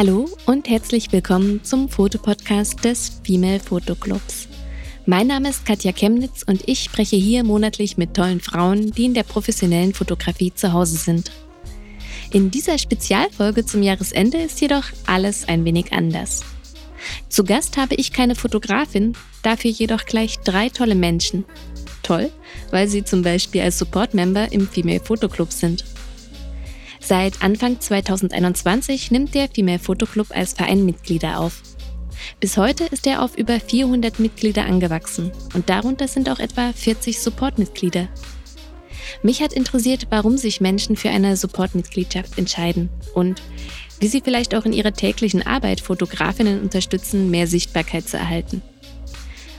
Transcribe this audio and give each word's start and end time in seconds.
Hallo 0.00 0.30
und 0.46 0.66
herzlich 0.70 1.12
willkommen 1.12 1.62
zum 1.62 1.90
Fotopodcast 1.90 2.82
des 2.82 3.20
Female 3.22 3.60
Photo 3.60 3.94
Clubs. 3.94 4.48
Mein 5.04 5.26
Name 5.26 5.50
ist 5.50 5.66
Katja 5.66 5.92
Chemnitz 5.92 6.42
und 6.42 6.66
ich 6.66 6.84
spreche 6.84 7.16
hier 7.16 7.44
monatlich 7.44 7.98
mit 7.98 8.14
tollen 8.14 8.40
Frauen, 8.40 8.92
die 8.92 9.04
in 9.04 9.12
der 9.12 9.24
professionellen 9.24 9.92
Fotografie 9.92 10.54
zu 10.54 10.72
Hause 10.72 10.96
sind. 10.96 11.30
In 12.32 12.50
dieser 12.50 12.78
Spezialfolge 12.78 13.66
zum 13.66 13.82
Jahresende 13.82 14.38
ist 14.38 14.62
jedoch 14.62 14.84
alles 15.04 15.46
ein 15.46 15.66
wenig 15.66 15.92
anders. 15.92 16.44
Zu 17.28 17.44
Gast 17.44 17.76
habe 17.76 17.94
ich 17.94 18.14
keine 18.14 18.36
Fotografin, 18.36 19.14
dafür 19.42 19.70
jedoch 19.70 20.06
gleich 20.06 20.38
drei 20.38 20.70
tolle 20.70 20.94
Menschen. 20.94 21.44
Toll, 22.02 22.30
weil 22.70 22.88
sie 22.88 23.04
zum 23.04 23.20
Beispiel 23.20 23.60
als 23.60 23.78
Support-Member 23.78 24.50
im 24.50 24.66
Female 24.66 25.00
Photo 25.00 25.28
Club 25.28 25.52
sind. 25.52 25.84
Seit 27.00 27.42
Anfang 27.42 27.80
2021 27.80 29.10
nimmt 29.10 29.34
der 29.34 29.48
Female 29.48 29.78
Photo 29.78 30.06
Club 30.06 30.28
als 30.30 30.52
Verein 30.52 30.84
Mitglieder 30.84 31.40
auf. 31.40 31.62
Bis 32.38 32.56
heute 32.56 32.84
ist 32.84 33.06
er 33.06 33.22
auf 33.22 33.36
über 33.36 33.58
400 33.58 34.20
Mitglieder 34.20 34.64
angewachsen 34.66 35.32
und 35.54 35.68
darunter 35.68 36.06
sind 36.06 36.28
auch 36.28 36.38
etwa 36.38 36.72
40 36.72 37.18
Support-Mitglieder. 37.18 38.08
Mich 39.22 39.42
hat 39.42 39.52
interessiert, 39.52 40.06
warum 40.10 40.36
sich 40.36 40.60
Menschen 40.60 40.96
für 40.96 41.10
eine 41.10 41.36
Support-Mitgliedschaft 41.36 42.38
entscheiden 42.38 42.90
und 43.14 43.42
wie 43.98 44.08
sie 44.08 44.20
vielleicht 44.20 44.54
auch 44.54 44.64
in 44.64 44.72
ihrer 44.72 44.92
täglichen 44.92 45.44
Arbeit 45.46 45.80
Fotografinnen 45.80 46.60
unterstützen, 46.60 47.30
mehr 47.30 47.46
Sichtbarkeit 47.46 48.08
zu 48.08 48.16
erhalten. 48.16 48.62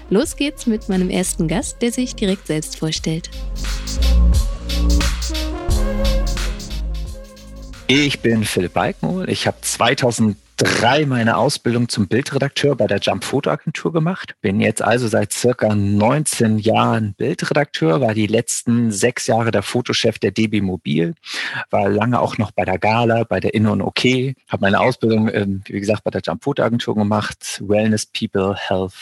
Los 0.10 0.36
geht's 0.36 0.66
mit 0.66 0.90
meinem 0.90 1.10
ersten 1.10 1.48
Gast, 1.48 1.82
der 1.82 1.92
sich 1.92 2.16
direkt 2.16 2.48
selbst 2.48 2.78
vorstellt. 2.78 3.30
Ich 7.94 8.22
bin 8.22 8.46
Philipp 8.46 8.72
Balkmohl. 8.72 9.30
Ich 9.30 9.48
habe 9.48 9.58
2003 9.60 11.06
meine 11.08 11.36
Ausbildung 11.36 11.90
zum 11.90 12.08
Bildredakteur 12.08 12.78
bei 12.78 12.88
der 12.88 13.00
Jump 13.00 13.26
Foto 13.26 13.50
Agentur 13.50 13.92
gemacht. 13.92 14.34
Bin 14.40 14.62
jetzt 14.62 14.82
also 14.82 15.10
seit 15.10 15.34
circa 15.34 15.76
19 15.76 16.58
Jahren 16.58 17.16
Bildredakteur, 17.16 18.00
war 18.00 18.14
die 18.14 18.28
letzten 18.28 18.94
sechs 18.94 19.28
Jahre 19.28 19.52
der 19.52 19.62
Fotochef 19.62 20.20
der 20.20 20.32
DB 20.32 20.62
Mobil, 20.62 21.16
war 21.70 21.90
lange 21.90 22.22
auch 22.22 22.38
noch 22.38 22.52
bei 22.52 22.64
der 22.64 22.80
Gala, 22.80 23.26
bei 23.26 23.42
der 23.42 23.54
Inno 23.54 23.74
und 23.74 23.82
OK, 23.82 24.06
habe 24.48 24.62
meine 24.62 24.80
Ausbildung, 24.80 25.28
ähm, 25.28 25.62
wie 25.66 25.82
gesagt, 25.82 26.06
bei 26.06 26.12
der 26.12 26.22
Jump 26.26 26.46
Foto 26.46 26.64
Agentur 26.64 26.96
gemacht. 26.96 27.62
Wellness, 27.62 28.06
People, 28.06 28.56
Health 28.56 28.94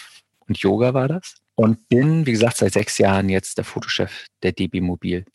und 0.47 0.57
Yoga 0.57 0.95
war 0.95 1.07
das. 1.07 1.35
Und 1.53 1.89
bin, 1.89 2.25
wie 2.25 2.31
gesagt, 2.31 2.57
seit 2.57 2.73
sechs 2.73 2.97
Jahren 2.97 3.29
jetzt 3.29 3.59
der 3.59 3.65
Fotochef 3.65 4.25
der 4.41 4.51
DB 4.51 4.81
Mobil 4.81 5.25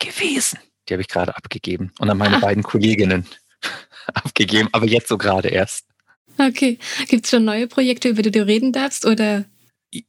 gewesen. 0.00 0.58
Die 0.88 0.94
habe 0.94 1.02
ich 1.02 1.08
gerade 1.08 1.36
abgegeben 1.36 1.92
und 1.98 2.10
an 2.10 2.18
meine 2.18 2.36
ah. 2.36 2.40
beiden 2.40 2.62
Kolleginnen 2.62 3.26
abgegeben, 4.14 4.68
aber 4.72 4.86
jetzt 4.86 5.08
so 5.08 5.18
gerade 5.18 5.48
erst. 5.48 5.86
Okay. 6.38 6.78
Gibt 7.08 7.24
es 7.24 7.30
schon 7.30 7.44
neue 7.44 7.68
Projekte, 7.68 8.08
über 8.08 8.22
die 8.22 8.30
du 8.30 8.46
reden 8.46 8.72
darfst 8.72 9.06
oder? 9.06 9.44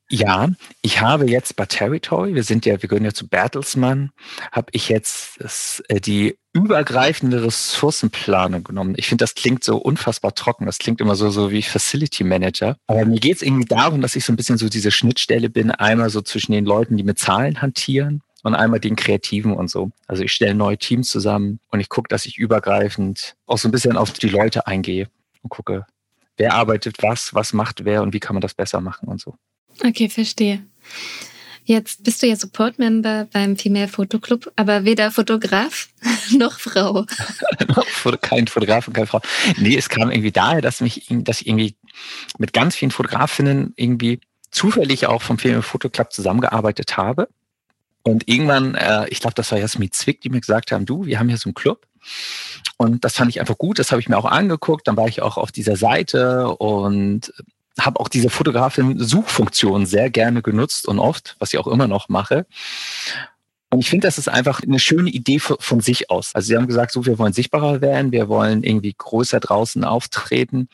Ja, 0.10 0.50
ich 0.82 1.02
habe 1.02 1.30
jetzt 1.30 1.56
bei 1.56 1.66
Territory, 1.66 2.34
wir 2.34 2.44
sind 2.44 2.66
ja, 2.66 2.82
wir 2.82 2.90
gehören 2.90 3.06
ja 3.06 3.14
zu 3.14 3.28
Bertelsmann, 3.28 4.12
habe 4.52 4.68
ich 4.72 4.90
jetzt 4.90 5.36
das, 5.40 5.84
äh, 5.90 6.02
die 6.02 6.38
übergreifende 6.54 7.44
Ressourcenplanung 7.44 8.64
genommen. 8.64 8.96
Ich 8.98 9.08
finde, 9.08 9.24
das 9.24 9.36
klingt 9.36 9.64
so 9.64 9.78
unfassbar 9.78 10.34
trocken. 10.34 10.66
Das 10.66 10.80
klingt 10.80 11.02
immer 11.02 11.16
so, 11.16 11.30
so 11.30 11.52
wie 11.52 11.62
Facility 11.62 12.24
Manager. 12.24 12.78
Aber 12.88 13.06
mir 13.06 13.20
geht 13.20 13.36
es 13.36 13.42
irgendwie 13.42 13.66
darum, 13.66 14.02
dass 14.02 14.16
ich 14.16 14.26
so 14.26 14.34
ein 14.34 14.38
bisschen 14.38 14.58
so 14.58 14.70
diese 14.70 14.90
Schnittstelle 14.90 15.50
bin, 15.50 15.70
einmal 15.70 16.10
so 16.10 16.22
zwischen 16.22 16.54
den 16.54 16.66
Leuten, 16.66 16.98
die 16.98 17.04
mit 17.04 17.20
Zahlen 17.20 17.62
hantieren 17.62 18.22
und 18.46 18.54
einmal 18.54 18.80
den 18.80 18.96
Kreativen 18.96 19.54
und 19.54 19.72
so. 19.72 19.90
Also 20.08 20.22
ich 20.22 20.32
stelle 20.32 20.54
neue 20.54 20.78
Teams 20.78 21.10
zusammen 21.10 21.60
und 21.72 21.80
ich 21.80 21.90
gucke, 21.90 22.08
dass 22.10 22.28
ich 22.28 22.38
übergreifend 22.38 23.36
auch 23.48 23.58
so 23.58 23.68
ein 23.68 23.72
bisschen 23.72 23.98
auf 23.98 24.14
die 24.14 24.30
Leute 24.30 24.68
eingehe 24.68 25.10
und 25.42 25.50
gucke, 25.50 25.88
wer 26.38 26.54
arbeitet 26.54 27.02
was, 27.02 27.34
was 27.34 27.54
macht 27.54 27.86
wer 27.86 28.04
und 28.04 28.14
wie 28.14 28.20
kann 28.20 28.36
man 28.36 28.42
das 28.42 28.54
besser 28.54 28.82
machen 28.82 29.08
und 29.08 29.20
so. 29.20 29.34
Okay, 29.84 30.10
verstehe. 30.10 30.64
Jetzt 31.64 32.04
bist 32.04 32.22
du 32.22 32.28
ja 32.28 32.36
Support-Member 32.36 33.28
beim 33.34 33.58
Female 33.58 33.88
Photo 33.88 34.20
Club, 34.20 34.52
aber 34.56 34.86
weder 34.86 35.10
Fotograf 35.10 35.90
noch 36.38 36.60
Frau. 36.60 37.08
Kein 38.22 38.46
Fotograf 38.46 38.88
und 38.88 38.94
keine 38.94 39.08
Frau. 39.08 39.22
Nee, 39.58 39.76
es 39.76 39.90
kam 39.90 40.12
irgendwie 40.12 40.32
daher, 40.32 40.62
dass 40.62 40.82
mich, 40.82 41.08
dass 41.10 41.42
ich 41.42 41.48
irgendwie 41.48 41.76
mit 42.38 42.54
ganz 42.54 42.76
vielen 42.76 42.92
Fotografinnen 42.92 43.74
irgendwie 43.76 44.20
zufällig 44.52 45.08
auch 45.08 45.24
vom 45.24 45.40
Female 45.40 45.64
Photo 45.64 45.90
Club 45.90 46.14
zusammengearbeitet 46.14 46.96
habe. 46.96 47.28
Und 48.08 48.28
irgendwann, 48.30 48.76
äh, 48.76 49.08
ich 49.10 49.20
glaube, 49.20 49.34
das 49.34 49.52
war 49.52 49.58
Jasmin 49.58 49.92
Zwick, 49.92 50.22
die 50.22 50.30
mir 50.30 50.40
gesagt 50.40 50.72
haben, 50.72 50.86
du, 50.86 51.06
wir 51.06 51.20
haben 51.20 51.28
hier 51.28 51.40
so 51.40 51.50
einen 51.50 51.56
Club. 51.56 51.88
Und 52.78 53.04
das 53.04 53.16
fand 53.16 53.32
ich 53.32 53.40
einfach 53.40 53.58
gut, 53.58 53.80
das 53.80 53.92
habe 53.92 54.00
ich 54.00 54.08
mir 54.08 54.18
auch 54.18 54.26
angeguckt. 54.26 54.88
Dann 54.88 54.96
war 54.96 55.08
ich 55.08 55.24
auch 55.24 55.38
auf 55.38 55.52
dieser 55.52 55.76
Seite 55.76 56.50
und 56.50 57.34
habe 57.80 58.00
auch 58.00 58.08
diese 58.08 58.30
Fotografin-Suchfunktion 58.30 59.88
sehr 59.88 60.12
gerne 60.12 60.44
genutzt 60.44 60.88
und 60.88 61.00
oft, 61.00 61.36
was 61.40 61.52
ich 61.52 61.60
auch 61.60 61.68
immer 61.68 61.88
noch 61.88 62.08
mache. 62.08 62.46
Und 63.72 63.80
ich 63.80 63.90
finde, 63.90 64.08
das 64.08 64.20
ist 64.20 64.30
einfach 64.30 64.62
eine 64.62 64.80
schöne 64.80 65.10
Idee 65.10 65.40
von 65.40 65.82
sich 65.82 66.12
aus. 66.12 66.34
Also 66.36 66.48
sie 66.48 66.58
haben 66.58 66.68
gesagt, 66.68 66.92
so, 66.92 67.08
wir 67.08 67.18
wollen 67.18 67.34
sichtbarer 67.34 67.82
werden, 67.82 68.12
wir 68.12 68.30
wollen 68.30 68.64
irgendwie 68.64 68.94
größer 68.96 69.40
draußen 69.40 69.84
auftreten. 69.84 70.70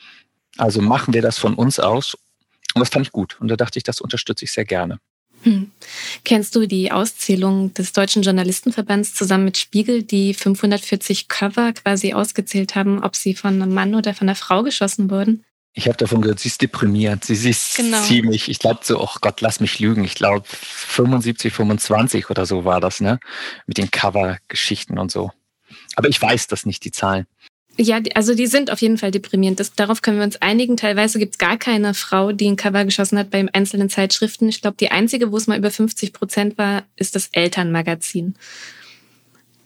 Also 0.58 0.82
machen 0.82 1.14
wir 1.14 1.22
das 1.22 1.38
von 1.38 1.54
uns 1.54 1.80
aus. 1.80 2.14
Und 2.74 2.80
das 2.80 2.90
fand 2.90 3.06
ich 3.06 3.12
gut. 3.12 3.40
Und 3.40 3.48
da 3.48 3.56
dachte 3.56 3.78
ich, 3.78 3.84
das 3.84 4.02
unterstütze 4.02 4.44
ich 4.44 4.52
sehr 4.52 4.66
gerne. 4.66 4.98
Hm. 5.42 5.70
Kennst 6.24 6.54
du 6.54 6.66
die 6.66 6.92
Auszählung 6.92 7.74
des 7.74 7.92
Deutschen 7.92 8.22
Journalistenverbands 8.22 9.14
zusammen 9.14 9.44
mit 9.44 9.58
Spiegel, 9.58 10.02
die 10.02 10.34
540 10.34 11.28
Cover 11.28 11.72
quasi 11.72 12.12
ausgezählt 12.12 12.74
haben, 12.74 13.02
ob 13.02 13.16
sie 13.16 13.34
von 13.34 13.60
einem 13.60 13.74
Mann 13.74 13.94
oder 13.94 14.14
von 14.14 14.28
einer 14.28 14.36
Frau 14.36 14.62
geschossen 14.62 15.10
wurden? 15.10 15.44
Ich 15.74 15.88
habe 15.88 15.96
davon 15.96 16.20
gehört, 16.20 16.38
sie 16.38 16.48
ist 16.48 16.60
deprimiert. 16.60 17.24
Sie, 17.24 17.48
ist 17.48 17.76
genau. 17.76 18.02
ziemlich, 18.02 18.50
ich 18.50 18.58
glaube 18.58 18.80
so, 18.82 19.00
oh 19.00 19.14
Gott, 19.22 19.40
lass 19.40 19.58
mich 19.58 19.78
lügen. 19.78 20.04
Ich 20.04 20.14
glaube 20.14 20.44
75, 20.46 21.52
25 21.52 22.28
oder 22.28 22.44
so 22.44 22.64
war 22.64 22.80
das, 22.80 23.00
ne? 23.00 23.18
Mit 23.66 23.78
den 23.78 23.90
Cover-Geschichten 23.90 24.98
und 24.98 25.10
so. 25.10 25.30
Aber 25.96 26.08
ich 26.08 26.20
weiß 26.20 26.46
das 26.46 26.66
nicht, 26.66 26.84
die 26.84 26.90
Zahlen. 26.90 27.26
Ja, 27.78 28.00
also 28.14 28.34
die 28.34 28.46
sind 28.46 28.70
auf 28.70 28.82
jeden 28.82 28.98
Fall 28.98 29.10
deprimierend. 29.10 29.58
Das, 29.58 29.72
darauf 29.72 30.02
können 30.02 30.18
wir 30.18 30.24
uns 30.24 30.40
einigen. 30.42 30.76
Teilweise 30.76 31.18
gibt 31.18 31.34
es 31.34 31.38
gar 31.38 31.56
keine 31.56 31.94
Frau, 31.94 32.32
die 32.32 32.46
ein 32.46 32.56
Cover 32.56 32.84
geschossen 32.84 33.18
hat 33.18 33.30
bei 33.30 33.46
einzelnen 33.52 33.88
Zeitschriften. 33.88 34.48
Ich 34.48 34.60
glaube, 34.60 34.76
die 34.78 34.90
einzige, 34.90 35.32
wo 35.32 35.36
es 35.38 35.46
mal 35.46 35.58
über 35.58 35.70
50 35.70 36.12
Prozent 36.12 36.58
war, 36.58 36.84
ist 36.96 37.16
das 37.16 37.30
Elternmagazin. 37.32 38.34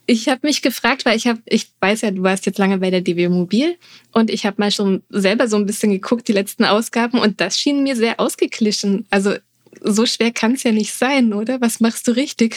Ich 0.09 0.29
habe 0.29 0.47
mich 0.47 0.63
gefragt, 0.63 1.05
weil 1.05 1.17
ich 1.17 1.27
habe, 1.27 1.41
ich 1.47 1.69
weiß 1.81 2.03
ja, 2.03 2.13
du 2.13 2.23
warst 2.23 2.47
jetzt 2.47 2.59
lange 2.59 2.79
bei 2.79 2.91
der 2.91 3.01
DW 3.01 3.29
Mobil 3.29 3.77
und 4.13 4.31
ich 4.31 4.47
habe 4.47 4.61
mal 4.61 4.71
schon 4.71 5.03
selber 5.09 5.49
so 5.49 5.57
ein 5.57 5.67
bisschen 5.67 5.91
geguckt, 5.91 6.29
die 6.29 6.33
letzten 6.33 6.65
Ausgaben, 6.65 7.19
und 7.19 7.41
das 7.41 7.59
schien 7.59 7.83
mir 7.83 7.97
sehr 7.97 8.21
ausgeglichen. 8.21 9.05
Also 9.11 9.35
so 9.83 10.07
schwer 10.07 10.31
kann 10.31 10.53
es 10.53 10.63
ja 10.63 10.71
nicht 10.71 10.95
sein, 10.95 11.33
oder? 11.33 11.61
Was 11.61 11.81
machst 11.81 12.07
du 12.07 12.13
richtig? 12.13 12.57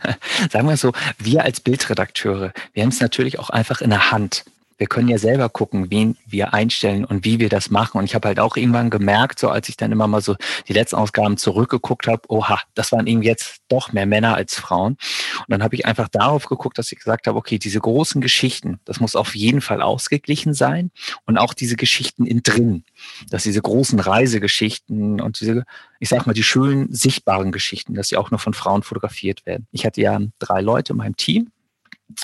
Sagen 0.50 0.68
wir 0.68 0.76
so, 0.76 0.92
wir 1.18 1.44
als 1.44 1.60
Bildredakteure, 1.60 2.52
wir 2.72 2.82
haben 2.82 2.90
es 2.90 3.00
natürlich 3.00 3.38
auch 3.38 3.50
einfach 3.50 3.80
in 3.80 3.90
der 3.90 4.10
Hand 4.10 4.44
wir 4.80 4.86
können 4.86 5.08
ja 5.08 5.18
selber 5.18 5.50
gucken, 5.50 5.90
wen 5.90 6.16
wir 6.26 6.54
einstellen 6.54 7.04
und 7.04 7.26
wie 7.26 7.38
wir 7.38 7.50
das 7.50 7.68
machen. 7.70 7.98
Und 7.98 8.06
ich 8.06 8.14
habe 8.14 8.28
halt 8.28 8.40
auch 8.40 8.56
irgendwann 8.56 8.88
gemerkt, 8.88 9.38
so 9.38 9.50
als 9.50 9.68
ich 9.68 9.76
dann 9.76 9.92
immer 9.92 10.06
mal 10.06 10.22
so 10.22 10.36
die 10.68 10.72
letzten 10.72 10.96
Ausgaben 10.96 11.36
zurückgeguckt 11.36 12.06
habe, 12.06 12.22
oha, 12.28 12.58
das 12.72 12.90
waren 12.90 13.06
eben 13.06 13.20
jetzt 13.20 13.58
doch 13.68 13.92
mehr 13.92 14.06
Männer 14.06 14.36
als 14.36 14.54
Frauen. 14.54 14.92
Und 14.92 15.48
dann 15.48 15.62
habe 15.62 15.74
ich 15.74 15.84
einfach 15.84 16.08
darauf 16.08 16.46
geguckt, 16.46 16.78
dass 16.78 16.90
ich 16.90 16.98
gesagt 16.98 17.26
habe, 17.26 17.36
okay, 17.36 17.58
diese 17.58 17.78
großen 17.78 18.22
Geschichten, 18.22 18.80
das 18.86 19.00
muss 19.00 19.16
auf 19.16 19.36
jeden 19.36 19.60
Fall 19.60 19.82
ausgeglichen 19.82 20.54
sein. 20.54 20.90
Und 21.26 21.36
auch 21.36 21.52
diese 21.52 21.76
Geschichten 21.76 22.24
in 22.24 22.42
drin, 22.42 22.84
dass 23.28 23.42
diese 23.42 23.60
großen 23.60 24.00
Reisegeschichten 24.00 25.20
und 25.20 25.40
diese, 25.40 25.66
ich 25.98 26.08
sag 26.08 26.26
mal, 26.26 26.32
die 26.32 26.42
schönen, 26.42 26.90
sichtbaren 26.90 27.52
Geschichten, 27.52 27.92
dass 27.92 28.08
sie 28.08 28.16
auch 28.16 28.30
nur 28.30 28.40
von 28.40 28.54
Frauen 28.54 28.82
fotografiert 28.82 29.44
werden. 29.44 29.66
Ich 29.72 29.84
hatte 29.84 30.00
ja 30.00 30.18
drei 30.38 30.62
Leute 30.62 30.94
in 30.94 30.96
meinem 30.96 31.16
Team 31.16 31.52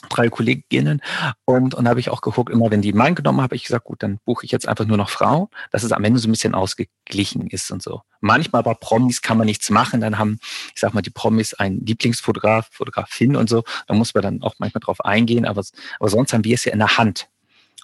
drei 0.09 0.29
Kolleginnen 0.29 1.01
und 1.45 1.75
und 1.75 1.89
habe 1.89 2.01
ich 2.01 2.11
auch 2.11 2.21
geguckt, 2.21 2.51
immer 2.51 2.71
wenn 2.71 2.83
die 2.83 2.93
Mann 2.93 3.15
genommen 3.15 3.41
habe, 3.41 3.57
ich 3.57 3.65
gesagt, 3.65 3.85
gut, 3.85 4.03
dann 4.03 4.19
buche 4.25 4.45
ich 4.45 4.53
jetzt 4.53 4.69
einfach 4.69 4.87
nur 4.87 4.97
noch 4.97 5.11
Frau, 5.11 5.51
dass 5.71 5.83
es 5.83 5.93
am 5.93 6.05
Ende 6.05 6.19
so 6.19 6.29
ein 6.29 6.33
bisschen 6.33 6.55
ausgeglichen 6.55 7.47
ist 7.49 7.71
und 7.71 7.83
so. 7.83 8.03
Manchmal 8.21 8.63
bei 8.63 8.75
Promis 8.75 9.23
kann 9.23 9.39
man 9.39 9.47
nichts 9.47 9.71
machen, 9.71 10.01
dann 10.01 10.19
haben, 10.19 10.39
ich 10.75 10.81
sag 10.81 10.95
mal, 10.95 11.03
die 11.03 11.11
Promis 11.11 11.55
einen 11.55 11.85
Lieblingsfotograf, 11.85 12.69
Fotografin 12.73 13.37
und 13.37 13.49
so, 13.49 13.65
da 13.87 13.95
muss 13.95 14.15
man 14.15 14.23
dann 14.23 14.43
auch 14.43 14.55
manchmal 14.59 14.81
drauf 14.81 15.05
eingehen, 15.05 15.45
aber, 15.45 15.63
aber 16.01 16.09
sonst 16.09 16.33
haben 16.33 16.45
wir 16.45 16.55
es 16.55 16.65
ja 16.65 16.73
in 16.73 16.79
der 16.79 16.99
Hand. 16.99 17.29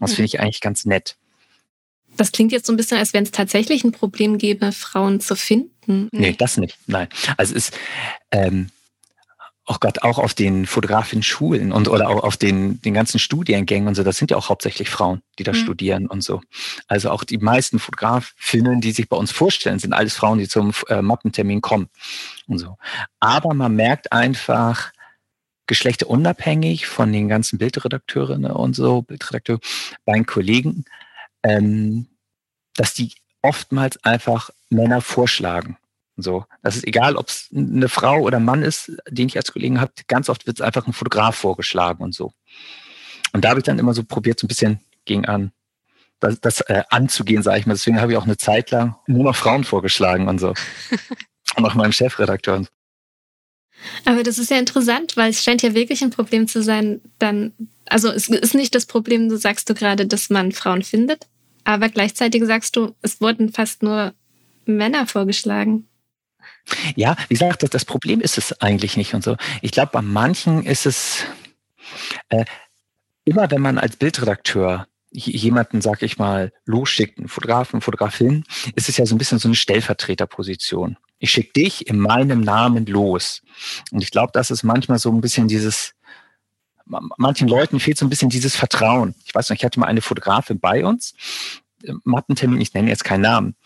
Das 0.01 0.13
mhm. 0.13 0.17
finde 0.17 0.27
ich 0.27 0.41
eigentlich 0.41 0.61
ganz 0.61 0.85
nett. 0.85 1.17
Das 2.17 2.33
klingt 2.33 2.53
jetzt 2.53 2.67
so 2.67 2.73
ein 2.73 2.77
bisschen, 2.77 2.99
als 2.99 3.15
wenn 3.15 3.25
es 3.25 3.31
tatsächlich 3.31 3.85
ein 3.85 3.93
Problem 3.93 4.37
gäbe, 4.37 4.73
Frauen 4.73 5.21
zu 5.21 5.35
finden. 5.35 6.09
Nee, 6.13 6.35
das 6.37 6.59
nicht. 6.59 6.77
Nein. 6.87 7.09
Also 7.37 7.55
es 7.55 7.69
ist, 7.69 7.79
ähm, 8.31 8.71
oh 9.67 9.77
Gott, 9.79 10.03
auch 10.03 10.19
auf 10.19 10.35
den 10.35 10.67
Fotografinnen-Schulen 10.67 11.73
und 11.73 11.89
oder 11.89 12.09
auch 12.09 12.25
auf 12.25 12.37
den, 12.37 12.81
den 12.83 12.95
ganzen 12.95 13.19
Studiengängen 13.19 13.89
und 13.89 13.95
so, 13.95 14.03
das 14.03 14.17
sind 14.17 14.31
ja 14.31 14.37
auch 14.37 14.49
hauptsächlich 14.49 14.91
Frauen, 14.91 15.23
die 15.39 15.45
da 15.45 15.53
mhm. 15.53 15.57
studieren 15.57 16.07
und 16.09 16.23
so. 16.23 16.41
Also 16.89 17.11
auch 17.11 17.25
die 17.25 17.39
meisten 17.39 17.79
Fotografinnen, 17.79 18.81
die 18.81 18.93
sich 18.93 19.09
bei 19.09 19.17
uns 19.17 19.31
vorstellen, 19.31 19.79
sind 19.79 19.93
alles 19.93 20.15
Frauen, 20.15 20.39
die 20.39 20.49
zum 20.49 20.73
äh, 20.89 21.01
Mappentermin 21.01 21.61
kommen 21.61 21.89
und 22.49 22.59
so. 22.59 22.77
Aber 23.21 23.55
man 23.55 23.75
merkt 23.77 24.13
einfach, 24.13 24.93
geschlechterunabhängig 25.67 26.87
von 26.87 27.13
den 27.13 27.29
ganzen 27.29 27.59
Bildredakteurinnen 27.59 28.51
und 28.51 28.75
so, 28.75 29.03
Bildredakteur, 29.03 29.59
bei 30.05 30.15
den 30.15 30.27
Kollegen, 30.27 30.85
ähm, 31.45 32.09
dass 32.75 32.95
die 32.95 33.15
oftmals 33.43 34.03
einfach 34.05 34.51
Männer 34.71 35.01
vorschlagen. 35.01 35.77
So, 36.17 36.45
das 36.63 36.77
ist 36.77 36.87
egal, 36.87 37.17
ob 37.17 37.29
es 37.29 37.49
eine 37.55 37.89
Frau 37.89 38.21
oder 38.21 38.37
ein 38.37 38.45
Mann 38.45 38.63
ist, 38.63 38.93
den 39.09 39.29
ich 39.29 39.37
als 39.37 39.53
Kollegen 39.53 39.81
habe. 39.81 39.93
Ganz 40.09 40.29
oft 40.29 40.47
wird 40.47 40.59
es 40.59 40.61
einfach 40.61 40.87
ein 40.87 40.93
Fotograf 40.93 41.37
vorgeschlagen 41.37 42.03
und 42.05 42.15
so. 42.15 42.33
Und 43.33 43.45
da 43.45 43.51
habe 43.51 43.61
ich 43.61 43.65
dann 43.65 43.79
immer 43.79 43.95
so 43.95 44.05
probiert, 44.05 44.39
so 44.39 44.47
ein 44.47 44.49
bisschen 44.49 44.81
gegen 45.05 45.25
an 45.25 45.53
das, 46.23 46.41
das 46.41 46.61
äh, 46.63 46.83
anzugehen, 46.91 47.43
sage 47.43 47.61
ich 47.61 47.67
mal. 47.67 47.75
Deswegen 47.75 48.01
habe 48.01 48.13
ich 48.13 48.19
auch 48.19 48.25
eine 48.25 48.37
Zeit 48.37 48.71
lang 48.71 48.97
nur 49.07 49.25
noch 49.25 49.37
Frauen 49.37 49.65
vorgeschlagen 49.65 50.29
und 50.29 50.39
so. 50.39 50.55
und 51.57 51.65
auch 51.65 51.75
meinem 51.75 51.93
Chefredakteur. 51.93 52.65
Aber 54.05 54.23
das 54.23 54.39
ist 54.39 54.51
ja 54.51 54.59
interessant, 54.59 55.17
weil 55.17 55.31
es 55.31 55.43
scheint 55.43 55.63
ja 55.63 55.75
wirklich 55.75 56.03
ein 56.03 56.11
Problem 56.11 56.47
zu 56.47 56.63
sein, 56.63 57.01
dann, 57.19 57.53
also 57.87 58.11
es 58.11 58.29
ist 58.29 58.55
nicht 58.55 58.75
das 58.75 58.87
Problem, 58.87 59.29
du 59.29 59.37
sagst 59.37 59.69
du 59.69 59.75
gerade, 59.75 60.07
dass 60.07 60.31
man 60.31 60.53
Frauen 60.53 60.83
findet, 60.83 61.27
aber 61.65 61.89
gleichzeitig 61.89 62.45
sagst 62.45 62.77
du, 62.77 62.95
es 63.03 63.21
wurden 63.21 63.53
fast 63.53 63.83
nur 63.83 64.15
Männer 64.67 65.09
vorgeschlagen. 65.09 65.89
Ja, 66.97 67.17
wie 67.29 67.35
gesagt, 67.35 67.63
das, 67.63 67.71
das 67.71 67.85
Problem 67.85 68.21
ist 68.21 68.39
es 68.39 68.61
eigentlich 68.61 68.97
nicht 68.97 69.15
und 69.15 69.25
so. 69.25 69.37
Ich 69.61 69.73
glaube, 69.73 69.91
bei 69.93 70.03
manchen 70.03 70.65
ist 70.65 70.87
es 70.87 71.25
äh, 72.29 72.45
immer, 73.25 73.51
wenn 73.51 73.61
man 73.61 73.79
als 73.79 73.97
Bildredakteur 73.97 74.87
jemanden, 75.15 75.83
sag 75.83 76.03
ich 76.03 76.19
mal, 76.19 76.53
losschickt, 76.65 77.19
einen 77.19 77.29
Fotografen, 77.29 77.83
Fotografin, 77.83 78.45
ist 78.75 78.89
es 78.89 78.97
ja 78.97 79.05
so 79.05 79.15
ein 79.15 79.19
bisschen 79.19 79.39
so 79.39 79.49
eine 79.49 79.55
Stellvertreterposition. 79.55 80.97
Ich 81.19 81.31
schicke 81.31 81.53
dich 81.53 81.87
in 81.87 81.99
meinem 81.99 82.41
Namen 82.41 82.87
los. 82.87 83.43
Und 83.91 84.03
ich 84.03 84.11
glaube, 84.11 84.31
das 84.33 84.51
ist 84.51 84.63
manchmal 84.63 84.99
so 84.99 85.11
ein 85.11 85.21
bisschen 85.21 85.49
dieses, 85.49 85.95
manchen 86.87 87.47
Leuten 87.47 87.79
fehlt 87.79 87.99
so 87.99 88.07
ein 88.07 88.11
bisschen 88.11 88.31
dieses 88.31 88.57
Vertrauen. 88.57 89.15
Ich 89.25 89.35
weiß 89.35 89.51
noch, 89.51 89.57
ich 89.57 89.65
hatte 89.65 89.79
mal 89.79 89.87
eine 89.87 90.01
Fotografin 90.01 90.59
bei 90.59 90.85
uns, 90.85 91.15
Mattentermin, 92.05 92.61
ich 92.61 92.75
nenne 92.75 92.89
jetzt 92.89 93.05
keinen 93.05 93.23
Namen. 93.23 93.57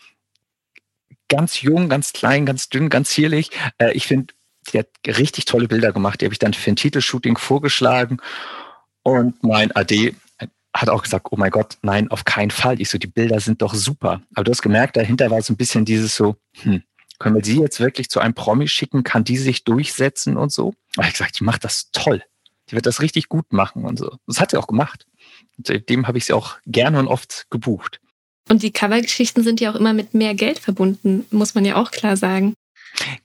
Ganz 1.29 1.61
jung, 1.61 1.89
ganz 1.89 2.13
klein, 2.13 2.45
ganz 2.45 2.69
dünn, 2.69 2.89
ganz 2.89 3.09
zierlich. 3.09 3.51
Äh, 3.77 3.91
ich 3.93 4.07
finde, 4.07 4.33
die 4.71 4.79
hat 4.79 4.87
richtig 5.05 5.45
tolle 5.45 5.67
Bilder 5.67 5.91
gemacht. 5.91 6.21
Die 6.21 6.25
habe 6.25 6.33
ich 6.33 6.39
dann 6.39 6.53
für 6.53 6.71
ein 6.71 6.75
Titelshooting 6.75 7.37
vorgeschlagen. 7.37 8.17
Und 9.03 9.41
mein 9.43 9.75
AD 9.75 10.15
hat 10.73 10.89
auch 10.89 11.03
gesagt, 11.03 11.27
oh 11.31 11.37
mein 11.37 11.51
Gott, 11.51 11.77
nein, 11.81 12.11
auf 12.11 12.25
keinen 12.25 12.51
Fall. 12.51 12.79
Ich 12.79 12.89
so, 12.89 12.97
die 12.97 13.07
Bilder 13.07 13.39
sind 13.39 13.61
doch 13.61 13.73
super. 13.73 14.21
Aber 14.35 14.43
du 14.43 14.51
hast 14.51 14.61
gemerkt, 14.61 14.97
dahinter 14.97 15.31
war 15.31 15.41
so 15.41 15.53
ein 15.53 15.57
bisschen 15.57 15.85
dieses 15.85 16.15
so, 16.15 16.35
hm, 16.61 16.83
können 17.19 17.35
wir 17.35 17.43
sie 17.43 17.59
jetzt 17.59 17.79
wirklich 17.79 18.09
zu 18.09 18.19
einem 18.19 18.33
Promi 18.33 18.67
schicken? 18.67 19.03
Kann 19.03 19.23
die 19.23 19.37
sich 19.37 19.63
durchsetzen 19.63 20.37
und 20.37 20.51
so? 20.51 20.73
Aber 20.95 21.07
ich 21.07 21.13
gesagt, 21.13 21.39
die 21.39 21.43
macht 21.43 21.63
das 21.63 21.89
toll. 21.91 22.23
Die 22.69 22.75
wird 22.75 22.85
das 22.85 23.01
richtig 23.01 23.29
gut 23.29 23.53
machen 23.53 23.85
und 23.85 23.97
so. 23.97 24.17
Das 24.27 24.39
hat 24.39 24.51
sie 24.51 24.57
auch 24.57 24.67
gemacht. 24.67 25.07
Und 25.57 25.67
seitdem 25.67 26.07
habe 26.07 26.17
ich 26.17 26.25
sie 26.25 26.33
auch 26.33 26.57
gerne 26.65 26.99
und 26.99 27.07
oft 27.07 27.47
gebucht. 27.49 27.99
Und 28.47 28.63
die 28.63 28.71
Covergeschichten 28.71 29.43
sind 29.43 29.59
ja 29.59 29.71
auch 29.71 29.75
immer 29.75 29.93
mit 29.93 30.13
mehr 30.13 30.35
Geld 30.35 30.59
verbunden, 30.59 31.25
muss 31.31 31.55
man 31.55 31.65
ja 31.65 31.75
auch 31.75 31.91
klar 31.91 32.17
sagen. 32.17 32.53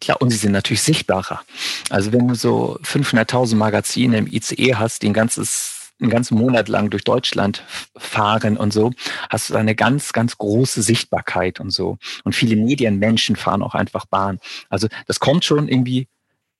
Klar, 0.00 0.20
und 0.20 0.30
sie 0.30 0.36
sind 0.36 0.52
natürlich 0.52 0.82
sichtbarer. 0.82 1.42
Also 1.88 2.12
wenn 2.12 2.28
du 2.28 2.34
so 2.34 2.78
500.000 2.82 3.56
Magazine 3.56 4.18
im 4.18 4.26
ICE 4.26 4.74
hast, 4.74 5.02
die 5.02 5.08
ein 5.08 5.14
ganzes 5.14 5.78
einen 6.00 6.10
ganzen 6.10 6.36
Monat 6.36 6.68
lang 6.68 6.90
durch 6.90 7.04
Deutschland 7.04 7.62
fahren 7.96 8.56
und 8.56 8.72
so, 8.72 8.92
hast 9.30 9.50
du 9.50 9.54
eine 9.54 9.74
ganz, 9.74 10.12
ganz 10.12 10.36
große 10.36 10.82
Sichtbarkeit 10.82 11.60
und 11.60 11.70
so. 11.70 11.98
Und 12.24 12.34
viele 12.34 12.56
Medienmenschen 12.56 13.36
fahren 13.36 13.62
auch 13.62 13.74
einfach 13.74 14.06
Bahn. 14.06 14.40
Also 14.68 14.88
das 15.06 15.20
kommt 15.20 15.44
schon 15.44 15.68
irgendwie 15.68 16.08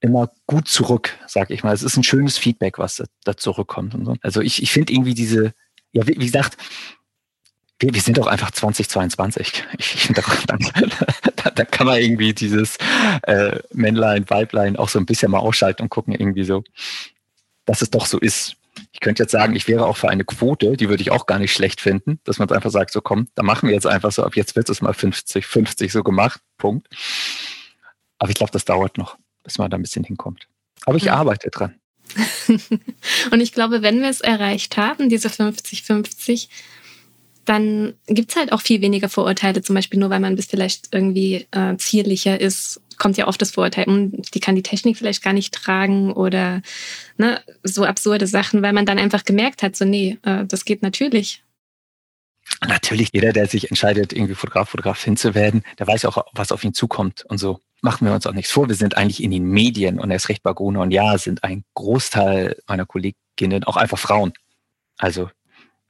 immer 0.01 0.31
gut 0.47 0.69
zurück, 0.69 1.19
sag 1.27 1.51
ich 1.51 1.65
mal. 1.65 1.75
Es 1.75 1.83
ist 1.83 1.97
ein 1.97 2.05
schönes 2.05 2.39
Feedback, 2.39 2.79
was 2.79 2.97
da, 2.97 3.05
da 3.25 3.37
zurückkommt 3.37 3.95
und 3.95 4.05
so. 4.05 4.17
Also 4.23 4.41
ich, 4.41 4.63
ich 4.63 4.71
finde 4.71 4.93
irgendwie 4.93 5.15
diese, 5.15 5.53
ja, 5.93 6.07
wie, 6.07 6.17
wie 6.19 6.27
gesagt, 6.27 6.57
wir, 7.83 7.93
wir 7.93 8.01
sind 8.01 8.17
doch 8.17 8.29
einfach 8.29 8.53
2022. 8.53 9.65
Ich, 9.79 10.09
da, 10.15 10.23
da, 11.37 11.51
da 11.51 11.65
kann 11.65 11.87
man 11.87 11.99
irgendwie 11.99 12.33
dieses 12.33 12.77
äh, 13.23 13.59
Männlein, 13.73 14.29
Weiblein 14.31 14.77
auch 14.77 14.89
so 14.89 14.99
ein 14.99 15.07
bisschen 15.07 15.31
mal 15.33 15.41
ausschalten 15.41 15.83
und 15.83 15.89
gucken 15.89 16.15
irgendwie 16.15 16.45
so, 16.45 16.63
dass 17.67 17.83
es 17.83 17.91
doch 17.91 18.07
so 18.07 18.19
ist. 18.19 18.57
Ich 18.93 19.01
könnte 19.01 19.23
jetzt 19.25 19.33
sagen, 19.33 19.57
ich 19.57 19.69
wäre 19.69 19.87
auch 19.87 19.97
für 19.97 20.09
eine 20.09 20.25
Quote, 20.25 20.77
die 20.77 20.89
würde 20.89 21.03
ich 21.03 21.11
auch 21.11 21.27
gar 21.27 21.39
nicht 21.39 21.53
schlecht 21.53 21.81
finden, 21.81 22.21
dass 22.25 22.39
man 22.39 22.51
einfach 22.51 22.71
sagt, 22.71 22.93
so 22.93 23.01
komm, 23.01 23.29
da 23.35 23.43
machen 23.43 23.69
wir 23.69 23.75
jetzt 23.75 23.87
einfach 23.87 24.13
so, 24.13 24.23
ab 24.23 24.37
jetzt 24.37 24.57
wird 24.57 24.71
es 24.71 24.81
mal 24.81 24.95
50, 24.95 25.45
50 25.45 25.93
so 25.93 26.03
gemacht, 26.03 26.41
Punkt. 26.57 26.89
Aber 28.19 28.31
ich 28.31 28.37
glaube, 28.37 28.53
das 28.53 28.65
dauert 28.65 28.97
noch, 28.97 29.19
bis 29.43 29.59
man 29.59 29.71
da 29.71 29.77
ein 29.77 29.83
bisschen 29.83 30.05
hinkommt. 30.05 30.47
Aber 30.87 30.97
ich 30.97 31.05
ja. 31.05 31.15
arbeite 31.15 31.51
dran. 31.51 31.75
Und 33.31 33.41
ich 33.41 33.53
glaube, 33.53 33.83
wenn 33.83 34.01
wir 34.01 34.09
es 34.09 34.21
erreicht 34.21 34.77
haben, 34.77 35.09
diese 35.09 35.29
50-50, 35.29 36.49
dann 37.45 37.95
gibt 38.07 38.31
es 38.31 38.37
halt 38.37 38.53
auch 38.53 38.61
viel 38.61 38.81
weniger 38.81 39.09
Vorurteile, 39.09 39.63
zum 39.63 39.75
Beispiel 39.75 39.99
nur, 39.99 40.11
weil 40.11 40.21
man 40.21 40.37
bis 40.37 40.47
vielleicht 40.47 40.89
irgendwie 40.93 41.47
äh, 41.51 41.77
zierlicher 41.77 42.41
ist 42.41 42.81
kommt 43.03 43.17
ja 43.17 43.27
oft 43.27 43.43
das 43.43 43.51
Vorurteil, 43.51 43.87
hm, 43.87 44.23
die 44.33 44.39
kann 44.39 44.55
die 44.55 44.63
Technik 44.63 44.97
vielleicht 44.97 45.25
gar 45.25 45.33
nicht 45.33 45.53
tragen 45.53 46.13
oder 46.13 46.63
ne, 47.17 47.41
so 47.65 47.85
absurde 47.85 48.29
Sachen, 48.29 48.63
weil 48.63 48.73
man 48.73 48.87
dann 48.87 49.01
einfach 49.01 49.25
gemerkt 49.25 49.65
hat, 49.65 49.75
so 49.75 49.85
nee, 49.85 50.19
äh, 50.23 50.45
das 50.47 50.65
geht 50.65 50.83
natürlich. 50.83 51.43
Natürlich, 52.65 53.09
jeder, 53.13 53.33
der 53.33 53.49
sich 53.49 53.71
entscheidet, 53.71 54.13
irgendwie 54.13 54.37
Fotograf, 54.37 54.69
Fotograf 54.69 55.03
hinzuwerden, 55.03 55.65
der 55.81 55.89
weiß 55.89 56.05
auch, 56.05 56.25
was 56.33 56.53
auf 56.53 56.63
ihn 56.63 56.75
zukommt 56.75 57.25
und 57.29 57.39
so. 57.39 57.59
Machen 57.81 58.07
wir 58.07 58.15
uns 58.15 58.27
auch 58.27 58.35
nichts 58.35 58.53
vor. 58.53 58.69
Wir 58.69 58.77
sind 58.77 58.97
eigentlich 58.97 59.21
in 59.21 59.33
den 59.33 59.45
Medien 59.45 59.99
und 59.99 60.13
erst 60.13 60.29
recht 60.29 60.45
Gruner 60.45 60.83
und 60.83 60.93
ja, 60.93 61.19
sind 61.19 61.43
ein 61.43 61.65
Großteil 61.75 62.57
meiner 62.69 62.87
Kolleginnen 62.87 63.65
auch 63.65 63.77
einfach 63.77 63.99
Frauen. 63.99 64.33
Also 64.97 65.29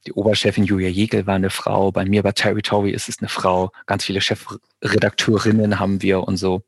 die 0.05 0.13
Oberchefin 0.13 0.65
Julia 0.65 0.89
Jägel 0.89 1.25
war 1.25 1.35
eine 1.35 1.49
Frau, 1.49 1.91
bei 1.91 2.05
mir 2.05 2.23
bei 2.23 2.31
Territory 2.31 2.91
ist 2.91 3.09
es 3.09 3.19
eine 3.19 3.29
Frau, 3.29 3.71
ganz 3.85 4.03
viele 4.05 4.21
Chefredakteurinnen 4.21 5.79
haben 5.79 6.01
wir 6.01 6.23
und 6.23 6.37
so. 6.37 6.63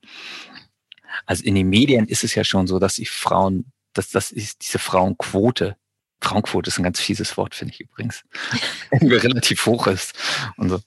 Also 1.25 1.43
in 1.43 1.55
den 1.55 1.69
Medien 1.69 2.07
ist 2.07 2.23
es 2.23 2.35
ja 2.35 2.43
schon 2.43 2.67
so, 2.67 2.79
dass 2.79 2.95
die 2.95 3.05
Frauen, 3.05 3.71
dass 3.93 4.09
das 4.09 4.31
ist 4.31 4.61
diese 4.61 4.79
Frauenquote, 4.79 5.75
Frauenquote 6.21 6.69
ist 6.69 6.77
ein 6.77 6.83
ganz 6.83 6.99
fieses 6.99 7.37
Wort, 7.37 7.55
finde 7.55 7.73
ich 7.73 7.81
übrigens, 7.81 8.23
relativ 8.91 9.65
hoch 9.65 9.87
ist 9.87 10.13
und 10.57 10.69
so. 10.69 10.79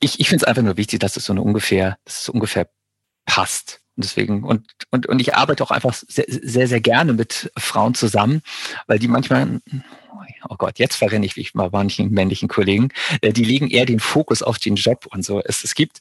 Ich, 0.00 0.20
ich 0.20 0.28
finde 0.28 0.44
es 0.44 0.48
einfach 0.48 0.62
nur 0.62 0.76
wichtig, 0.76 1.00
dass 1.00 1.16
es 1.16 1.24
so 1.24 1.32
eine 1.32 1.42
ungefähr, 1.42 1.98
dass 2.04 2.22
es 2.22 2.28
ungefähr 2.28 2.68
passt. 3.24 3.80
Und 3.96 4.04
deswegen, 4.04 4.44
und, 4.44 4.66
und, 4.90 5.06
und 5.06 5.20
ich 5.20 5.34
arbeite 5.34 5.64
auch 5.64 5.70
einfach 5.70 5.94
sehr, 5.94 6.26
sehr, 6.28 6.68
sehr 6.68 6.80
gerne 6.80 7.14
mit 7.14 7.50
Frauen 7.56 7.94
zusammen, 7.94 8.42
weil 8.86 8.98
die 8.98 9.08
manchmal 9.08 9.60
oh 10.48 10.56
Gott, 10.56 10.78
jetzt 10.78 10.96
verrenne 10.96 11.26
ich 11.26 11.36
mich 11.36 11.54
mal 11.54 11.70
manchen 11.72 12.10
männlichen 12.10 12.48
Kollegen, 12.48 12.88
äh, 13.20 13.32
die 13.32 13.44
legen 13.44 13.68
eher 13.68 13.86
den 13.86 14.00
Fokus 14.00 14.42
auf 14.42 14.58
den 14.58 14.76
Job 14.76 15.06
und 15.10 15.24
so. 15.24 15.42
Es, 15.44 15.64
es 15.64 15.74
gibt 15.74 16.00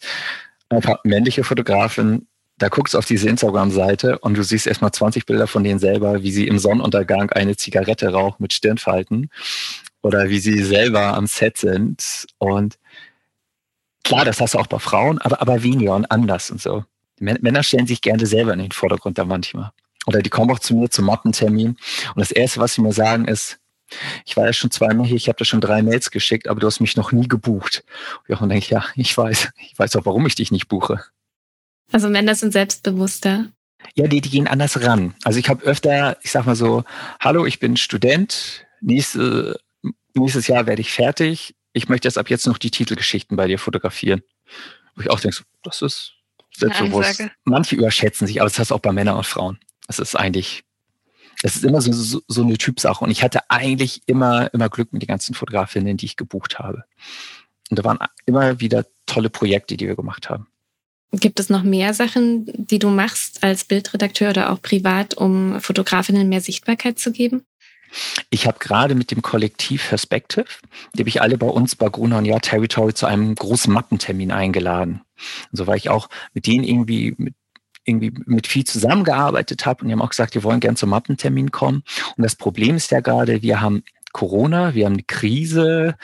ein 0.70 0.82
paar 0.82 1.00
männliche 1.04 1.44
Fotografen, 1.44 2.28
da 2.58 2.70
guckst 2.70 2.94
du 2.94 2.98
auf 2.98 3.06
diese 3.06 3.30
Instagram-Seite 3.30 4.20
und 4.20 4.38
du 4.38 4.44
siehst 4.44 4.68
erstmal 4.68 4.92
20 4.92 5.26
Bilder 5.26 5.48
von 5.48 5.64
denen 5.64 5.80
selber, 5.80 6.24
wie 6.24 6.32
sie 6.32 6.48
im 6.48 6.58
Sonnenuntergang 6.58 7.30
eine 7.32 7.58
Zigarette 7.58 8.10
rauchen 8.14 8.38
mit 8.40 8.54
Stirnfalten 8.54 9.30
oder 10.02 10.30
wie 10.30 10.40
sie 10.40 10.64
selber 10.64 11.16
am 11.16 11.28
Set 11.28 11.58
sind. 11.58 12.28
Und 12.38 12.78
klar, 14.04 14.24
das 14.24 14.40
hast 14.40 14.54
du 14.54 14.60
auch 14.60 14.68
bei 14.68 14.80
Frauen, 14.80 15.20
aber, 15.20 15.42
aber 15.42 15.64
weniger 15.64 15.96
und 15.96 16.10
anders 16.10 16.50
und 16.50 16.62
so. 16.62 16.86
Die 17.20 17.24
Männer 17.24 17.64
stellen 17.64 17.88
sich 17.88 18.02
gerne 18.02 18.26
selber 18.26 18.54
in 18.54 18.60
den 18.60 18.72
Vordergrund 18.72 19.18
da 19.18 19.26
manchmal. 19.26 19.72
Oder 20.06 20.22
die 20.22 20.30
kommen 20.30 20.52
auch 20.52 20.60
zu 20.60 20.76
mir 20.76 20.90
zum 20.90 21.06
Mappentermin. 21.06 21.70
Und 21.70 22.18
das 22.18 22.32
Erste, 22.32 22.60
was 22.60 22.74
sie 22.74 22.82
mir 22.82 22.94
sagen, 22.94 23.26
ist, 23.26 23.60
ich 24.26 24.36
war 24.36 24.46
ja 24.46 24.54
schon 24.54 24.72
zweimal 24.72 25.06
hier, 25.06 25.16
ich 25.16 25.28
habe 25.28 25.38
dir 25.38 25.46
schon 25.46 25.62
drei 25.62 25.82
Mails 25.82 26.12
geschickt, 26.12 26.48
aber 26.48 26.60
du 26.60 26.68
hast 26.68 26.80
mich 26.80 26.98
noch 26.98 27.12
nie 27.12 27.28
gebucht. 27.28 27.84
Und 28.28 28.42
dann 28.42 28.50
denke 28.50 28.66
ich, 28.66 28.70
ja, 28.70 28.86
ich 28.96 29.16
weiß, 29.16 29.52
ich 29.60 29.78
weiß 29.78 29.96
auch, 29.96 30.06
warum 30.06 30.26
ich 30.26 30.36
dich 30.36 30.52
nicht 30.52 30.68
buche. 30.68 31.04
Also 31.92 32.10
Männer 32.10 32.36
sind 32.36 32.52
selbstbewusster. 32.52 33.52
Ja, 33.94 34.08
die, 34.08 34.22
die 34.22 34.30
gehen 34.30 34.48
anders 34.48 34.82
ran. 34.82 35.14
Also 35.24 35.40
ich 35.40 35.50
habe 35.50 35.64
öfter, 35.64 36.18
ich 36.24 36.32
sag 36.32 36.46
mal 36.46 36.56
so, 36.56 36.84
hallo, 37.20 37.46
ich 37.46 37.60
bin 37.60 37.78
Student, 37.78 38.66
nächste, 38.82 39.60
nächstes 40.16 40.48
Jahr 40.48 40.66
werde 40.66 40.82
ich 40.82 40.92
fertig. 40.92 41.56
Ich 41.74 41.88
möchte 41.88 42.08
jetzt 42.08 42.18
ab 42.18 42.30
jetzt 42.30 42.48
noch 42.48 42.58
die 42.58 42.72
Titelgeschichten 42.72 43.38
bei 43.38 43.48
dir 43.48 43.60
fotografieren. 43.60 44.24
Wo 44.96 45.02
ich 45.02 45.12
auch 45.12 45.20
denke, 45.20 45.44
das 45.62 45.82
ist 45.82 46.15
selbstbewusst. 46.60 47.24
Manche 47.44 47.76
überschätzen 47.76 48.28
sich, 48.28 48.42
aber 48.42 48.50
das 48.50 48.60
hast 48.60 48.72
du 48.72 48.76
auch 48.76 48.80
bei 48.80 48.92
Männern 48.92 49.18
und 49.18 49.26
Frauen. 49.26 49.60
Das 49.88 50.00
ist 50.00 50.16
eigentlich 50.16 50.64
das 51.42 51.58
ist 51.58 51.66
immer 51.66 51.82
so, 51.82 51.92
so, 51.92 52.22
so 52.28 52.44
eine 52.44 52.58
Typsache. 52.58 53.04
Und 53.04 53.12
ich 53.12 53.22
hatte 53.22 53.50
eigentlich 53.50 54.02
immer, 54.08 54.52
immer 54.54 54.70
Glück 54.70 54.94
mit 54.94 55.02
den 55.02 55.08
ganzen 55.08 55.36
Fotografinnen, 55.36 55.98
die 55.98 56.06
ich 56.06 56.16
gebucht 56.16 56.60
habe. 56.60 56.86
Und 57.70 57.78
da 57.80 57.84
waren 57.84 58.00
immer 58.26 58.60
wieder 58.60 58.86
tolle 59.06 59.30
Projekte, 59.30 59.78
die 59.78 59.88
wir 59.88 59.96
gemacht 59.96 60.30
haben. 60.30 60.48
Gibt 61.12 61.40
es 61.40 61.50
noch 61.50 61.64
mehr 61.64 61.94
Sachen, 61.94 62.46
die 62.48 62.80
du 62.80 62.90
machst 62.90 63.44
als 63.44 63.64
Bildredakteur 63.64 64.32
oder 64.32 64.52
auch 64.52 64.62
privat, 64.62 65.14
um 65.16 65.62
Fotografinnen 65.62 66.28
mehr 66.30 66.42
Sichtbarkeit 66.42 67.00
zu 67.00 67.12
geben? 67.12 67.46
Ich 68.30 68.48
habe 68.48 68.60
gerade 68.60 68.96
mit 68.96 69.12
dem 69.12 69.22
Kollektiv 69.22 69.88
Perspective, 69.88 70.48
die 70.94 71.04
habe 71.04 71.10
ich 71.10 71.22
alle 71.22 71.38
bei 71.38 71.48
uns 71.48 71.76
bei 71.76 71.88
Gruner 71.88 72.18
und 72.18 72.26
Jahr 72.26 72.42
Territory 72.42 72.94
zu 72.94 73.06
einem 73.06 73.36
großen 73.36 73.72
Mappentermin 73.72 74.32
eingeladen. 74.32 75.02
Und 75.52 75.58
so 75.58 75.68
war 75.68 75.76
ich 75.76 75.90
auch 75.90 76.10
mit 76.34 76.48
denen 76.48 76.64
irgendwie 76.64 77.16
mit 77.18 77.36
irgendwie 77.86 78.12
mit 78.26 78.48
viel 78.48 78.64
zusammengearbeitet 78.64 79.66
habe 79.68 79.82
und 79.82 79.88
die 79.88 79.94
haben 79.94 80.02
auch 80.02 80.10
gesagt, 80.10 80.34
wir 80.34 80.44
wollen 80.44 80.60
gern 80.60 80.76
zum 80.76 80.90
Mappentermin 80.90 81.52
kommen. 81.52 81.84
Und 82.18 82.24
das 82.24 82.36
Problem 82.36 82.76
ist 82.76 82.92
ja 82.92 83.00
gerade, 83.00 83.44
wir 83.44 83.62
haben 83.62 83.84
Corona, 84.12 84.74
wir 84.74 84.86
haben 84.86 84.94
eine 84.94 85.04
Krise, 85.04 85.96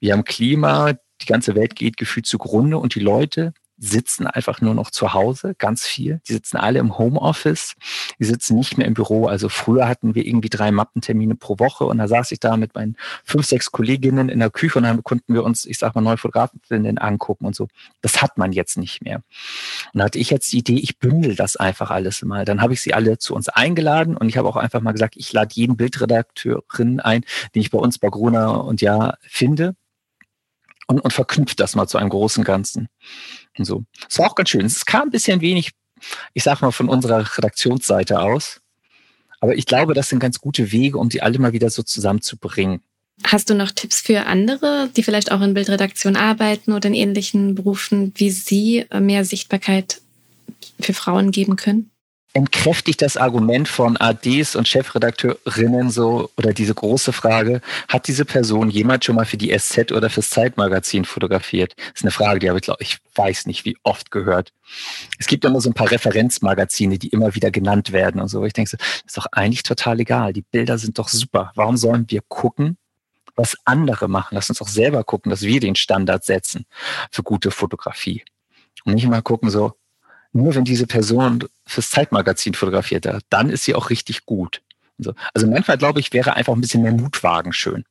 wir 0.00 0.12
haben 0.12 0.24
Klima, 0.24 0.92
die 1.22 1.26
ganze 1.26 1.54
Welt 1.54 1.76
geht 1.76 1.96
gefühlt 1.96 2.26
zugrunde 2.26 2.78
und 2.78 2.94
die 2.94 3.00
Leute 3.00 3.54
sitzen 3.80 4.26
einfach 4.26 4.60
nur 4.60 4.74
noch 4.74 4.90
zu 4.90 5.14
Hause, 5.14 5.54
ganz 5.56 5.86
viel. 5.86 6.20
Die 6.28 6.34
sitzen 6.34 6.58
alle 6.58 6.78
im 6.78 6.98
Homeoffice, 6.98 7.74
die 8.18 8.24
sitzen 8.24 8.54
nicht 8.54 8.76
mehr 8.76 8.86
im 8.86 8.92
Büro. 8.92 9.26
Also 9.26 9.48
früher 9.48 9.88
hatten 9.88 10.14
wir 10.14 10.26
irgendwie 10.26 10.50
drei 10.50 10.70
Mappentermine 10.70 11.34
pro 11.34 11.58
Woche 11.58 11.84
und 11.86 11.96
da 11.98 12.06
saß 12.06 12.30
ich 12.32 12.40
da 12.40 12.58
mit 12.58 12.74
meinen 12.74 12.96
fünf, 13.24 13.46
sechs 13.46 13.72
Kolleginnen 13.72 14.28
in 14.28 14.38
der 14.38 14.50
Küche 14.50 14.78
und 14.78 14.84
dann 14.84 15.02
konnten 15.02 15.32
wir 15.32 15.42
uns, 15.42 15.64
ich 15.64 15.78
sag 15.78 15.94
mal, 15.94 16.02
neue 16.02 16.18
Fotografinnen 16.18 16.98
angucken 16.98 17.46
und 17.46 17.56
so. 17.56 17.68
Das 18.02 18.20
hat 18.20 18.36
man 18.36 18.52
jetzt 18.52 18.76
nicht 18.76 19.02
mehr. 19.02 19.22
Und 19.94 19.98
da 19.98 20.04
hatte 20.04 20.18
ich 20.18 20.28
jetzt 20.28 20.52
die 20.52 20.58
Idee, 20.58 20.78
ich 20.78 20.98
bündel 20.98 21.34
das 21.34 21.56
einfach 21.56 21.90
alles 21.90 22.22
mal. 22.22 22.44
Dann 22.44 22.60
habe 22.60 22.74
ich 22.74 22.82
sie 22.82 22.92
alle 22.92 23.16
zu 23.16 23.34
uns 23.34 23.48
eingeladen 23.48 24.14
und 24.14 24.28
ich 24.28 24.36
habe 24.36 24.48
auch 24.48 24.56
einfach 24.56 24.82
mal 24.82 24.92
gesagt, 24.92 25.14
ich 25.16 25.32
lade 25.32 25.54
jeden 25.54 25.78
Bildredakteurin 25.78 27.00
ein, 27.00 27.24
den 27.54 27.62
ich 27.62 27.70
bei 27.70 27.78
uns 27.78 27.98
bei 27.98 28.08
Gruner 28.08 28.62
und 28.64 28.82
ja 28.82 29.14
finde 29.22 29.74
und, 30.90 30.98
und 31.00 31.12
verknüpft 31.12 31.60
das 31.60 31.76
mal 31.76 31.86
zu 31.86 31.98
einem 31.98 32.10
großen 32.10 32.42
Ganzen. 32.42 32.88
Und 33.56 33.64
so. 33.64 33.84
Es 34.08 34.18
war 34.18 34.28
auch 34.28 34.34
ganz 34.34 34.48
schön. 34.48 34.66
Es 34.66 34.84
kam 34.84 35.02
ein 35.02 35.10
bisschen 35.10 35.40
wenig, 35.40 35.70
ich 36.34 36.42
sag 36.42 36.60
mal, 36.62 36.72
von 36.72 36.88
unserer 36.88 37.24
Redaktionsseite 37.36 38.20
aus. 38.20 38.60
Aber 39.38 39.54
ich 39.54 39.66
glaube, 39.66 39.94
das 39.94 40.08
sind 40.08 40.18
ganz 40.18 40.40
gute 40.40 40.72
Wege, 40.72 40.98
um 40.98 41.08
die 41.08 41.22
alle 41.22 41.38
mal 41.38 41.52
wieder 41.52 41.70
so 41.70 41.84
zusammenzubringen. 41.84 42.82
Hast 43.22 43.50
du 43.50 43.54
noch 43.54 43.70
Tipps 43.70 44.00
für 44.00 44.26
andere, 44.26 44.90
die 44.96 45.02
vielleicht 45.02 45.30
auch 45.30 45.40
in 45.42 45.54
Bildredaktion 45.54 46.16
arbeiten 46.16 46.72
oder 46.72 46.88
in 46.88 46.94
ähnlichen 46.94 47.54
Berufen, 47.54 48.12
wie 48.16 48.30
sie 48.30 48.86
mehr 48.98 49.24
Sichtbarkeit 49.24 50.00
für 50.80 50.94
Frauen 50.94 51.30
geben 51.30 51.54
können? 51.56 51.90
Entkräftigt 52.32 53.02
das 53.02 53.16
Argument 53.16 53.66
von 53.66 53.96
ADs 53.96 54.54
und 54.54 54.68
Chefredakteurinnen 54.68 55.90
so 55.90 56.30
oder 56.36 56.52
diese 56.52 56.74
große 56.74 57.12
Frage, 57.12 57.60
hat 57.88 58.06
diese 58.06 58.24
Person 58.24 58.70
jemand 58.70 59.04
schon 59.04 59.16
mal 59.16 59.24
für 59.24 59.36
die 59.36 59.56
SZ 59.56 59.92
oder 59.92 60.10
fürs 60.10 60.30
Zeitmagazin 60.30 61.04
fotografiert? 61.04 61.74
Das 61.76 61.86
ist 61.96 62.02
eine 62.02 62.12
Frage, 62.12 62.38
die 62.38 62.48
habe 62.48 62.58
ich, 62.58 62.64
glaube 62.64 62.82
ich, 62.82 62.98
weiß 63.16 63.46
nicht, 63.46 63.64
wie 63.64 63.76
oft 63.82 64.10
gehört. 64.10 64.52
Es 65.18 65.26
gibt 65.26 65.44
immer 65.44 65.60
so 65.60 65.70
ein 65.70 65.74
paar 65.74 65.90
Referenzmagazine, 65.90 66.98
die 66.98 67.08
immer 67.08 67.34
wieder 67.34 67.50
genannt 67.50 67.90
werden 67.90 68.20
und 68.20 68.28
so. 68.28 68.44
Ich 68.44 68.52
denke 68.52 68.70
so, 68.70 68.76
das 68.76 69.02
ist 69.06 69.16
doch 69.16 69.26
eigentlich 69.32 69.64
total 69.64 69.98
egal. 69.98 70.32
Die 70.32 70.42
Bilder 70.42 70.78
sind 70.78 70.98
doch 70.98 71.08
super. 71.08 71.50
Warum 71.56 71.76
sollen 71.76 72.06
wir 72.08 72.22
gucken, 72.28 72.76
was 73.34 73.56
andere 73.64 74.08
machen? 74.08 74.34
Lass 74.36 74.48
uns 74.48 74.58
doch 74.58 74.68
selber 74.68 75.02
gucken, 75.02 75.30
dass 75.30 75.42
wir 75.42 75.58
den 75.58 75.74
Standard 75.74 76.24
setzen 76.24 76.66
für 77.10 77.22
gute 77.22 77.50
Fotografie. 77.50 78.22
Und 78.84 78.94
nicht 78.94 79.08
mal 79.08 79.22
gucken 79.22 79.50
so, 79.50 79.74
nur 80.32 80.54
wenn 80.54 80.64
diese 80.64 80.86
Person 80.86 81.44
fürs 81.66 81.90
Zeitmagazin 81.90 82.54
fotografiert 82.54 83.06
hat, 83.06 83.24
dann 83.30 83.50
ist 83.50 83.64
sie 83.64 83.74
auch 83.74 83.90
richtig 83.90 84.26
gut. 84.26 84.62
Also, 84.98 85.14
also 85.34 85.46
manchmal 85.46 85.78
glaube 85.78 86.00
ich, 86.00 86.12
wäre 86.12 86.34
einfach 86.34 86.52
ein 86.52 86.60
bisschen 86.60 86.82
mehr 86.82 86.92
Mutwagen 86.92 87.52
schön. 87.52 87.84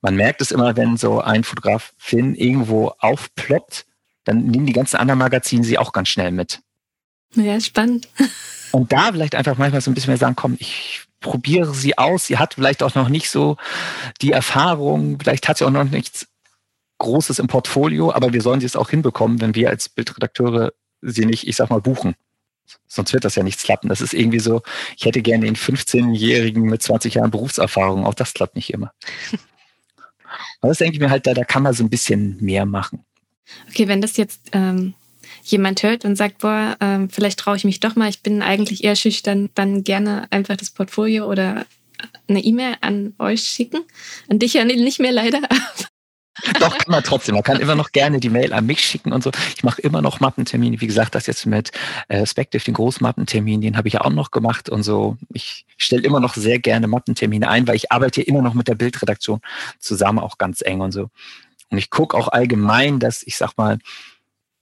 Man 0.00 0.16
merkt 0.16 0.40
es 0.40 0.50
immer, 0.50 0.76
wenn 0.76 0.96
so 0.96 1.20
ein 1.20 1.44
Fotograf 1.44 1.92
Finn 1.98 2.34
irgendwo 2.34 2.88
aufploppt, 2.98 3.84
dann 4.24 4.46
nehmen 4.46 4.66
die 4.66 4.72
ganzen 4.72 4.96
anderen 4.96 5.18
Magazine 5.18 5.64
sie 5.64 5.78
auch 5.78 5.92
ganz 5.92 6.08
schnell 6.08 6.32
mit. 6.32 6.60
Ja, 7.34 7.60
spannend. 7.60 8.08
Und 8.72 8.92
da 8.92 9.12
vielleicht 9.12 9.34
einfach 9.34 9.58
manchmal 9.58 9.80
so 9.80 9.90
ein 9.90 9.94
bisschen 9.94 10.10
mehr 10.10 10.18
sagen, 10.18 10.36
komm, 10.36 10.56
ich 10.58 11.02
probiere 11.20 11.74
sie 11.74 11.98
aus. 11.98 12.26
Sie 12.26 12.38
hat 12.38 12.54
vielleicht 12.54 12.82
auch 12.82 12.94
noch 12.94 13.08
nicht 13.08 13.30
so 13.30 13.56
die 14.22 14.32
Erfahrung, 14.32 15.18
vielleicht 15.20 15.48
hat 15.48 15.58
sie 15.58 15.66
auch 15.66 15.70
noch 15.70 15.84
nichts 15.84 16.26
Großes 16.98 17.38
im 17.38 17.46
Portfolio, 17.46 18.12
aber 18.12 18.32
wir 18.32 18.42
sollen 18.42 18.60
sie 18.60 18.66
es 18.66 18.76
auch 18.76 18.90
hinbekommen, 18.90 19.40
wenn 19.40 19.54
wir 19.54 19.70
als 19.70 19.88
Bildredakteure 19.88 20.72
sie 21.02 21.26
nicht, 21.26 21.46
ich 21.46 21.56
sag 21.56 21.70
mal, 21.70 21.80
buchen. 21.80 22.14
Sonst 22.86 23.12
wird 23.12 23.24
das 23.24 23.34
ja 23.34 23.42
nichts 23.42 23.62
klappen. 23.62 23.88
Das 23.88 24.00
ist 24.00 24.14
irgendwie 24.14 24.38
so, 24.38 24.62
ich 24.96 25.04
hätte 25.04 25.22
gerne 25.22 25.46
den 25.46 25.56
15-Jährigen 25.56 26.62
mit 26.62 26.82
20 26.82 27.14
Jahren 27.14 27.30
Berufserfahrung. 27.30 28.04
Auch 28.04 28.14
das 28.14 28.34
klappt 28.34 28.56
nicht 28.56 28.72
immer. 28.72 28.92
Aber 30.60 30.68
das 30.68 30.78
denke 30.78 30.94
ich 30.94 31.00
mir 31.00 31.10
halt, 31.10 31.26
da, 31.26 31.34
da 31.34 31.44
kann 31.44 31.62
man 31.62 31.74
so 31.74 31.82
ein 31.82 31.90
bisschen 31.90 32.36
mehr 32.40 32.66
machen. 32.66 33.04
Okay, 33.68 33.88
wenn 33.88 34.00
das 34.00 34.16
jetzt 34.16 34.50
ähm, 34.52 34.94
jemand 35.44 35.82
hört 35.82 36.04
und 36.04 36.16
sagt, 36.16 36.38
boah, 36.38 36.76
ähm, 36.80 37.10
vielleicht 37.10 37.40
traue 37.40 37.56
ich 37.56 37.64
mich 37.64 37.80
doch 37.80 37.96
mal, 37.96 38.08
ich 38.08 38.22
bin 38.22 38.42
eigentlich 38.42 38.84
eher 38.84 38.96
schüchtern, 38.96 39.50
dann 39.54 39.82
gerne 39.82 40.28
einfach 40.30 40.56
das 40.56 40.70
Portfolio 40.70 41.28
oder 41.28 41.66
eine 42.28 42.40
E-Mail 42.40 42.76
an 42.80 43.14
euch 43.18 43.42
schicken. 43.42 43.80
An 44.28 44.38
dich 44.38 44.54
ja 44.54 44.64
nicht 44.64 45.00
mehr 45.00 45.12
leider. 45.12 45.40
Doch, 46.58 46.76
kann 46.76 46.90
man 46.90 47.02
trotzdem. 47.02 47.34
Man 47.34 47.44
kann 47.44 47.60
immer 47.60 47.74
noch 47.74 47.92
gerne 47.92 48.20
die 48.20 48.30
Mail 48.30 48.52
an 48.52 48.66
mich 48.66 48.80
schicken 48.80 49.12
und 49.12 49.22
so. 49.22 49.30
Ich 49.56 49.64
mache 49.64 49.80
immer 49.82 50.02
noch 50.02 50.20
Mappentermine. 50.20 50.80
Wie 50.80 50.86
gesagt, 50.86 51.14
das 51.14 51.26
jetzt 51.26 51.46
mit 51.46 51.70
äh, 52.08 52.26
Spective, 52.26 52.62
den 52.62 52.74
Großmappentermin, 52.74 53.60
den 53.60 53.76
habe 53.76 53.88
ich 53.88 53.94
ja 53.94 54.00
auch 54.02 54.10
noch 54.10 54.30
gemacht 54.30 54.68
und 54.68 54.82
so. 54.82 55.16
Ich 55.32 55.66
stelle 55.76 56.02
immer 56.02 56.20
noch 56.20 56.34
sehr 56.34 56.58
gerne 56.58 56.86
Mappentermine 56.86 57.48
ein, 57.48 57.66
weil 57.66 57.76
ich 57.76 57.92
arbeite 57.92 58.22
immer 58.22 58.42
noch 58.42 58.54
mit 58.54 58.68
der 58.68 58.74
Bildredaktion 58.74 59.40
zusammen, 59.78 60.18
auch 60.18 60.38
ganz 60.38 60.62
eng 60.62 60.80
und 60.80 60.92
so. 60.92 61.10
Und 61.70 61.78
ich 61.78 61.90
gucke 61.90 62.16
auch 62.16 62.28
allgemein, 62.28 62.98
dass 62.98 63.22
ich 63.22 63.36
sag 63.36 63.56
mal, 63.56 63.78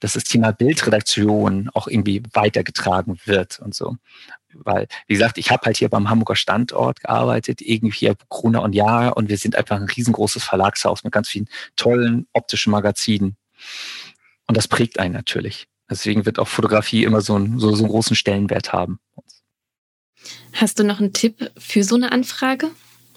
dass 0.01 0.13
das 0.13 0.25
Thema 0.25 0.53
Bildredaktion 0.53 1.71
auch 1.75 1.89
irgendwie 1.89 2.23
weitergetragen 2.33 3.19
wird 3.25 3.59
und 3.61 3.75
so. 3.75 3.97
Weil, 4.55 4.89
wie 5.07 5.15
gesagt, 5.15 5.39
ich 5.39 5.51
habe 5.51 5.67
halt 5.67 5.77
hier 5.77 5.89
beim 5.89 6.09
Hamburger 6.09 6.37
Standort 6.37 7.01
gearbeitet, 7.01 7.61
irgendwie 7.61 7.97
hier 7.97 8.17
Gruner 8.29 8.63
und 8.63 8.75
Jahr 8.75 9.17
und 9.17 9.29
wir 9.29 9.37
sind 9.37 9.57
einfach 9.57 9.77
ein 9.77 9.85
riesengroßes 9.85 10.43
Verlagshaus 10.43 11.05
mit 11.05 11.13
ganz 11.13 11.29
vielen 11.29 11.49
tollen 11.77 12.27
optischen 12.33 12.71
Magazinen. 12.71 13.37
Und 14.47 14.57
das 14.57 14.69
prägt 14.69 14.99
einen 14.99 15.15
natürlich. 15.15 15.69
Deswegen 15.91 16.27
wird 16.27 16.39
auch 16.39 16.49
Fotografie 16.49 17.05
immer 17.05 17.21
so, 17.21 17.35
einen, 17.35 17.59
so, 17.59 17.75
so 17.75 17.85
einen 17.85 17.93
großen 17.93 18.17
Stellenwert 18.17 18.73
haben. 18.73 18.99
Hast 20.53 20.79
du 20.79 20.85
noch 20.85 21.01
einen 21.01 21.13
Tipp 21.13 21.51
für 21.57 21.85
so 21.85 21.95
eine 21.95 22.13
Anfrage? 22.13 22.71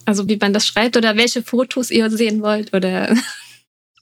Also 0.06 0.28
wie 0.28 0.38
man 0.38 0.54
das 0.54 0.68
schreibt 0.68 0.98
oder 0.98 1.16
welche 1.18 1.44
Fotos 1.44 1.92
ihr 1.92 2.10
sehen 2.10 2.42
wollt 2.42 2.74
oder 2.74 3.16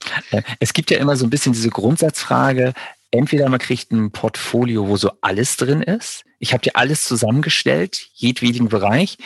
es 0.59 0.74
gibt 0.74 0.91
ja 0.91 0.98
immer 0.98 1.15
so 1.15 1.25
ein 1.25 1.29
bisschen 1.29 1.53
diese 1.53 1.69
Grundsatzfrage, 1.69 2.74
entweder 3.11 3.49
man 3.49 3.59
kriegt 3.59 3.91
ein 3.91 4.11
Portfolio, 4.11 4.87
wo 4.87 4.97
so 4.97 5.11
alles 5.21 5.57
drin 5.57 5.81
ist. 5.81 6.23
Ich 6.39 6.53
habe 6.53 6.61
dir 6.61 6.75
alles 6.75 7.03
zusammengestellt, 7.03 8.09
jedwedigen 8.13 8.69
Bereich. 8.69 9.17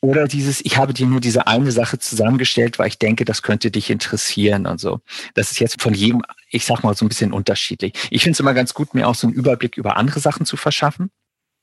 Oder 0.00 0.28
dieses, 0.28 0.62
ich 0.62 0.76
habe 0.76 0.92
dir 0.92 1.06
nur 1.06 1.20
diese 1.20 1.46
eine 1.46 1.72
Sache 1.72 1.98
zusammengestellt, 1.98 2.78
weil 2.78 2.88
ich 2.88 2.98
denke, 2.98 3.24
das 3.24 3.40
könnte 3.40 3.70
dich 3.70 3.88
interessieren 3.88 4.66
und 4.66 4.78
so. 4.78 5.00
Das 5.32 5.50
ist 5.50 5.60
jetzt 5.60 5.80
von 5.80 5.94
jedem, 5.94 6.22
ich 6.50 6.66
sag 6.66 6.82
mal, 6.82 6.94
so 6.94 7.06
ein 7.06 7.08
bisschen 7.08 7.32
unterschiedlich. 7.32 7.94
Ich 8.10 8.22
finde 8.22 8.34
es 8.34 8.40
immer 8.40 8.52
ganz 8.52 8.74
gut, 8.74 8.92
mir 8.92 9.08
auch 9.08 9.14
so 9.14 9.26
einen 9.26 9.34
Überblick 9.34 9.78
über 9.78 9.96
andere 9.96 10.20
Sachen 10.20 10.44
zu 10.44 10.58
verschaffen. 10.58 11.10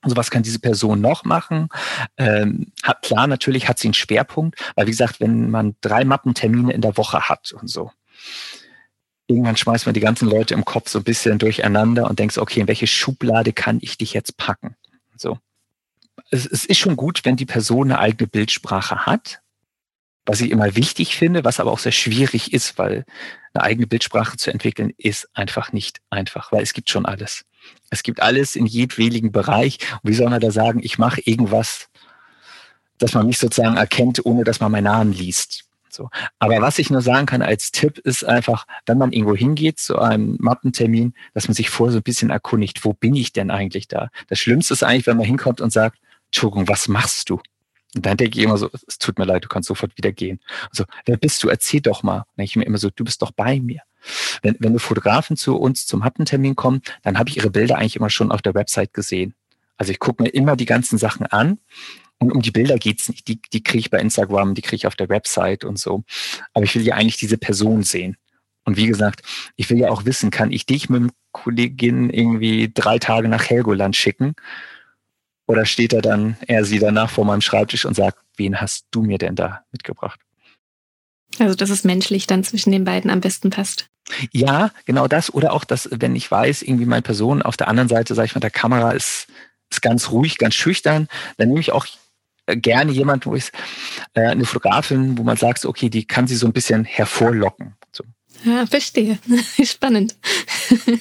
Also 0.01 0.15
was 0.15 0.31
kann 0.31 0.41
diese 0.41 0.57
Person 0.57 0.99
noch 1.01 1.23
machen? 1.23 1.69
Ähm, 2.17 2.71
hat, 2.81 3.03
klar, 3.03 3.27
natürlich 3.27 3.67
hat 3.67 3.77
sie 3.77 3.89
einen 3.89 3.93
Schwerpunkt, 3.93 4.59
weil 4.75 4.87
wie 4.87 4.91
gesagt, 4.91 5.19
wenn 5.19 5.51
man 5.51 5.75
drei 5.81 6.03
Mappentermine 6.03 6.73
in 6.73 6.81
der 6.81 6.97
Woche 6.97 7.29
hat 7.29 7.51
und 7.51 7.67
so, 7.67 7.91
irgendwann 9.31 9.57
schmeißt 9.57 9.85
man 9.85 9.93
die 9.93 9.99
ganzen 9.99 10.29
Leute 10.29 10.53
im 10.53 10.65
Kopf 10.65 10.89
so 10.89 10.99
ein 10.99 11.03
bisschen 11.03 11.39
durcheinander 11.39 12.09
und 12.09 12.19
denkst, 12.19 12.37
okay, 12.37 12.61
in 12.61 12.67
welche 12.67 12.87
Schublade 12.87 13.53
kann 13.53 13.79
ich 13.81 13.97
dich 13.97 14.13
jetzt 14.13 14.37
packen? 14.37 14.75
So. 15.15 15.39
Es, 16.29 16.45
es 16.45 16.65
ist 16.65 16.77
schon 16.77 16.95
gut, 16.95 17.21
wenn 17.23 17.35
die 17.35 17.45
Person 17.45 17.91
eine 17.91 17.99
eigene 17.99 18.27
Bildsprache 18.27 19.05
hat, 19.05 19.41
was 20.25 20.41
ich 20.41 20.51
immer 20.51 20.75
wichtig 20.75 21.15
finde, 21.15 21.43
was 21.43 21.59
aber 21.59 21.71
auch 21.71 21.79
sehr 21.79 21.91
schwierig 21.91 22.53
ist, 22.53 22.77
weil 22.77 23.05
eine 23.53 23.63
eigene 23.63 23.87
Bildsprache 23.87 24.37
zu 24.37 24.51
entwickeln 24.51 24.93
ist 24.97 25.27
einfach 25.33 25.73
nicht 25.73 25.99
einfach, 26.09 26.51
weil 26.51 26.63
es 26.63 26.73
gibt 26.73 26.89
schon 26.89 27.05
alles. 27.05 27.45
Es 27.89 28.03
gibt 28.03 28.21
alles 28.21 28.55
in 28.55 28.65
jedwedigen 28.65 29.31
Bereich. 29.31 29.79
Und 30.01 30.09
wie 30.09 30.15
soll 30.15 30.29
man 30.29 30.39
da 30.39 30.51
sagen, 30.51 30.81
ich 30.83 30.97
mache 30.97 31.21
irgendwas, 31.25 31.89
dass 32.97 33.13
man 33.13 33.27
mich 33.27 33.39
sozusagen 33.39 33.77
erkennt, 33.77 34.25
ohne 34.25 34.43
dass 34.43 34.59
man 34.59 34.71
meinen 34.71 34.85
Namen 34.85 35.13
liest? 35.13 35.65
So. 35.93 36.09
Aber 36.39 36.61
was 36.61 36.79
ich 36.79 36.89
nur 36.89 37.01
sagen 37.01 37.25
kann 37.25 37.41
als 37.41 37.71
Tipp 37.71 37.97
ist 37.99 38.23
einfach, 38.23 38.65
wenn 38.85 38.97
man 38.97 39.11
irgendwo 39.11 39.35
hingeht 39.35 39.79
zu 39.79 39.99
einem 39.99 40.37
Mappentermin, 40.39 41.13
dass 41.33 41.47
man 41.47 41.55
sich 41.55 41.69
vorher 41.69 41.91
so 41.91 41.99
ein 41.99 42.03
bisschen 42.03 42.29
erkundigt, 42.29 42.83
wo 42.85 42.93
bin 42.93 43.15
ich 43.15 43.33
denn 43.33 43.51
eigentlich 43.51 43.87
da? 43.87 44.09
Das 44.27 44.39
Schlimmste 44.39 44.73
ist 44.73 44.83
eigentlich, 44.83 45.07
wenn 45.07 45.17
man 45.17 45.25
hinkommt 45.25 45.61
und 45.61 45.71
sagt, 45.71 45.99
Entschuldigung, 46.27 46.67
was 46.67 46.87
machst 46.87 47.29
du? 47.29 47.41
Und 47.93 48.05
dann 48.05 48.15
denke 48.15 48.39
ich 48.39 48.45
immer 48.45 48.57
so, 48.57 48.69
es 48.87 48.97
tut 48.99 49.19
mir 49.19 49.25
leid, 49.25 49.43
du 49.43 49.49
kannst 49.49 49.67
sofort 49.67 49.97
wieder 49.97 50.13
gehen. 50.13 50.39
Also, 50.69 50.85
wer 51.05 51.17
bist 51.17 51.43
du? 51.43 51.49
Erzähl 51.49 51.81
doch 51.81 52.03
mal. 52.03 52.19
Dann 52.19 52.25
denke 52.37 52.49
ich 52.49 52.55
mir 52.55 52.65
immer 52.65 52.77
so, 52.77 52.89
du 52.89 53.03
bist 53.03 53.21
doch 53.21 53.31
bei 53.31 53.59
mir. 53.59 53.81
Wenn, 54.41 54.55
wenn 54.59 54.79
Fotografen 54.79 55.35
zu 55.35 55.57
uns 55.57 55.85
zum 55.85 55.99
Mappentermin 55.99 56.55
kommen, 56.55 56.81
dann 57.03 57.19
habe 57.19 57.29
ich 57.29 57.37
ihre 57.37 57.49
Bilder 57.49 57.77
eigentlich 57.77 57.97
immer 57.97 58.09
schon 58.09 58.31
auf 58.31 58.41
der 58.41 58.53
Website 58.53 58.93
gesehen. 58.93 59.35
Also 59.77 59.91
ich 59.91 59.99
gucke 59.99 60.23
mir 60.23 60.29
immer 60.29 60.55
die 60.55 60.65
ganzen 60.65 60.97
Sachen 60.97 61.25
an 61.25 61.59
und 62.21 62.31
um 62.31 62.41
die 62.41 62.51
Bilder 62.51 62.77
geht's 62.77 63.09
nicht. 63.09 63.27
Die, 63.27 63.41
die 63.51 63.63
kriege 63.63 63.79
ich 63.79 63.89
bei 63.89 63.99
Instagram, 63.99 64.53
die 64.53 64.61
kriege 64.61 64.75
ich 64.75 64.87
auf 64.87 64.95
der 64.95 65.09
Website 65.09 65.63
und 65.63 65.79
so. 65.79 66.03
Aber 66.53 66.63
ich 66.63 66.75
will 66.75 66.83
ja 66.83 66.93
eigentlich 66.93 67.17
diese 67.17 67.37
Person 67.37 67.81
sehen. 67.81 68.15
Und 68.63 68.77
wie 68.77 68.85
gesagt, 68.85 69.23
ich 69.55 69.71
will 69.71 69.79
ja 69.79 69.89
auch 69.89 70.05
wissen, 70.05 70.29
kann 70.29 70.51
ich 70.51 70.67
dich 70.67 70.87
mit 70.87 71.01
einem 71.01 71.11
Kollegin 71.31 72.11
irgendwie 72.11 72.71
drei 72.71 72.99
Tage 72.99 73.27
nach 73.27 73.49
Helgoland 73.49 73.95
schicken? 73.95 74.35
Oder 75.47 75.65
steht 75.65 75.93
er 75.93 76.03
dann, 76.03 76.37
er 76.45 76.63
sie 76.63 76.77
danach 76.77 77.09
vor 77.09 77.25
meinem 77.25 77.41
Schreibtisch 77.41 77.85
und 77.85 77.95
sagt, 77.95 78.19
wen 78.37 78.61
hast 78.61 78.85
du 78.91 79.01
mir 79.01 79.17
denn 79.17 79.35
da 79.35 79.65
mitgebracht? 79.71 80.19
Also, 81.39 81.55
dass 81.55 81.71
es 81.71 81.83
menschlich 81.83 82.27
dann 82.27 82.43
zwischen 82.43 82.71
den 82.71 82.83
beiden 82.83 83.09
am 83.09 83.21
besten 83.21 83.49
passt. 83.49 83.87
Ja, 84.31 84.69
genau 84.85 85.07
das. 85.07 85.33
Oder 85.33 85.53
auch, 85.53 85.63
dass, 85.63 85.89
wenn 85.91 86.15
ich 86.15 86.29
weiß, 86.29 86.61
irgendwie 86.61 86.85
meine 86.85 87.01
Person 87.01 87.41
auf 87.41 87.57
der 87.57 87.67
anderen 87.67 87.89
Seite, 87.89 88.13
sage 88.13 88.27
ich 88.27 88.35
mal, 88.35 88.41
der 88.41 88.51
Kamera 88.51 88.91
ist, 88.91 89.27
ist 89.71 89.81
ganz 89.81 90.11
ruhig, 90.11 90.37
ganz 90.37 90.53
schüchtern, 90.53 91.07
dann 91.37 91.47
nehme 91.47 91.61
ich 91.61 91.71
auch 91.71 91.87
gerne 92.55 92.91
jemand, 92.91 93.25
wo 93.25 93.35
ich 93.35 93.51
äh, 94.13 94.27
eine 94.27 94.45
Fotografin, 94.45 95.17
wo 95.17 95.23
man 95.23 95.37
sagt, 95.37 95.65
okay, 95.65 95.89
die 95.89 96.05
kann 96.05 96.27
sie 96.27 96.35
so 96.35 96.47
ein 96.47 96.53
bisschen 96.53 96.85
hervorlocken. 96.85 97.75
So. 97.91 98.03
Ja, 98.43 98.65
verstehe. 98.65 99.19
Spannend. 99.63 100.15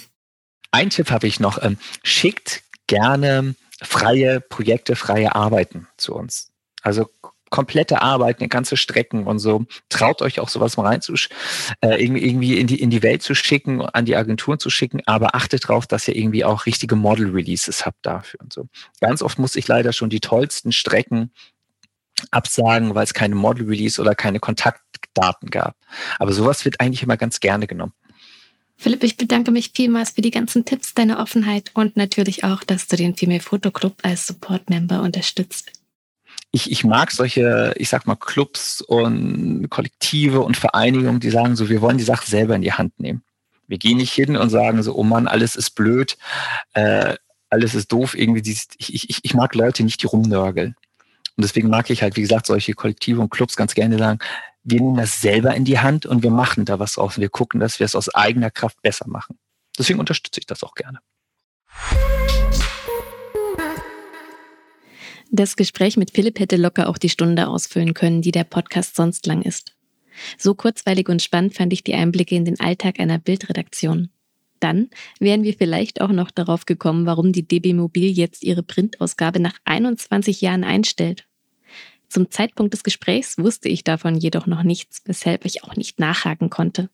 Ein 0.72 0.90
Tipp 0.90 1.10
habe 1.10 1.26
ich 1.26 1.40
noch. 1.40 1.62
Ähm, 1.62 1.78
schickt 2.02 2.62
gerne 2.86 3.54
freie 3.82 4.40
Projekte, 4.40 4.94
freie 4.94 5.34
Arbeiten 5.34 5.88
zu 5.96 6.14
uns. 6.14 6.50
Also 6.82 7.10
komplette 7.50 8.00
Arbeiten, 8.00 8.48
ganze 8.48 8.76
Strecken 8.76 9.26
und 9.26 9.38
so. 9.38 9.66
Traut 9.88 10.22
euch 10.22 10.40
auch 10.40 10.48
sowas 10.48 10.76
mal 10.76 10.86
rein 10.86 11.02
zu, 11.02 11.14
äh, 11.80 12.02
irgendwie 12.02 12.58
in 12.58 12.66
die, 12.66 12.80
in 12.80 12.90
die 12.90 13.02
Welt 13.02 13.22
zu 13.22 13.34
schicken, 13.34 13.82
an 13.82 14.04
die 14.04 14.16
Agenturen 14.16 14.58
zu 14.58 14.70
schicken, 14.70 15.02
aber 15.06 15.34
achtet 15.34 15.64
darauf, 15.64 15.86
dass 15.86 16.08
ihr 16.08 16.16
irgendwie 16.16 16.44
auch 16.44 16.66
richtige 16.66 16.96
Model-Releases 16.96 17.84
habt 17.84 18.06
dafür 18.06 18.40
und 18.40 18.52
so. 18.52 18.68
Ganz 19.00 19.22
oft 19.22 19.38
muss 19.38 19.56
ich 19.56 19.68
leider 19.68 19.92
schon 19.92 20.10
die 20.10 20.20
tollsten 20.20 20.72
Strecken 20.72 21.32
absagen, 22.30 22.94
weil 22.94 23.04
es 23.04 23.14
keine 23.14 23.34
Model-Release 23.34 24.00
oder 24.00 24.14
keine 24.14 24.40
Kontaktdaten 24.40 25.50
gab. 25.50 25.76
Aber 26.18 26.32
sowas 26.32 26.64
wird 26.64 26.80
eigentlich 26.80 27.02
immer 27.02 27.16
ganz 27.16 27.40
gerne 27.40 27.66
genommen. 27.66 27.92
Philipp, 28.76 29.02
ich 29.02 29.18
bedanke 29.18 29.50
mich 29.50 29.72
vielmals 29.74 30.10
für 30.12 30.22
die 30.22 30.30
ganzen 30.30 30.64
Tipps, 30.64 30.94
deine 30.94 31.18
Offenheit 31.18 31.70
und 31.74 31.98
natürlich 31.98 32.44
auch, 32.44 32.64
dass 32.64 32.86
du 32.86 32.96
den 32.96 33.14
Female 33.14 33.40
Photo 33.40 33.70
Club 33.70 33.98
als 34.02 34.26
Support-Member 34.26 35.02
unterstützt. 35.02 35.79
Ich, 36.52 36.70
ich 36.70 36.84
mag 36.84 37.12
solche, 37.12 37.74
ich 37.76 37.88
sag 37.88 38.06
mal, 38.06 38.16
Clubs 38.16 38.80
und 38.80 39.68
Kollektive 39.70 40.40
und 40.40 40.56
Vereinigungen, 40.56 41.20
die 41.20 41.30
sagen 41.30 41.54
so, 41.54 41.68
wir 41.68 41.80
wollen 41.80 41.98
die 41.98 42.04
Sache 42.04 42.28
selber 42.28 42.56
in 42.56 42.62
die 42.62 42.72
Hand 42.72 42.98
nehmen. 42.98 43.22
Wir 43.68 43.78
gehen 43.78 43.98
nicht 43.98 44.12
hin 44.12 44.36
und 44.36 44.50
sagen 44.50 44.82
so, 44.82 44.96
oh 44.96 45.04
Mann, 45.04 45.28
alles 45.28 45.54
ist 45.54 45.76
blöd, 45.76 46.18
äh, 46.74 47.14
alles 47.50 47.74
ist 47.74 47.92
doof. 47.92 48.16
Irgendwie, 48.16 48.42
ich, 48.78 49.08
ich, 49.08 49.24
ich 49.24 49.34
mag 49.34 49.54
Leute 49.54 49.84
nicht, 49.84 50.02
die 50.02 50.06
rumnörgeln. 50.06 50.74
Und 51.36 51.42
deswegen 51.44 51.68
mag 51.68 51.88
ich 51.88 52.02
halt, 52.02 52.16
wie 52.16 52.22
gesagt, 52.22 52.46
solche 52.46 52.74
Kollektive 52.74 53.20
und 53.20 53.30
Clubs 53.30 53.56
ganz 53.56 53.74
gerne 53.74 53.96
sagen, 53.96 54.18
wir 54.62 54.80
nehmen 54.80 54.96
das 54.96 55.20
selber 55.20 55.54
in 55.54 55.64
die 55.64 55.78
Hand 55.78 56.04
und 56.04 56.22
wir 56.22 56.30
machen 56.30 56.64
da 56.64 56.78
was 56.78 56.94
draus. 56.94 57.18
Wir 57.18 57.28
gucken, 57.28 57.60
dass 57.60 57.78
wir 57.78 57.84
es 57.84 57.94
aus 57.94 58.12
eigener 58.14 58.50
Kraft 58.50 58.82
besser 58.82 59.08
machen. 59.08 59.38
Deswegen 59.78 60.00
unterstütze 60.00 60.40
ich 60.40 60.46
das 60.46 60.62
auch 60.62 60.74
gerne. 60.74 60.98
Das 65.32 65.54
Gespräch 65.54 65.96
mit 65.96 66.10
Philipp 66.10 66.40
hätte 66.40 66.56
locker 66.56 66.88
auch 66.88 66.98
die 66.98 67.08
Stunde 67.08 67.46
ausfüllen 67.46 67.94
können, 67.94 68.20
die 68.20 68.32
der 68.32 68.44
Podcast 68.44 68.96
sonst 68.96 69.26
lang 69.26 69.42
ist. 69.42 69.76
So 70.36 70.54
kurzweilig 70.54 71.08
und 71.08 71.22
spannend 71.22 71.54
fand 71.54 71.72
ich 71.72 71.84
die 71.84 71.94
Einblicke 71.94 72.34
in 72.34 72.44
den 72.44 72.58
Alltag 72.58 72.98
einer 72.98 73.18
Bildredaktion. 73.18 74.10
Dann 74.58 74.90
wären 75.20 75.44
wir 75.44 75.54
vielleicht 75.54 76.00
auch 76.00 76.10
noch 76.10 76.32
darauf 76.32 76.66
gekommen, 76.66 77.06
warum 77.06 77.32
die 77.32 77.46
DB 77.46 77.72
Mobil 77.74 78.10
jetzt 78.10 78.42
ihre 78.42 78.64
Printausgabe 78.64 79.40
nach 79.40 79.54
21 79.64 80.40
Jahren 80.40 80.64
einstellt. 80.64 81.26
Zum 82.08 82.30
Zeitpunkt 82.30 82.74
des 82.74 82.82
Gesprächs 82.82 83.38
wusste 83.38 83.68
ich 83.68 83.84
davon 83.84 84.16
jedoch 84.16 84.46
noch 84.46 84.64
nichts, 84.64 85.00
weshalb 85.04 85.44
ich 85.44 85.62
auch 85.62 85.76
nicht 85.76 86.00
nachhaken 86.00 86.50
konnte. 86.50 86.90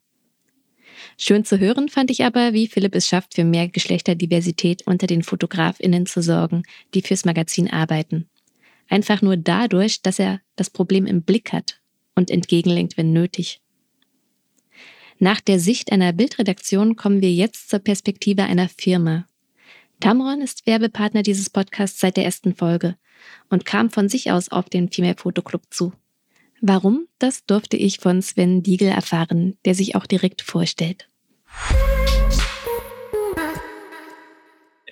Schön 1.19 1.45
zu 1.45 1.59
hören 1.59 1.89
fand 1.89 2.11
ich 2.11 2.25
aber, 2.25 2.53
wie 2.53 2.67
Philipp 2.67 2.95
es 2.95 3.07
schafft, 3.07 3.35
für 3.35 3.45
mehr 3.45 3.69
Geschlechterdiversität 3.69 4.87
unter 4.87 5.07
den 5.07 5.23
Fotografinnen 5.23 6.05
zu 6.05 6.23
sorgen, 6.23 6.63
die 6.93 7.01
fürs 7.01 7.25
Magazin 7.25 7.71
arbeiten. 7.71 8.29
Einfach 8.89 9.23
nur 9.23 9.37
dadurch, 9.37 10.03
dass 10.03 10.19
er 10.19 10.41
das 10.57 10.69
Problem 10.69 11.07
im 11.07 11.23
Blick 11.23 11.53
hat 11.53 11.81
und 12.15 12.31
entgegenlenkt, 12.31 12.97
wenn 12.97 13.13
nötig. 13.13 13.61
Nach 15.19 15.41
der 15.41 15.59
Sicht 15.59 15.91
einer 15.91 16.13
Bildredaktion 16.13 16.97
kommen 16.97 17.23
wir 17.23 17.33
jetzt 17.33 17.71
zur 17.71 17.79
Perspektive 17.79 18.45
einer 18.45 18.69
Firma. 18.69 19.27
Tamron 20.01 20.43
ist 20.43 20.67
Werbepartner 20.67 21.23
dieses 21.23 21.49
Podcasts 21.49 21.99
seit 21.99 22.19
der 22.19 22.27
ersten 22.27 22.55
Folge 22.55 22.97
und 23.49 23.65
kam 23.65 23.89
von 23.89 24.11
sich 24.11 24.31
aus 24.31 24.51
auf 24.51 24.69
den 24.69 24.91
Female 24.91 25.17
Photo 25.17 25.41
Club 25.41 25.63
zu. 25.71 25.95
Warum? 26.61 27.07
Das 27.19 27.45
durfte 27.45 27.77
ich 27.77 27.99
von 27.99 28.23
Sven 28.23 28.63
Diegel 28.63 28.89
erfahren, 28.89 29.59
der 29.65 29.75
sich 29.75 29.95
auch 29.95 30.07
direkt 30.07 30.43
vorstellt. 30.43 31.09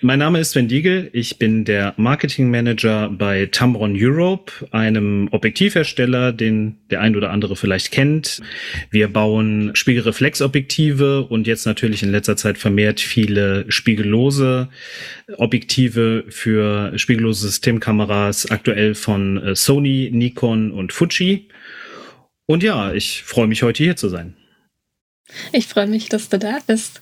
Mein 0.07 0.18
Name 0.18 0.38
ist 0.38 0.50
Sven 0.50 0.68
Diegel. 0.68 1.09
Ich 1.14 1.38
bin 1.38 1.64
der 1.64 1.94
Marketing 1.96 2.50
Manager 2.50 3.09
bei 3.09 3.46
Tamron 3.46 3.94
Europe, 3.96 4.53
einem 4.70 5.29
Objektivhersteller, 5.31 6.33
den 6.33 6.77
der 6.90 7.00
ein 7.00 7.16
oder 7.16 7.31
andere 7.31 7.57
vielleicht 7.57 7.90
kennt. 7.90 8.42
Wir 8.90 9.09
bauen 9.09 9.70
Spiegelreflexobjektive 9.74 11.22
und 11.22 11.46
jetzt 11.46 11.64
natürlich 11.64 12.03
in 12.03 12.11
letzter 12.11 12.37
Zeit 12.37 12.59
vermehrt 12.59 13.00
viele 13.00 13.64
spiegellose 13.70 14.68
Objektive 15.38 16.27
für 16.29 16.98
spiegellose 16.98 17.46
Systemkameras, 17.46 18.50
aktuell 18.50 18.94
von 18.94 19.38
äh, 19.38 19.57
Sony, 19.57 20.11
Nikon 20.12 20.70
und 20.70 20.92
Fuji. 20.92 21.48
Und 22.47 22.63
ja, 22.63 22.93
ich 22.93 23.23
freue 23.23 23.47
mich 23.47 23.63
heute 23.63 23.83
hier 23.83 23.97
zu 23.97 24.09
sein. 24.09 24.37
Ich 25.53 25.67
freue 25.67 25.87
mich, 25.87 26.09
dass 26.09 26.29
du 26.29 26.39
da 26.39 26.59
bist. 26.67 27.01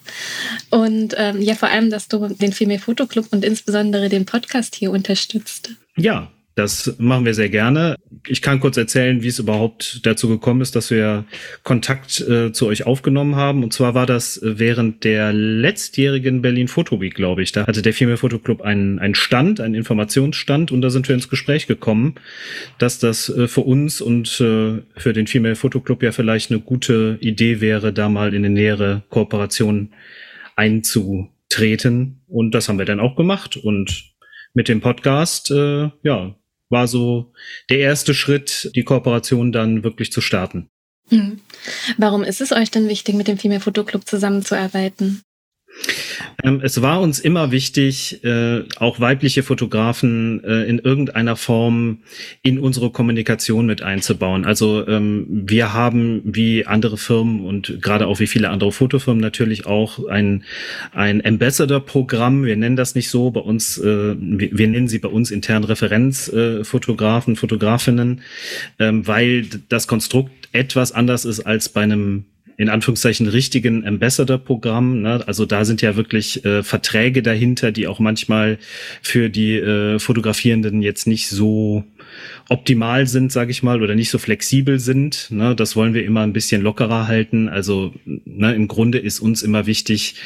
Und 0.70 1.14
ähm, 1.18 1.42
ja, 1.42 1.54
vor 1.54 1.68
allem, 1.68 1.90
dass 1.90 2.08
du 2.08 2.28
den 2.28 2.52
Female 2.52 2.78
Photo 2.78 3.06
Club 3.06 3.26
und 3.30 3.44
insbesondere 3.44 4.08
den 4.08 4.26
Podcast 4.26 4.76
hier 4.76 4.92
unterstützt. 4.92 5.72
Ja, 5.96 6.30
das 6.54 6.96
machen 6.98 7.24
wir 7.24 7.32
sehr 7.32 7.48
gerne. 7.48 7.96
Ich 8.26 8.42
kann 8.42 8.60
kurz 8.60 8.76
erzählen, 8.76 9.22
wie 9.22 9.28
es 9.28 9.38
überhaupt 9.38 10.04
dazu 10.04 10.28
gekommen 10.28 10.60
ist, 10.60 10.76
dass 10.76 10.90
wir 10.90 11.24
Kontakt 11.62 12.20
äh, 12.20 12.52
zu 12.52 12.66
euch 12.66 12.86
aufgenommen 12.86 13.36
haben. 13.36 13.64
Und 13.64 13.72
zwar 13.72 13.94
war 13.94 14.04
das 14.04 14.38
während 14.42 15.04
der 15.04 15.32
letztjährigen 15.32 16.42
Berlin 16.42 16.68
Photo 16.68 17.00
Week, 17.00 17.14
glaube 17.14 17.42
ich. 17.42 17.52
Da 17.52 17.66
hatte 17.66 17.80
der 17.80 17.94
Female 17.94 18.18
Photo 18.18 18.38
Club 18.38 18.60
einen, 18.60 18.98
einen 18.98 19.14
Stand, 19.14 19.60
einen 19.60 19.74
Informationsstand 19.74 20.72
und 20.72 20.82
da 20.82 20.90
sind 20.90 21.08
wir 21.08 21.14
ins 21.14 21.30
Gespräch 21.30 21.66
gekommen, 21.66 22.16
dass 22.78 22.98
das 22.98 23.30
äh, 23.30 23.48
für 23.48 23.62
uns 23.62 24.02
und 24.02 24.28
äh, 24.40 24.82
für 24.96 25.12
den 25.14 25.26
Female 25.26 25.56
Photo 25.56 25.80
Club 25.80 26.02
ja 26.02 26.12
vielleicht 26.12 26.50
eine 26.50 26.60
gute 26.60 27.16
Idee 27.20 27.62
wäre, 27.62 27.94
da 27.94 28.10
mal 28.10 28.34
in 28.34 28.44
eine 28.44 28.50
nähere 28.50 29.02
Kooperation 29.08 29.92
einzutreten. 30.54 32.20
Und 32.28 32.54
das 32.54 32.68
haben 32.68 32.78
wir 32.78 32.84
dann 32.84 33.00
auch 33.00 33.16
gemacht 33.16 33.56
und 33.56 34.12
mit 34.54 34.68
dem 34.68 34.80
Podcast, 34.80 35.50
äh, 35.50 35.90
ja, 36.02 36.34
war 36.72 36.88
so 36.88 37.32
der 37.70 37.78
erste 37.78 38.14
Schritt, 38.14 38.72
die 38.74 38.82
Kooperation 38.82 39.52
dann 39.52 39.84
wirklich 39.84 40.10
zu 40.10 40.20
starten. 40.20 40.68
Hm. 41.08 41.40
Warum 41.98 42.24
ist 42.24 42.40
es 42.40 42.52
euch 42.52 42.70
denn 42.70 42.88
wichtig, 42.88 43.14
mit 43.14 43.28
dem 43.28 43.38
Female 43.38 43.60
Photo 43.60 43.84
Club 43.84 44.06
zusammenzuarbeiten? 44.06 45.22
Ähm, 46.42 46.60
es 46.62 46.80
war 46.82 47.00
uns 47.00 47.18
immer 47.18 47.50
wichtig, 47.50 48.24
äh, 48.24 48.64
auch 48.76 49.00
weibliche 49.00 49.42
Fotografen 49.42 50.42
äh, 50.44 50.64
in 50.64 50.78
irgendeiner 50.78 51.36
Form 51.36 51.98
in 52.42 52.58
unsere 52.58 52.90
Kommunikation 52.90 53.66
mit 53.66 53.82
einzubauen. 53.82 54.44
Also 54.44 54.86
ähm, 54.86 55.26
wir 55.28 55.72
haben 55.72 56.22
wie 56.24 56.66
andere 56.66 56.96
Firmen 56.96 57.40
und 57.40 57.78
gerade 57.80 58.06
auch 58.06 58.20
wie 58.20 58.26
viele 58.26 58.50
andere 58.50 58.72
Fotofirmen 58.72 59.20
natürlich 59.20 59.66
auch 59.66 60.06
ein, 60.06 60.44
ein 60.92 61.24
Ambassador-Programm. 61.24 62.44
Wir 62.44 62.56
nennen 62.56 62.76
das 62.76 62.94
nicht 62.94 63.10
so 63.10 63.30
bei 63.30 63.40
uns, 63.40 63.78
äh, 63.78 64.14
wir, 64.18 64.68
nennen 64.68 64.88
sie 64.88 64.98
bei 64.98 65.08
uns 65.08 65.30
intern 65.30 65.64
Referenzfotografen, 65.64 67.36
Fotografinnen, 67.36 68.22
ähm, 68.78 69.06
weil 69.06 69.46
das 69.68 69.86
Konstrukt 69.86 70.32
etwas 70.52 70.92
anders 70.92 71.24
ist 71.24 71.40
als 71.40 71.68
bei 71.68 71.82
einem 71.82 72.24
in 72.56 72.68
Anführungszeichen 72.68 73.28
richtigen 73.28 73.86
Ambassador-Programm. 73.86 75.02
Ne? 75.02 75.22
Also 75.26 75.46
da 75.46 75.64
sind 75.64 75.82
ja 75.82 75.96
wirklich 75.96 76.44
äh, 76.44 76.62
Verträge 76.62 77.22
dahinter, 77.22 77.72
die 77.72 77.86
auch 77.86 77.98
manchmal 77.98 78.58
für 79.00 79.28
die 79.28 79.54
äh, 79.56 79.98
Fotografierenden 79.98 80.82
jetzt 80.82 81.06
nicht 81.06 81.28
so 81.28 81.84
optimal 82.48 83.06
sind, 83.06 83.32
sage 83.32 83.50
ich 83.50 83.62
mal, 83.62 83.82
oder 83.82 83.94
nicht 83.94 84.10
so 84.10 84.18
flexibel 84.18 84.78
sind. 84.78 85.28
Ne? 85.30 85.54
Das 85.54 85.76
wollen 85.76 85.94
wir 85.94 86.04
immer 86.04 86.20
ein 86.22 86.32
bisschen 86.32 86.62
lockerer 86.62 87.08
halten. 87.08 87.48
Also 87.48 87.94
ne, 88.04 88.54
im 88.54 88.68
Grunde 88.68 88.98
ist 88.98 89.20
uns 89.20 89.42
immer 89.42 89.66
wichtig, 89.66 90.16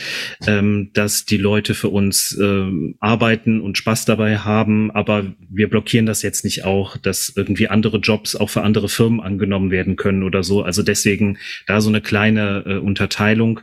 ähm, 0.46 0.90
dass 0.92 1.24
die 1.24 1.36
Leute 1.36 1.74
für 1.74 1.88
uns 1.88 2.36
äh, 2.38 2.66
arbeiten 3.00 3.60
und 3.60 3.78
Spaß 3.78 4.04
dabei 4.04 4.38
haben, 4.38 4.90
aber 4.90 5.26
wir 5.48 5.68
blockieren 5.68 6.06
das 6.06 6.22
jetzt 6.22 6.44
nicht 6.44 6.64
auch, 6.64 6.96
dass 6.96 7.32
irgendwie 7.34 7.68
andere 7.68 7.98
Jobs 7.98 8.36
auch 8.36 8.50
für 8.50 8.62
andere 8.62 8.88
Firmen 8.88 9.20
angenommen 9.20 9.70
werden 9.70 9.96
können 9.96 10.22
oder 10.22 10.42
so. 10.42 10.62
Also 10.62 10.82
deswegen 10.82 11.38
da 11.66 11.80
so 11.80 11.88
eine 11.88 12.00
kleine 12.00 12.64
äh, 12.66 12.76
Unterteilung. 12.78 13.60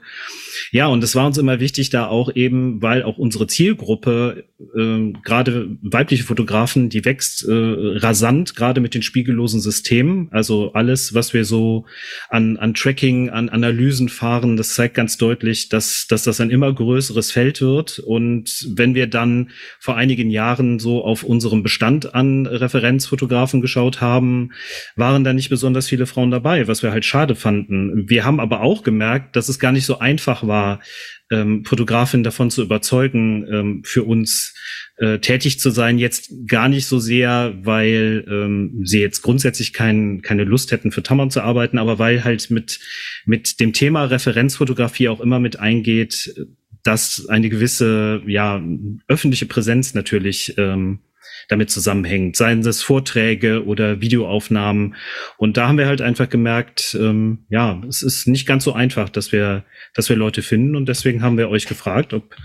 Ja, 0.72 0.88
und 0.88 1.04
es 1.04 1.16
war 1.16 1.26
uns 1.26 1.38
immer 1.38 1.60
wichtig, 1.60 1.90
da 1.90 2.08
auch 2.08 2.36
eben, 2.36 2.82
weil 2.82 3.04
auch 3.04 3.18
unsere 3.18 3.48
Zielgruppe, 3.48 4.46
äh, 4.76 5.12
gerade 5.24 5.78
weibliche 5.82 6.24
Fotografen, 6.24 6.90
die 6.90 7.06
wächst 7.06 7.48
äh, 7.48 7.54
rasant, 7.54 8.43
gerade 8.56 8.82
mit 8.82 8.94
den 8.94 9.02
spiegellosen 9.02 9.62
Systemen. 9.62 10.28
Also 10.32 10.74
alles, 10.74 11.14
was 11.14 11.34
wir 11.34 11.46
so 11.46 11.86
an, 12.30 12.58
an 12.58 12.74
Tracking, 12.74 13.30
an 13.30 13.50
Analysen 13.50 14.10
fahren, 14.10 14.58
das 14.58 14.76
zeigt 14.76 14.96
ganz 14.96 15.18
deutlich, 15.18 15.70
dass, 15.70 16.08
dass 16.08 16.24
das 16.24 16.42
ein 16.42 16.50
immer 16.50 16.74
größeres 16.74 17.32
Feld 17.32 17.62
wird. 17.62 18.00
Und 18.00 18.68
wenn 18.76 18.96
wir 18.96 19.08
dann 19.08 19.52
vor 19.80 19.96
einigen 19.96 20.30
Jahren 20.30 20.80
so 20.80 21.04
auf 21.04 21.24
unserem 21.24 21.64
Bestand 21.64 22.14
an 22.14 22.46
Referenzfotografen 22.46 23.62
geschaut 23.62 24.02
haben, 24.02 24.52
waren 24.96 25.24
da 25.24 25.34
nicht 25.34 25.50
besonders 25.50 25.88
viele 25.88 26.06
Frauen 26.06 26.32
dabei, 26.32 26.68
was 26.68 26.84
wir 26.84 26.92
halt 26.92 27.06
schade 27.06 27.36
fanden. 27.36 28.10
Wir 28.10 28.26
haben 28.26 28.40
aber 28.40 28.62
auch 28.62 28.84
gemerkt, 28.84 29.36
dass 29.36 29.50
es 29.50 29.60
gar 29.60 29.72
nicht 29.72 29.86
so 29.86 30.00
einfach 30.00 30.46
war, 30.46 30.82
ähm, 31.32 31.66
Fotografin 31.66 32.24
davon 32.24 32.52
zu 32.52 32.62
überzeugen, 32.62 33.46
ähm, 33.52 33.82
für 33.84 34.04
uns 34.04 34.54
äh, 35.04 35.20
tätig 35.20 35.60
zu 35.60 35.70
sein. 35.70 35.98
Jetzt 35.98 36.32
gar 36.48 36.70
nicht 36.70 36.86
so 36.86 36.98
sehr, 36.98 37.54
weil 37.62 38.26
ähm, 38.30 38.80
sie 38.86 39.02
jetzt 39.02 39.22
grundsätzlich 39.22 39.74
kein, 39.74 40.22
keine 40.22 40.46
Lust 40.46 40.72
hätten, 40.72 40.94
für 40.94 41.04
Tamron 41.04 41.30
zu 41.30 41.42
arbeiten, 41.42 41.78
aber 41.78 42.00
weil 42.00 42.24
halt 42.24 42.50
mit, 42.50 42.80
mit 43.26 43.60
dem 43.60 43.74
Thema 43.74 44.06
Referenzfotografie 44.06 45.10
auch 45.10 45.20
immer 45.20 45.42
mit 45.42 45.60
eingeht, 45.60 46.34
dass 46.84 47.28
eine 47.28 47.50
gewisse 47.50 48.22
ja, 48.28 48.64
öffentliche 49.10 49.46
Präsenz 49.46 49.94
natürlich 49.94 50.58
ähm, 50.58 51.00
damit 51.50 51.70
zusammenhängt, 51.70 52.38
seien 52.38 52.62
das 52.62 52.82
Vorträge 52.82 53.66
oder 53.66 54.00
Videoaufnahmen. 54.00 54.96
Und 55.36 55.58
da 55.58 55.68
haben 55.68 55.78
wir 55.78 55.88
halt 55.88 56.02
einfach 56.02 56.30
gemerkt, 56.30 56.96
ähm, 56.98 57.40
ja, 57.50 57.82
es 57.90 58.04
ist 58.04 58.26
nicht 58.28 58.46
ganz 58.46 58.64
so 58.64 58.72
einfach, 58.72 59.10
dass 59.10 59.34
wir, 59.34 59.66
dass 59.96 60.08
wir 60.08 60.16
Leute 60.16 60.44
finden. 60.44 60.78
Und 60.78 60.88
deswegen 60.88 61.22
haben 61.22 61.38
wir 61.38 61.50
euch 61.50 61.66
gefragt, 61.66 62.14
ob 62.14 62.38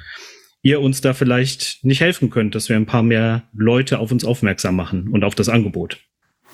ihr 0.68 0.80
uns 0.80 1.00
da 1.00 1.14
vielleicht 1.14 1.84
nicht 1.84 2.00
helfen 2.00 2.30
könnt, 2.30 2.54
dass 2.54 2.68
wir 2.68 2.76
ein 2.76 2.86
paar 2.86 3.02
mehr 3.02 3.44
Leute 3.54 3.98
auf 3.98 4.12
uns 4.12 4.24
aufmerksam 4.24 4.76
machen 4.76 5.08
und 5.08 5.24
auf 5.24 5.34
das 5.34 5.48
Angebot. 5.48 5.98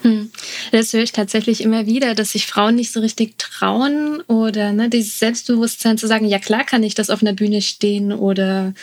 Hm. 0.03 0.31
Das 0.71 0.93
höre 0.93 1.03
ich 1.03 1.13
tatsächlich 1.13 1.63
immer 1.63 1.87
wieder, 1.87 2.15
dass 2.15 2.33
sich 2.33 2.47
Frauen 2.47 2.75
nicht 2.75 2.93
so 2.93 3.01
richtig 3.01 3.39
trauen 3.39 4.21
oder 4.23 4.73
ne, 4.73 4.89
dieses 4.91 5.19
Selbstbewusstsein 5.19 5.99
zu 5.99 6.07
sagen, 6.07 6.27
ja 6.27 6.39
klar 6.39 6.65
kann 6.65 6.83
ich 6.83 6.95
das 6.95 7.11
auf 7.11 7.23
einer 7.23 7.33
Bühne 7.33 7.63
stehen 7.63 8.13
oder 8.13 8.75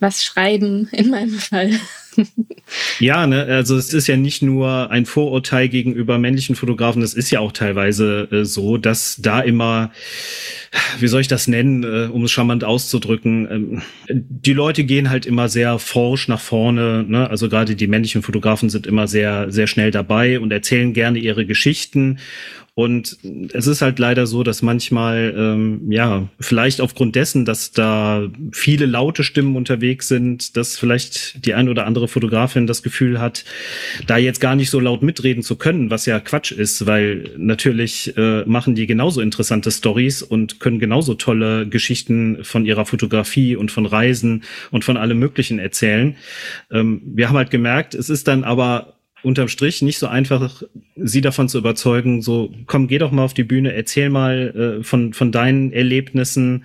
was 0.00 0.24
schreiben 0.24 0.88
in 0.92 1.10
meinem 1.10 1.38
Fall. 1.38 1.70
Ja, 2.98 3.26
ne, 3.26 3.44
also 3.44 3.76
es 3.76 3.92
ist 3.92 4.06
ja 4.06 4.16
nicht 4.16 4.42
nur 4.42 4.90
ein 4.90 5.06
Vorurteil 5.06 5.68
gegenüber 5.68 6.18
männlichen 6.18 6.56
Fotografen, 6.56 7.02
es 7.02 7.14
ist 7.14 7.30
ja 7.30 7.40
auch 7.40 7.52
teilweise 7.52 8.28
äh, 8.32 8.44
so, 8.44 8.76
dass 8.76 9.16
da 9.20 9.40
immer, 9.40 9.90
wie 10.98 11.08
soll 11.08 11.20
ich 11.20 11.28
das 11.28 11.46
nennen, 11.46 11.84
äh, 11.84 12.08
um 12.10 12.24
es 12.24 12.32
charmant 12.32 12.64
auszudrücken, 12.64 13.48
ähm, 13.50 13.82
die 14.08 14.52
Leute 14.52 14.84
gehen 14.84 15.10
halt 15.10 15.26
immer 15.26 15.48
sehr 15.48 15.78
forsch 15.78 16.28
nach 16.28 16.40
vorne, 16.40 17.04
ne? 17.06 17.28
also 17.28 17.48
gerade 17.48 17.76
die 17.76 17.86
männlichen 17.86 18.22
Fotografen 18.22 18.70
sind 18.70 18.86
immer 18.86 19.06
sehr, 19.06 19.50
sehr 19.52 19.66
schnell 19.66 19.90
dabei 19.90 20.40
und 20.40 20.52
erzählen 20.52 20.92
gerne 20.92 21.18
ihre 21.18 21.46
Geschichten 21.46 22.18
und 22.78 23.16
es 23.54 23.66
ist 23.66 23.80
halt 23.80 23.98
leider 23.98 24.26
so, 24.26 24.42
dass 24.42 24.60
manchmal, 24.60 25.34
ähm, 25.34 25.90
ja, 25.90 26.28
vielleicht 26.38 26.82
aufgrund 26.82 27.16
dessen, 27.16 27.46
dass 27.46 27.72
da 27.72 28.28
viele 28.52 28.84
laute 28.84 29.24
Stimmen 29.24 29.56
unterwegs 29.56 30.08
sind, 30.08 30.58
dass 30.58 30.76
vielleicht 30.76 31.46
die 31.46 31.54
ein 31.54 31.70
oder 31.70 31.86
andere 31.86 32.06
Fotografin 32.06 32.66
das 32.66 32.82
Gefühl 32.82 33.18
hat, 33.18 33.46
da 34.06 34.18
jetzt 34.18 34.42
gar 34.42 34.56
nicht 34.56 34.68
so 34.68 34.78
laut 34.78 35.02
mitreden 35.02 35.42
zu 35.42 35.56
können, 35.56 35.90
was 35.90 36.04
ja 36.04 36.20
Quatsch 36.20 36.52
ist, 36.52 36.84
weil 36.84 37.30
natürlich 37.38 38.14
äh, 38.18 38.44
machen 38.44 38.74
die 38.74 38.86
genauso 38.86 39.22
interessante 39.22 39.70
Stories 39.70 40.20
und 40.20 40.60
können 40.60 40.78
genauso 40.78 41.14
tolle 41.14 41.66
Geschichten 41.66 42.44
von 42.44 42.66
ihrer 42.66 42.84
Fotografie 42.84 43.56
und 43.56 43.70
von 43.70 43.86
Reisen 43.86 44.44
und 44.70 44.84
von 44.84 44.98
allem 44.98 45.18
Möglichen 45.18 45.58
erzählen. 45.58 46.14
Ähm, 46.70 47.00
wir 47.06 47.30
haben 47.30 47.38
halt 47.38 47.50
gemerkt, 47.50 47.94
es 47.94 48.10
ist 48.10 48.28
dann 48.28 48.44
aber 48.44 48.95
unterm 49.26 49.48
Strich 49.48 49.82
nicht 49.82 49.98
so 49.98 50.06
einfach, 50.06 50.62
sie 50.94 51.20
davon 51.20 51.48
zu 51.48 51.58
überzeugen, 51.58 52.22
so, 52.22 52.54
komm, 52.66 52.86
geh 52.86 52.98
doch 52.98 53.10
mal 53.10 53.24
auf 53.24 53.34
die 53.34 53.44
Bühne, 53.44 53.74
erzähl 53.74 54.08
mal 54.08 54.78
äh, 54.80 54.84
von, 54.84 55.12
von 55.12 55.32
deinen 55.32 55.72
Erlebnissen. 55.72 56.64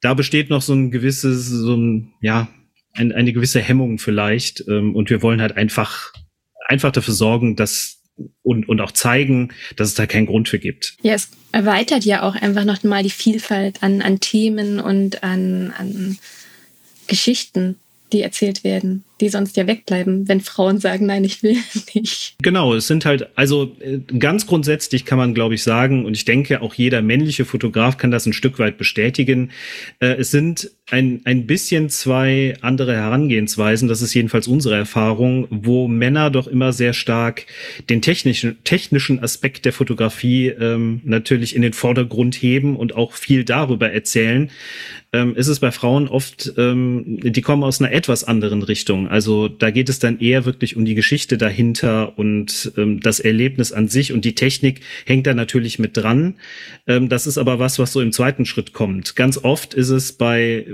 Da 0.00 0.14
besteht 0.14 0.48
noch 0.48 0.62
so 0.62 0.72
ein 0.72 0.90
gewisses, 0.90 1.46
so 1.46 1.76
ein, 1.76 2.14
ja, 2.22 2.48
ein, 2.94 3.12
eine 3.12 3.34
gewisse 3.34 3.60
Hemmung 3.60 3.98
vielleicht. 3.98 4.64
Ähm, 4.68 4.96
und 4.96 5.10
wir 5.10 5.22
wollen 5.22 5.42
halt 5.42 5.56
einfach, 5.56 6.14
einfach 6.66 6.92
dafür 6.92 7.14
sorgen, 7.14 7.56
dass 7.56 7.98
und, 8.42 8.68
und 8.68 8.80
auch 8.80 8.92
zeigen, 8.92 9.50
dass 9.76 9.88
es 9.88 9.94
da 9.94 10.06
keinen 10.06 10.26
Grund 10.26 10.48
für 10.48 10.58
gibt. 10.58 10.96
Ja, 11.02 11.14
es 11.14 11.30
erweitert 11.52 12.04
ja 12.04 12.22
auch 12.22 12.34
einfach 12.34 12.64
noch 12.64 12.82
mal 12.82 13.02
die 13.02 13.10
Vielfalt 13.10 13.82
an, 13.82 14.02
an 14.02 14.20
Themen 14.20 14.80
und 14.80 15.22
an, 15.22 15.72
an 15.76 16.18
Geschichten 17.06 17.76
die 18.12 18.22
erzählt 18.22 18.64
werden, 18.64 19.04
die 19.20 19.28
sonst 19.28 19.56
ja 19.56 19.66
wegbleiben, 19.66 20.28
wenn 20.28 20.40
Frauen 20.40 20.78
sagen, 20.78 21.06
nein, 21.06 21.24
ich 21.24 21.42
will 21.42 21.56
nicht. 21.94 22.36
Genau, 22.42 22.74
es 22.74 22.86
sind 22.86 23.04
halt, 23.04 23.28
also 23.36 23.76
äh, 23.80 23.98
ganz 24.18 24.46
grundsätzlich 24.46 25.04
kann 25.04 25.18
man, 25.18 25.34
glaube 25.34 25.54
ich, 25.54 25.62
sagen, 25.62 26.04
und 26.04 26.14
ich 26.14 26.24
denke, 26.24 26.62
auch 26.62 26.74
jeder 26.74 27.02
männliche 27.02 27.44
Fotograf 27.44 27.96
kann 27.96 28.10
das 28.10 28.26
ein 28.26 28.32
Stück 28.32 28.58
weit 28.58 28.78
bestätigen, 28.78 29.50
äh, 30.00 30.14
es 30.14 30.30
sind 30.30 30.70
ein, 30.90 31.20
ein 31.24 31.46
bisschen 31.46 31.88
zwei 31.88 32.56
andere 32.60 32.94
Herangehensweisen, 32.94 33.88
das 33.88 34.02
ist 34.02 34.14
jedenfalls 34.14 34.48
unsere 34.48 34.76
Erfahrung, 34.76 35.46
wo 35.50 35.88
Männer 35.88 36.30
doch 36.30 36.46
immer 36.46 36.72
sehr 36.72 36.92
stark 36.92 37.46
den 37.88 38.02
technischen, 38.02 38.58
technischen 38.64 39.22
Aspekt 39.22 39.64
der 39.64 39.72
Fotografie 39.72 40.48
ähm, 40.48 41.00
natürlich 41.04 41.54
in 41.54 41.62
den 41.62 41.72
Vordergrund 41.72 42.34
heben 42.34 42.76
und 42.76 42.94
auch 42.94 43.12
viel 43.12 43.44
darüber 43.44 43.90
erzählen 43.90 44.50
ähm, 45.12 45.34
ist 45.34 45.48
es 45.48 45.58
bei 45.58 45.72
Frauen 45.72 46.06
oft, 46.08 46.52
ähm, 46.56 47.18
die 47.20 47.42
kommen 47.42 47.64
aus 47.64 47.80
einer 47.80 47.92
etwas 47.92 48.22
anderen 48.22 48.62
Richtung. 48.62 49.08
Also 49.08 49.48
da 49.48 49.70
geht 49.70 49.88
es 49.88 49.98
dann 49.98 50.20
eher 50.20 50.44
wirklich 50.44 50.76
um 50.76 50.84
die 50.84 50.94
Geschichte 50.94 51.36
dahinter 51.36 52.16
und 52.16 52.72
ähm, 52.76 53.00
das 53.00 53.18
Erlebnis 53.18 53.72
an 53.72 53.88
sich 53.88 54.12
und 54.12 54.24
die 54.24 54.36
Technik 54.36 54.80
hängt 55.06 55.26
da 55.26 55.34
natürlich 55.34 55.80
mit 55.80 55.96
dran. 55.96 56.36
Ähm, 56.86 57.08
das 57.08 57.26
ist 57.26 57.38
aber 57.38 57.58
was, 57.58 57.80
was 57.80 57.92
so 57.92 58.00
im 58.00 58.12
zweiten 58.12 58.46
Schritt 58.46 58.72
kommt. 58.72 59.16
Ganz 59.16 59.38
oft 59.42 59.74
ist 59.74 59.90
es 59.90 60.12
bei, 60.12 60.66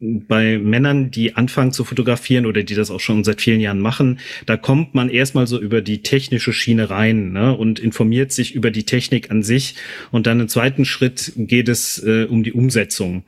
bei 0.00 0.58
Männern, 0.58 1.10
die 1.10 1.36
anfangen 1.36 1.72
zu 1.72 1.84
fotografieren 1.84 2.46
oder 2.46 2.62
die 2.62 2.74
das 2.74 2.90
auch 2.90 3.00
schon 3.00 3.24
seit 3.24 3.40
vielen 3.40 3.60
Jahren 3.60 3.80
machen, 3.80 4.20
da 4.46 4.56
kommt 4.56 4.94
man 4.94 5.10
erstmal 5.10 5.46
so 5.46 5.60
über 5.60 5.82
die 5.82 6.02
technische 6.02 6.52
Schiene 6.52 6.90
rein 6.90 7.32
ne, 7.32 7.56
und 7.56 7.78
informiert 7.78 8.32
sich 8.32 8.54
über 8.54 8.70
die 8.70 8.84
Technik 8.84 9.30
an 9.30 9.42
sich. 9.42 9.76
Und 10.10 10.26
dann 10.26 10.40
im 10.40 10.48
zweiten 10.48 10.84
Schritt 10.84 11.32
geht 11.36 11.68
es 11.68 12.02
äh, 12.02 12.24
um 12.24 12.42
die 12.42 12.52
Umsetzung. 12.52 13.24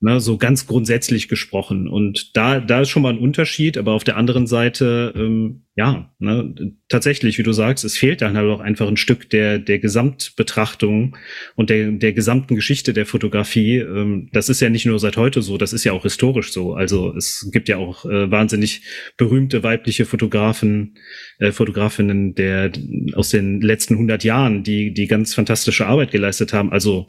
Ne, 0.00 0.20
so 0.20 0.38
ganz 0.38 0.68
grundsätzlich 0.68 1.26
gesprochen. 1.26 1.88
Und 1.88 2.36
da, 2.36 2.60
da 2.60 2.82
ist 2.82 2.88
schon 2.88 3.02
mal 3.02 3.12
ein 3.12 3.18
Unterschied, 3.18 3.76
aber 3.76 3.94
auf 3.94 4.04
der 4.04 4.16
anderen 4.16 4.46
Seite, 4.46 5.12
ähm, 5.16 5.64
ja, 5.74 6.14
ne, 6.20 6.54
tatsächlich, 6.88 7.36
wie 7.36 7.42
du 7.42 7.50
sagst, 7.50 7.84
es 7.84 7.98
fehlt 7.98 8.22
dann 8.22 8.36
halt 8.36 8.48
auch 8.48 8.60
einfach 8.60 8.86
ein 8.86 8.96
Stück 8.96 9.28
der, 9.30 9.58
der 9.58 9.80
Gesamtbetrachtung 9.80 11.16
und 11.56 11.68
der, 11.68 11.90
der 11.90 12.12
gesamten 12.12 12.54
Geschichte 12.54 12.92
der 12.92 13.06
Fotografie. 13.06 13.78
Ähm, 13.78 14.28
das 14.32 14.48
ist 14.48 14.60
ja 14.60 14.70
nicht 14.70 14.86
nur 14.86 15.00
seit 15.00 15.16
heute 15.16 15.42
so, 15.42 15.58
das 15.58 15.72
ist 15.72 15.82
ja 15.82 15.90
auch 15.90 16.04
historisch 16.04 16.52
so. 16.52 16.74
Also 16.74 17.12
es 17.16 17.48
gibt 17.50 17.68
ja 17.68 17.78
auch 17.78 18.04
äh, 18.04 18.30
wahnsinnig 18.30 18.82
berühmte 19.16 19.64
weibliche 19.64 20.04
Fotografen, 20.04 20.94
äh, 21.40 21.50
Fotografinnen 21.50 22.36
der 22.36 22.70
aus 23.14 23.30
den 23.30 23.60
letzten 23.60 23.94
100 23.94 24.22
Jahren, 24.22 24.62
die, 24.62 24.94
die 24.94 25.08
ganz 25.08 25.34
fantastische 25.34 25.88
Arbeit 25.88 26.12
geleistet 26.12 26.52
haben. 26.52 26.70
Also 26.70 27.08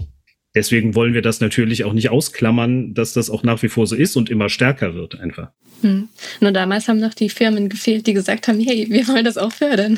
deswegen 0.59 0.93
wollen 0.93 1.13
wir 1.13 1.21
das 1.21 1.39
natürlich 1.39 1.85
auch 1.85 1.93
nicht 1.93 2.09
ausklammern, 2.09 2.93
dass 2.93 3.13
das 3.13 3.29
auch 3.29 3.43
nach 3.43 3.63
wie 3.63 3.69
vor 3.69 3.87
so 3.87 3.95
ist 3.95 4.17
und 4.17 4.29
immer 4.29 4.49
stärker 4.49 4.93
wird 4.93 5.17
einfach. 5.19 5.51
Hm. 5.81 6.09
Nur 6.41 6.51
damals 6.51 6.89
haben 6.89 6.99
noch 6.99 7.13
die 7.13 7.29
Firmen 7.29 7.69
gefehlt, 7.69 8.05
die 8.07 8.13
gesagt 8.13 8.49
haben, 8.49 8.59
hey, 8.59 8.87
wir 8.89 9.07
wollen 9.07 9.23
das 9.23 9.37
auch 9.37 9.53
fördern. 9.53 9.97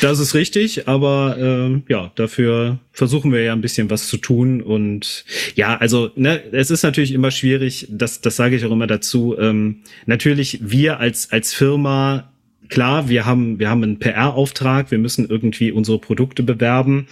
Das 0.00 0.20
ist 0.20 0.34
richtig, 0.34 0.88
aber 0.88 1.36
äh, 1.38 1.92
ja, 1.92 2.10
dafür 2.14 2.78
versuchen 2.92 3.30
wir 3.30 3.42
ja 3.42 3.52
ein 3.52 3.60
bisschen 3.60 3.90
was 3.90 4.08
zu 4.08 4.16
tun. 4.16 4.62
Und 4.62 5.26
ja, 5.54 5.76
also 5.76 6.10
ne, 6.16 6.42
es 6.52 6.70
ist 6.70 6.82
natürlich 6.82 7.12
immer 7.12 7.30
schwierig, 7.30 7.86
das, 7.90 8.22
das 8.22 8.36
sage 8.36 8.56
ich 8.56 8.64
auch 8.64 8.70
immer 8.70 8.86
dazu. 8.86 9.36
Ähm, 9.38 9.82
natürlich, 10.06 10.60
wir 10.62 10.98
als, 10.98 11.30
als 11.30 11.52
Firma 11.52 12.32
klar, 12.74 13.08
wir 13.08 13.24
haben, 13.24 13.60
wir 13.60 13.70
haben 13.70 13.84
einen 13.84 14.00
PR-Auftrag, 14.00 14.90
wir 14.90 14.98
müssen 14.98 15.30
irgendwie 15.30 15.70
unsere 15.70 16.00
Produkte 16.00 16.42
bewerben. 16.42 17.06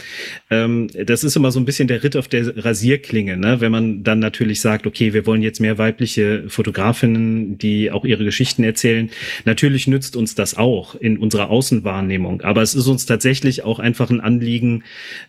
Ähm, 0.50 0.88
das 1.06 1.22
ist 1.22 1.36
immer 1.36 1.52
so 1.52 1.60
ein 1.60 1.64
bisschen 1.64 1.86
der 1.86 2.02
Ritt 2.02 2.16
auf 2.16 2.26
der 2.26 2.64
Rasierklinge, 2.64 3.36
ne? 3.36 3.60
wenn 3.60 3.70
man 3.70 4.02
dann 4.02 4.18
natürlich 4.18 4.60
sagt, 4.60 4.88
okay, 4.88 5.12
wir 5.12 5.24
wollen 5.24 5.40
jetzt 5.40 5.60
mehr 5.60 5.78
weibliche 5.78 6.48
Fotografinnen, 6.48 7.58
die 7.58 7.92
auch 7.92 8.04
ihre 8.04 8.24
Geschichten 8.24 8.64
erzählen. 8.64 9.08
Natürlich 9.44 9.86
nützt 9.86 10.16
uns 10.16 10.34
das 10.34 10.56
auch 10.56 10.96
in 10.96 11.16
unserer 11.16 11.48
Außenwahrnehmung, 11.48 12.40
aber 12.40 12.62
es 12.62 12.74
ist 12.74 12.88
uns 12.88 13.06
tatsächlich 13.06 13.62
auch 13.62 13.78
einfach 13.78 14.10
ein 14.10 14.20
Anliegen, 14.20 14.82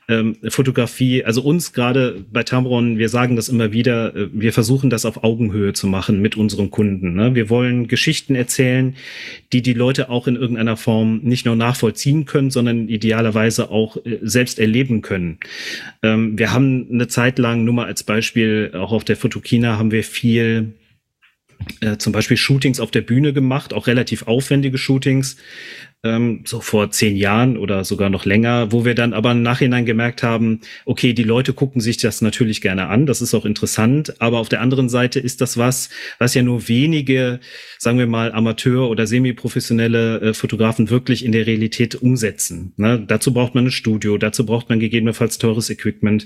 ähm, 0.09 0.37
Fotografie, 0.49 1.23
also 1.23 1.43
uns 1.43 1.73
gerade 1.73 2.25
bei 2.31 2.41
Tamron, 2.41 2.97
wir 2.97 3.09
sagen 3.09 3.35
das 3.35 3.49
immer 3.49 3.71
wieder, 3.71 4.15
äh, 4.15 4.29
wir 4.33 4.51
versuchen 4.51 4.89
das 4.89 5.05
auf 5.05 5.23
Augenhöhe 5.23 5.73
zu 5.73 5.85
machen 5.85 6.23
mit 6.23 6.35
unseren 6.37 6.71
Kunden. 6.71 7.13
Ne? 7.13 7.35
Wir 7.35 7.51
wollen 7.51 7.87
Geschichten 7.87 8.33
erzählen, 8.33 8.95
die 9.51 9.61
die 9.61 9.73
Leute 9.73 10.09
auch 10.09 10.22
in 10.27 10.35
irgendeiner 10.35 10.77
Form 10.77 11.19
nicht 11.23 11.45
nur 11.45 11.55
nachvollziehen 11.55 12.25
können, 12.25 12.51
sondern 12.51 12.87
idealerweise 12.87 13.69
auch 13.69 13.97
äh, 13.97 14.19
selbst 14.21 14.59
erleben 14.59 15.01
können. 15.01 15.39
Ähm, 16.01 16.37
wir 16.37 16.53
haben 16.53 16.87
eine 16.91 17.07
Zeit 17.07 17.39
lang, 17.39 17.63
nur 17.63 17.73
mal 17.73 17.85
als 17.85 18.03
Beispiel, 18.03 18.71
auch 18.75 18.91
auf 18.91 19.03
der 19.03 19.17
Fotokina 19.17 19.77
haben 19.77 19.91
wir 19.91 20.03
viel 20.03 20.73
äh, 21.81 21.97
zum 21.97 22.13
Beispiel 22.13 22.37
Shootings 22.37 22.79
auf 22.79 22.91
der 22.91 23.01
Bühne 23.01 23.33
gemacht, 23.33 23.73
auch 23.73 23.87
relativ 23.87 24.23
aufwendige 24.27 24.77
Shootings, 24.77 25.37
ähm, 26.03 26.41
so 26.45 26.59
vor 26.59 26.91
zehn 26.91 27.15
Jahren 27.15 27.57
oder 27.57 27.85
sogar 27.85 28.09
noch 28.09 28.25
länger, 28.25 28.71
wo 28.71 28.83
wir 28.83 28.93
dann 28.93 29.13
aber 29.13 29.31
im 29.31 29.41
Nachhinein 29.41 29.85
gemerkt 29.85 30.21
haben, 30.21 30.59
okay, 30.85 31.13
die 31.13 31.23
Leute 31.23 31.53
gucken 31.53 31.79
sich 31.79 31.97
das 31.97 32.21
natürlich 32.21 32.61
gerne 32.61 32.87
an, 32.87 33.05
das 33.05 33.21
ist 33.21 33.33
auch 33.33 33.45
interessant, 33.45 34.21
aber 34.21 34.39
auf 34.39 34.49
der 34.49 34.61
anderen 34.61 34.89
Seite 34.89 35.19
ist 35.21 35.39
das 35.39 35.57
was, 35.57 35.89
was 36.19 36.33
ja 36.33 36.43
nur 36.43 36.67
wenige, 36.67 37.39
sagen 37.77 37.99
wir 37.99 38.07
mal, 38.07 38.33
Amateur- 38.33 38.89
oder 38.89 39.07
semi-professionelle 39.07 40.21
äh, 40.21 40.33
Fotografen 40.33 40.89
wirklich 40.89 41.23
in 41.23 41.31
der 41.31 41.47
Realität 41.47 41.95
umsetzen. 41.95 42.73
Ne? 42.75 43.01
Dazu 43.07 43.33
braucht 43.33 43.55
man 43.55 43.67
ein 43.67 43.71
Studio, 43.71 44.17
dazu 44.17 44.45
braucht 44.45 44.69
man 44.69 44.81
gegebenenfalls 44.81 45.37
teures 45.37 45.69
Equipment. 45.69 46.25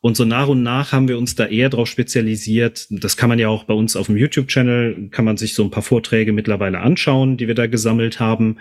Und 0.00 0.16
so 0.16 0.24
nach 0.24 0.48
und 0.48 0.64
nach 0.64 0.90
haben 0.90 1.06
wir 1.06 1.16
uns 1.16 1.36
da 1.36 1.46
eher 1.46 1.68
darauf 1.68 1.86
spezialisiert. 1.86 2.88
Das 2.90 3.16
kann 3.16 3.28
man 3.28 3.38
ja 3.38 3.48
auch 3.48 3.64
bei 3.64 3.74
uns 3.74 3.94
auf 3.94 4.06
dem 4.06 4.16
YouTube-Channel, 4.16 5.10
kann 5.10 5.24
man 5.24 5.36
sich 5.36 5.54
so 5.54 5.62
ein 5.62 5.70
paar 5.70 5.82
Vorträge 5.84 6.32
mittlerweile 6.32 6.80
anschauen, 6.80 7.36
die 7.36 7.46
wir 7.46 7.54
da 7.54 7.66
gesammelt 7.66 8.18
haben 8.18 8.56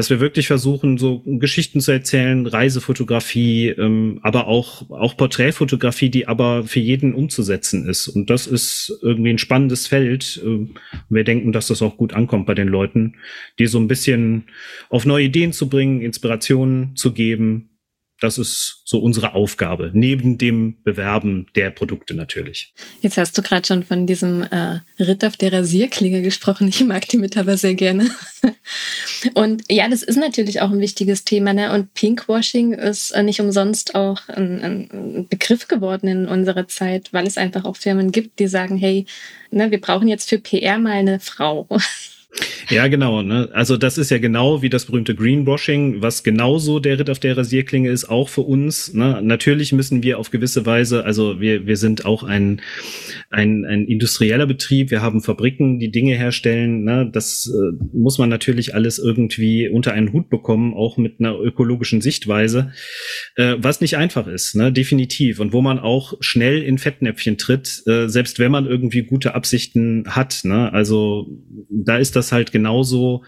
dass 0.00 0.08
wir 0.08 0.18
wirklich 0.18 0.46
versuchen, 0.46 0.96
so 0.96 1.20
Geschichten 1.26 1.82
zu 1.82 1.92
erzählen, 1.92 2.46
Reisefotografie, 2.46 3.68
ähm, 3.68 4.18
aber 4.22 4.46
auch, 4.46 4.88
auch 4.88 5.14
Porträtfotografie, 5.14 6.08
die 6.08 6.26
aber 6.26 6.64
für 6.64 6.80
jeden 6.80 7.12
umzusetzen 7.12 7.86
ist. 7.86 8.08
Und 8.08 8.30
das 8.30 8.46
ist 8.46 8.98
irgendwie 9.02 9.28
ein 9.28 9.36
spannendes 9.36 9.88
Feld. 9.88 10.40
Ähm, 10.42 10.70
wir 11.10 11.24
denken, 11.24 11.52
dass 11.52 11.66
das 11.66 11.82
auch 11.82 11.98
gut 11.98 12.14
ankommt 12.14 12.46
bei 12.46 12.54
den 12.54 12.68
Leuten, 12.68 13.16
die 13.58 13.66
so 13.66 13.78
ein 13.78 13.88
bisschen 13.88 14.44
auf 14.88 15.04
neue 15.04 15.26
Ideen 15.26 15.52
zu 15.52 15.68
bringen, 15.68 16.00
Inspirationen 16.00 16.96
zu 16.96 17.12
geben, 17.12 17.68
das 18.20 18.38
ist 18.38 18.82
so 18.84 18.98
unsere 18.98 19.34
Aufgabe, 19.34 19.90
neben 19.94 20.36
dem 20.36 20.82
Bewerben 20.82 21.46
der 21.54 21.70
Produkte 21.70 22.14
natürlich. 22.14 22.74
Jetzt 23.00 23.16
hast 23.16 23.36
du 23.36 23.42
gerade 23.42 23.66
schon 23.66 23.82
von 23.82 24.06
diesem 24.06 24.42
äh, 24.42 24.80
Ritt 24.98 25.24
auf 25.24 25.36
der 25.36 25.52
Rasierklinge 25.52 26.22
gesprochen. 26.22 26.68
Ich 26.68 26.84
mag 26.84 27.08
die 27.08 27.16
mit 27.16 27.36
aber 27.36 27.56
sehr 27.56 27.74
gerne. 27.74 28.10
Und 29.34 29.64
ja, 29.70 29.88
das 29.88 30.02
ist 30.02 30.16
natürlich 30.16 30.60
auch 30.60 30.70
ein 30.70 30.80
wichtiges 30.80 31.24
Thema. 31.24 31.52
Ne? 31.52 31.72
Und 31.72 31.94
Pinkwashing 31.94 32.72
ist 32.74 33.10
äh, 33.12 33.22
nicht 33.22 33.40
umsonst 33.40 33.94
auch 33.94 34.28
ein, 34.28 34.62
ein, 34.62 35.28
Begriff 35.28 35.68
geworden 35.68 36.08
in 36.08 36.26
unserer 36.26 36.68
Zeit, 36.68 37.12
weil 37.12 37.26
es 37.26 37.38
einfach 37.38 37.64
auch 37.64 37.76
Firmen 37.76 38.12
gibt, 38.12 38.38
die 38.38 38.48
sagen, 38.48 38.76
hey, 38.76 39.06
ne, 39.50 39.70
wir 39.70 39.80
brauchen 39.80 40.08
jetzt 40.08 40.28
für 40.28 40.38
PR 40.38 40.78
mal 40.78 40.92
eine 40.92 41.20
Frau. 41.20 41.66
Ja, 42.70 42.86
genau. 42.86 43.22
Ne? 43.22 43.48
Also 43.52 43.76
das 43.76 43.98
ist 43.98 44.10
ja 44.10 44.18
genau 44.18 44.62
wie 44.62 44.70
das 44.70 44.84
berühmte 44.86 45.16
Greenwashing, 45.16 46.02
was 46.02 46.22
genauso 46.22 46.78
der 46.78 47.00
Ritt 47.00 47.10
auf 47.10 47.18
der 47.18 47.36
Rasierklinge 47.36 47.90
ist, 47.90 48.08
auch 48.08 48.28
für 48.28 48.42
uns. 48.42 48.94
Ne? 48.94 49.20
Natürlich 49.22 49.72
müssen 49.72 50.04
wir 50.04 50.18
auf 50.18 50.30
gewisse 50.30 50.66
Weise, 50.66 51.04
also 51.04 51.40
wir, 51.40 51.66
wir 51.66 51.76
sind 51.76 52.04
auch 52.04 52.22
ein, 52.22 52.60
ein, 53.28 53.64
ein 53.64 53.86
industrieller 53.86 54.46
Betrieb, 54.46 54.92
wir 54.92 55.02
haben 55.02 55.20
Fabriken, 55.20 55.80
die 55.80 55.90
Dinge 55.90 56.16
herstellen. 56.16 56.84
Ne? 56.84 57.10
Das 57.12 57.52
äh, 57.52 57.84
muss 57.92 58.18
man 58.18 58.28
natürlich 58.28 58.72
alles 58.72 59.00
irgendwie 59.00 59.68
unter 59.68 59.92
einen 59.92 60.12
Hut 60.12 60.30
bekommen, 60.30 60.72
auch 60.72 60.96
mit 60.96 61.18
einer 61.18 61.36
ökologischen 61.40 62.00
Sichtweise, 62.00 62.72
äh, 63.34 63.56
was 63.58 63.80
nicht 63.80 63.96
einfach 63.96 64.28
ist, 64.28 64.54
ne? 64.54 64.72
definitiv. 64.72 65.40
Und 65.40 65.52
wo 65.52 65.60
man 65.60 65.80
auch 65.80 66.14
schnell 66.20 66.62
in 66.62 66.78
Fettnäpfchen 66.78 67.36
tritt, 67.36 67.82
äh, 67.86 68.06
selbst 68.06 68.38
wenn 68.38 68.52
man 68.52 68.66
irgendwie 68.66 69.02
gute 69.02 69.34
Absichten 69.34 70.04
hat. 70.06 70.42
Ne? 70.44 70.72
Also 70.72 71.26
da 71.68 71.96
ist 71.96 72.14
das 72.14 72.19
halt 72.32 72.52
genauso, 72.52 73.24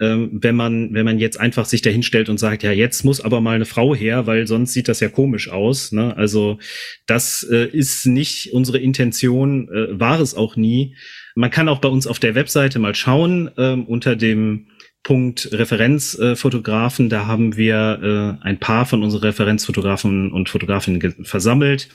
ähm, 0.00 0.38
wenn 0.42 0.56
man, 0.56 0.94
wenn 0.94 1.04
man 1.04 1.18
jetzt 1.18 1.38
einfach 1.38 1.66
sich 1.66 1.82
dahinstellt 1.82 2.28
und 2.28 2.38
sagt, 2.38 2.62
ja, 2.62 2.72
jetzt 2.72 3.04
muss 3.04 3.20
aber 3.20 3.40
mal 3.40 3.54
eine 3.54 3.66
Frau 3.66 3.94
her, 3.94 4.26
weil 4.26 4.46
sonst 4.46 4.72
sieht 4.72 4.88
das 4.88 5.00
ja 5.00 5.08
komisch 5.08 5.50
aus. 5.50 5.92
Ne? 5.92 6.16
Also 6.16 6.58
das 7.06 7.46
äh, 7.50 7.66
ist 7.66 8.06
nicht 8.06 8.52
unsere 8.52 8.78
Intention, 8.78 9.68
äh, 9.68 10.00
war 10.00 10.20
es 10.20 10.34
auch 10.34 10.56
nie. 10.56 10.96
Man 11.34 11.50
kann 11.50 11.68
auch 11.68 11.80
bei 11.80 11.88
uns 11.88 12.06
auf 12.06 12.18
der 12.18 12.34
Webseite 12.34 12.78
mal 12.78 12.94
schauen, 12.94 13.50
ähm, 13.58 13.84
unter 13.84 14.16
dem 14.16 14.66
Punkt 15.02 15.48
Referenzfotografen, 15.52 17.08
da 17.08 17.26
haben 17.26 17.56
wir 17.56 18.38
äh, 18.42 18.46
ein 18.46 18.60
paar 18.60 18.84
von 18.84 19.02
unseren 19.02 19.22
Referenzfotografen 19.22 20.30
und 20.30 20.50
Fotografinnen 20.50 21.24
versammelt. 21.24 21.88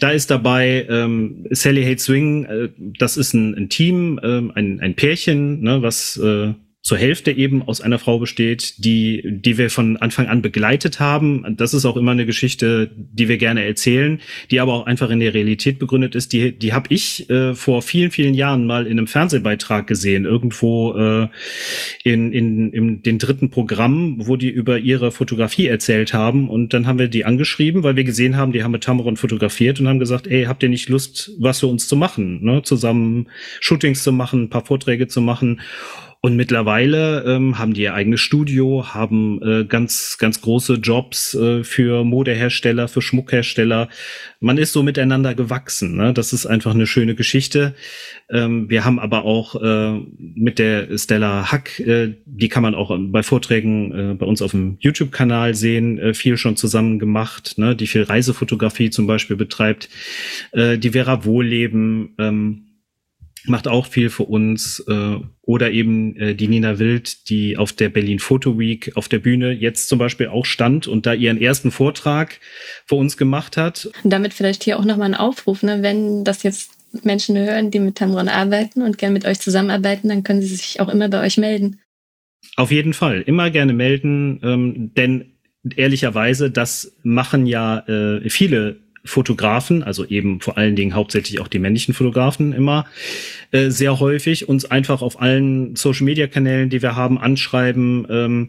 Da 0.00 0.10
ist 0.10 0.30
dabei 0.30 0.86
ähm, 0.88 1.46
Sally 1.50 1.84
Hate 1.84 1.98
Swing, 1.98 2.44
äh, 2.44 2.68
das 2.98 3.16
ist 3.16 3.34
ein, 3.34 3.54
ein 3.54 3.68
Team, 3.68 4.18
äh, 4.22 4.42
ein, 4.54 4.80
ein 4.80 4.94
Pärchen, 4.94 5.60
ne, 5.60 5.82
was 5.82 6.16
äh, 6.16 6.54
zur 6.92 6.98
Hälfte 6.98 7.30
eben 7.30 7.62
aus 7.62 7.80
einer 7.80 7.98
Frau 7.98 8.18
besteht, 8.18 8.84
die, 8.84 9.22
die 9.24 9.56
wir 9.56 9.70
von 9.70 9.96
Anfang 9.96 10.26
an 10.26 10.42
begleitet 10.42 11.00
haben. 11.00 11.42
Das 11.56 11.72
ist 11.72 11.86
auch 11.86 11.96
immer 11.96 12.10
eine 12.10 12.26
Geschichte, 12.26 12.90
die 12.94 13.28
wir 13.28 13.38
gerne 13.38 13.64
erzählen, 13.64 14.20
die 14.50 14.60
aber 14.60 14.74
auch 14.74 14.84
einfach 14.84 15.08
in 15.08 15.18
der 15.18 15.32
Realität 15.32 15.78
begründet 15.78 16.14
ist. 16.14 16.34
Die, 16.34 16.52
die 16.52 16.74
habe 16.74 16.92
ich 16.92 17.30
äh, 17.30 17.54
vor 17.54 17.80
vielen, 17.80 18.10
vielen 18.10 18.34
Jahren 18.34 18.66
mal 18.66 18.86
in 18.86 18.98
einem 18.98 19.06
Fernsehbeitrag 19.06 19.86
gesehen, 19.86 20.26
irgendwo 20.26 20.92
äh, 20.92 21.28
in, 22.04 22.30
in, 22.30 22.70
in 22.74 23.02
den 23.02 23.16
dritten 23.16 23.48
Programm, 23.48 24.16
wo 24.26 24.36
die 24.36 24.50
über 24.50 24.78
ihre 24.78 25.12
Fotografie 25.12 25.68
erzählt 25.68 26.12
haben. 26.12 26.50
Und 26.50 26.74
dann 26.74 26.86
haben 26.86 26.98
wir 26.98 27.08
die 27.08 27.24
angeschrieben, 27.24 27.84
weil 27.84 27.96
wir 27.96 28.04
gesehen 28.04 28.36
haben, 28.36 28.52
die 28.52 28.64
haben 28.64 28.72
mit 28.72 28.84
Tamron 28.84 29.16
fotografiert 29.16 29.80
und 29.80 29.88
haben 29.88 29.98
gesagt, 29.98 30.26
ey, 30.26 30.44
habt 30.44 30.62
ihr 30.62 30.68
nicht 30.68 30.90
Lust, 30.90 31.30
was 31.38 31.60
für 31.60 31.68
uns 31.68 31.88
zu 31.88 31.96
machen? 31.96 32.44
Ne? 32.44 32.60
Zusammen 32.62 33.28
Shootings 33.60 34.02
zu 34.02 34.12
machen, 34.12 34.42
ein 34.42 34.50
paar 34.50 34.66
Vorträge 34.66 35.08
zu 35.08 35.22
machen. 35.22 35.58
Und 36.24 36.36
mittlerweile 36.36 37.24
ähm, 37.26 37.58
haben 37.58 37.74
die 37.74 37.82
ihr 37.82 37.94
eigenes 37.94 38.20
Studio, 38.20 38.94
haben 38.94 39.42
äh, 39.42 39.64
ganz, 39.64 40.18
ganz 40.18 40.40
große 40.40 40.74
Jobs 40.74 41.34
äh, 41.34 41.64
für 41.64 42.04
Modehersteller, 42.04 42.86
für 42.86 43.02
Schmuckhersteller. 43.02 43.88
Man 44.38 44.56
ist 44.56 44.72
so 44.72 44.84
miteinander 44.84 45.34
gewachsen. 45.34 45.96
Ne? 45.96 46.12
Das 46.12 46.32
ist 46.32 46.46
einfach 46.46 46.76
eine 46.76 46.86
schöne 46.86 47.16
Geschichte. 47.16 47.74
Ähm, 48.30 48.70
wir 48.70 48.84
haben 48.84 49.00
aber 49.00 49.24
auch 49.24 49.60
äh, 49.60 49.98
mit 50.18 50.60
der 50.60 50.96
Stella 50.96 51.50
Hack, 51.50 51.80
äh, 51.80 52.14
die 52.24 52.48
kann 52.48 52.62
man 52.62 52.76
auch 52.76 52.96
bei 52.96 53.24
Vorträgen 53.24 54.12
äh, 54.12 54.14
bei 54.14 54.24
uns 54.24 54.42
auf 54.42 54.52
dem 54.52 54.76
YouTube-Kanal 54.78 55.56
sehen, 55.56 55.98
äh, 55.98 56.14
viel 56.14 56.36
schon 56.36 56.56
zusammen 56.56 57.00
gemacht, 57.00 57.58
ne? 57.58 57.74
die 57.74 57.88
viel 57.88 58.04
Reisefotografie 58.04 58.90
zum 58.90 59.08
Beispiel 59.08 59.34
betreibt. 59.34 59.88
Äh, 60.52 60.78
die 60.78 60.90
Vera 60.90 61.24
Wohlleben, 61.24 62.14
ähm, 62.18 62.66
macht 63.46 63.68
auch 63.68 63.86
viel 63.86 64.10
für 64.10 64.24
uns. 64.24 64.80
Äh, 64.88 65.16
oder 65.42 65.70
eben 65.72 66.16
äh, 66.16 66.34
die 66.34 66.48
Nina 66.48 66.78
Wild, 66.78 67.28
die 67.28 67.56
auf 67.56 67.72
der 67.72 67.88
Berlin 67.88 68.18
Photo 68.18 68.58
Week 68.58 68.92
auf 68.94 69.08
der 69.08 69.18
Bühne 69.18 69.52
jetzt 69.52 69.88
zum 69.88 69.98
Beispiel 69.98 70.28
auch 70.28 70.46
stand 70.46 70.86
und 70.86 71.04
da 71.04 71.14
ihren 71.14 71.40
ersten 71.40 71.70
Vortrag 71.70 72.38
für 72.86 72.94
uns 72.94 73.16
gemacht 73.16 73.56
hat. 73.56 73.90
Und 74.04 74.12
damit 74.12 74.34
vielleicht 74.34 74.62
hier 74.62 74.78
auch 74.78 74.84
nochmal 74.84 75.08
ein 75.08 75.14
Aufruf, 75.14 75.62
ne? 75.62 75.82
wenn 75.82 76.24
das 76.24 76.42
jetzt 76.42 76.70
Menschen 77.02 77.36
hören, 77.36 77.70
die 77.70 77.80
mit 77.80 77.96
Tamron 77.96 78.28
arbeiten 78.28 78.82
und 78.82 78.98
gerne 78.98 79.14
mit 79.14 79.24
euch 79.24 79.40
zusammenarbeiten, 79.40 80.08
dann 80.08 80.22
können 80.22 80.42
sie 80.42 80.54
sich 80.54 80.80
auch 80.80 80.88
immer 80.88 81.08
bei 81.08 81.24
euch 81.24 81.38
melden. 81.38 81.80
Auf 82.56 82.70
jeden 82.70 82.92
Fall, 82.92 83.22
immer 83.22 83.50
gerne 83.50 83.72
melden, 83.72 84.40
ähm, 84.42 84.92
denn 84.94 85.32
ehrlicherweise, 85.76 86.50
das 86.50 86.96
machen 87.02 87.46
ja 87.46 87.78
äh, 87.88 88.28
viele 88.28 88.80
Fotografen, 89.04 89.82
also 89.82 90.04
eben 90.04 90.40
vor 90.40 90.56
allen 90.56 90.76
Dingen 90.76 90.94
hauptsächlich 90.94 91.40
auch 91.40 91.48
die 91.48 91.58
männlichen 91.58 91.94
Fotografen 91.94 92.52
immer 92.52 92.86
äh, 93.50 93.70
sehr 93.70 94.00
häufig 94.00 94.48
uns 94.48 94.64
einfach 94.64 95.02
auf 95.02 95.20
allen 95.20 95.76
Social 95.76 96.04
Media 96.04 96.26
Kanälen, 96.26 96.70
die 96.70 96.82
wir 96.82 96.96
haben, 96.96 97.18
anschreiben. 97.18 98.06
Ähm, 98.08 98.48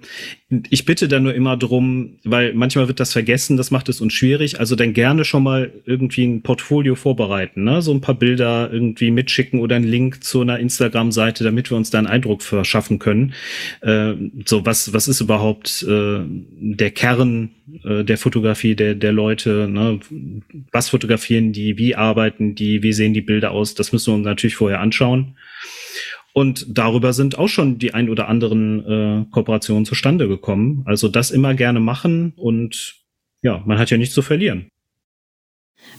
ich 0.69 0.85
bitte 0.85 1.07
da 1.07 1.19
nur 1.19 1.33
immer 1.33 1.57
drum, 1.57 2.19
weil 2.23 2.53
manchmal 2.53 2.87
wird 2.87 2.99
das 2.99 3.11
vergessen, 3.11 3.57
das 3.57 3.71
macht 3.71 3.89
es 3.89 4.01
uns 4.01 4.13
schwierig. 4.13 4.59
Also 4.59 4.75
dann 4.75 4.93
gerne 4.93 5.25
schon 5.25 5.43
mal 5.43 5.71
irgendwie 5.85 6.25
ein 6.25 6.41
Portfolio 6.41 6.95
vorbereiten, 6.95 7.63
ne? 7.63 7.81
so 7.81 7.91
ein 7.91 8.01
paar 8.01 8.15
Bilder 8.15 8.71
irgendwie 8.71 9.11
mitschicken 9.11 9.59
oder 9.59 9.75
einen 9.75 9.87
Link 9.87 10.23
zu 10.23 10.41
einer 10.41 10.59
Instagram-Seite, 10.59 11.43
damit 11.43 11.71
wir 11.71 11.77
uns 11.77 11.89
da 11.89 11.97
einen 11.97 12.07
Eindruck 12.07 12.43
verschaffen 12.43 12.99
können. 12.99 13.33
Äh, 13.81 14.13
so 14.45 14.65
was 14.65 14.93
was 14.93 15.07
ist 15.07 15.21
überhaupt 15.21 15.83
äh, 15.83 16.19
der 16.27 16.91
Kern 16.91 17.49
äh, 17.83 18.03
der 18.03 18.17
Fotografie 18.17 18.75
der 18.75 18.95
der 18.95 19.11
Leute? 19.11 19.67
Ne? 19.69 19.99
Was 20.71 20.89
fotografieren 20.89 21.53
die? 21.53 21.77
Wie 21.77 21.95
arbeiten 21.95 22.55
die? 22.55 22.83
Wie 22.83 22.93
sehen 22.93 23.13
die 23.13 23.21
Bilder 23.21 23.51
aus? 23.51 23.75
Das 23.75 23.91
müssen 23.91 24.11
wir 24.11 24.15
uns 24.15 24.25
natürlich 24.25 24.55
vorher 24.55 24.79
anschauen. 24.79 25.37
Und 26.33 26.65
darüber 26.67 27.13
sind 27.13 27.37
auch 27.37 27.47
schon 27.47 27.77
die 27.77 27.93
ein 27.93 28.09
oder 28.09 28.27
anderen 28.27 28.85
äh, 28.85 29.25
Kooperationen 29.31 29.85
zustande 29.85 30.27
gekommen. 30.27 30.83
Also 30.85 31.07
das 31.07 31.29
immer 31.29 31.53
gerne 31.53 31.79
machen 31.79 32.33
und 32.35 32.95
ja, 33.43 33.61
man 33.65 33.77
hat 33.77 33.91
ja 33.91 33.97
nichts 33.97 34.15
zu 34.15 34.23
verlieren. 34.23 34.67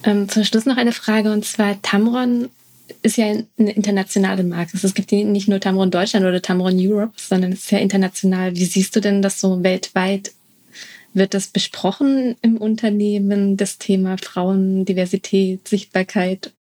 Ähm, 0.02 0.28
zum 0.28 0.44
Schluss 0.44 0.66
noch 0.66 0.76
eine 0.76 0.92
Frage 0.92 1.32
und 1.32 1.44
zwar 1.44 1.80
Tamron 1.82 2.48
ist 3.02 3.16
ja 3.16 3.26
eine 3.26 3.72
internationale 3.72 4.42
Marke. 4.42 4.72
Also 4.74 4.88
es 4.88 4.94
gibt 4.94 5.12
nicht 5.12 5.48
nur 5.48 5.60
Tamron 5.60 5.90
Deutschland 5.90 6.26
oder 6.26 6.42
Tamron 6.42 6.76
Europe, 6.76 7.12
sondern 7.16 7.52
es 7.52 7.60
ist 7.60 7.70
ja 7.70 7.78
international. 7.78 8.56
Wie 8.56 8.64
siehst 8.64 8.96
du 8.96 9.00
denn 9.00 9.22
das 9.22 9.40
so 9.40 9.62
weltweit? 9.62 10.32
Wird 11.14 11.32
das 11.32 11.46
besprochen 11.46 12.36
im 12.42 12.56
Unternehmen, 12.56 13.56
das 13.56 13.78
Thema 13.78 14.18
Frauen, 14.18 14.84
Diversität, 14.84 15.68
Sichtbarkeit? 15.68 16.53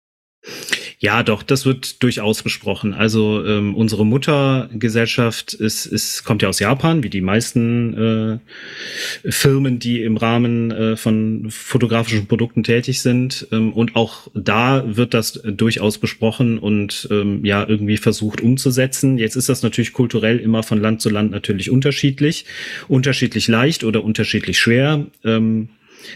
Ja, 1.02 1.24
doch, 1.24 1.42
das 1.42 1.66
wird 1.66 2.00
durchaus 2.02 2.44
besprochen. 2.44 2.94
Also 2.94 3.44
ähm, 3.44 3.74
unsere 3.74 4.06
Muttergesellschaft 4.06 5.52
ist, 5.52 5.84
ist, 5.84 6.22
kommt 6.22 6.42
ja 6.42 6.48
aus 6.48 6.60
Japan, 6.60 7.02
wie 7.02 7.10
die 7.10 7.20
meisten 7.20 8.40
äh, 9.24 9.30
Firmen, 9.30 9.80
die 9.80 10.02
im 10.02 10.16
Rahmen 10.16 10.70
äh, 10.70 10.96
von 10.96 11.48
fotografischen 11.50 12.26
Produkten 12.28 12.62
tätig 12.62 13.02
sind. 13.02 13.48
Ähm, 13.50 13.72
und 13.72 13.96
auch 13.96 14.28
da 14.34 14.84
wird 14.86 15.12
das 15.12 15.40
durchaus 15.44 15.98
besprochen 15.98 16.58
und 16.60 17.08
ähm, 17.10 17.44
ja 17.44 17.68
irgendwie 17.68 17.96
versucht 17.96 18.40
umzusetzen. 18.40 19.18
Jetzt 19.18 19.34
ist 19.34 19.48
das 19.48 19.64
natürlich 19.64 19.92
kulturell 19.92 20.38
immer 20.38 20.62
von 20.62 20.80
Land 20.80 21.00
zu 21.00 21.10
Land 21.10 21.32
natürlich 21.32 21.68
unterschiedlich, 21.68 22.44
unterschiedlich 22.86 23.48
leicht 23.48 23.82
oder 23.82 24.04
unterschiedlich 24.04 24.60
schwer. 24.60 25.06
Ähm, 25.24 25.68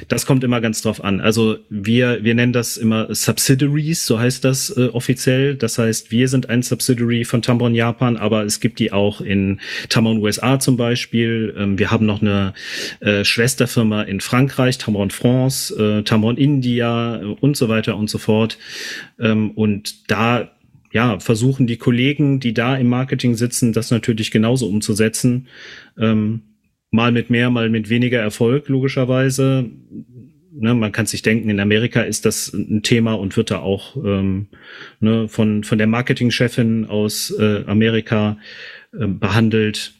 das 0.08 0.26
kommt 0.26 0.44
immer 0.44 0.60
ganz 0.60 0.82
drauf 0.82 1.02
an. 1.02 1.20
Also 1.20 1.58
wir, 1.68 2.22
wir 2.24 2.34
nennen 2.34 2.52
das 2.52 2.76
immer 2.76 3.14
Subsidiaries, 3.14 4.06
so 4.06 4.18
heißt 4.18 4.44
das 4.44 4.70
äh, 4.76 4.88
offiziell. 4.88 5.56
Das 5.56 5.78
heißt, 5.78 6.10
wir 6.10 6.28
sind 6.28 6.48
ein 6.48 6.62
Subsidiary 6.62 7.24
von 7.24 7.42
Tamron 7.42 7.74
Japan, 7.74 8.16
aber 8.16 8.44
es 8.44 8.60
gibt 8.60 8.78
die 8.78 8.92
auch 8.92 9.20
in 9.20 9.60
Tamron 9.88 10.18
USA 10.18 10.58
zum 10.58 10.76
Beispiel. 10.76 11.54
Ähm, 11.56 11.78
wir 11.78 11.90
haben 11.90 12.06
noch 12.06 12.22
eine 12.22 12.54
äh, 13.00 13.24
Schwesterfirma 13.24 14.02
in 14.02 14.20
Frankreich, 14.20 14.78
Tamron 14.78 15.10
France, 15.10 15.74
äh, 15.74 16.02
Tamron 16.02 16.36
India 16.36 17.20
äh, 17.20 17.24
und 17.24 17.56
so 17.56 17.68
weiter 17.68 17.96
und 17.96 18.10
so 18.10 18.18
fort. 18.18 18.58
Ähm, 19.18 19.50
und 19.52 20.10
da 20.10 20.50
ja, 20.92 21.20
versuchen 21.20 21.66
die 21.66 21.76
Kollegen, 21.76 22.40
die 22.40 22.54
da 22.54 22.76
im 22.76 22.88
Marketing 22.88 23.34
sitzen, 23.34 23.72
das 23.72 23.90
natürlich 23.90 24.30
genauso 24.30 24.66
umzusetzen. 24.66 25.46
Ähm, 25.98 26.40
mal 26.96 27.12
mit 27.12 27.30
mehr, 27.30 27.50
mal 27.50 27.70
mit 27.70 27.88
weniger 27.88 28.20
Erfolg, 28.20 28.68
logischerweise. 28.68 29.70
Ne, 30.58 30.74
man 30.74 30.90
kann 30.90 31.06
sich 31.06 31.22
denken, 31.22 31.50
in 31.50 31.60
Amerika 31.60 32.00
ist 32.00 32.24
das 32.24 32.52
ein 32.52 32.82
Thema 32.82 33.12
und 33.12 33.36
wird 33.36 33.50
da 33.50 33.58
auch 33.58 33.94
ähm, 33.96 34.48
ne, 35.00 35.28
von, 35.28 35.62
von 35.62 35.78
der 35.78 35.86
Marketingchefin 35.86 36.86
aus 36.86 37.30
äh, 37.38 37.62
Amerika 37.66 38.38
äh, 38.98 39.06
behandelt. 39.06 39.92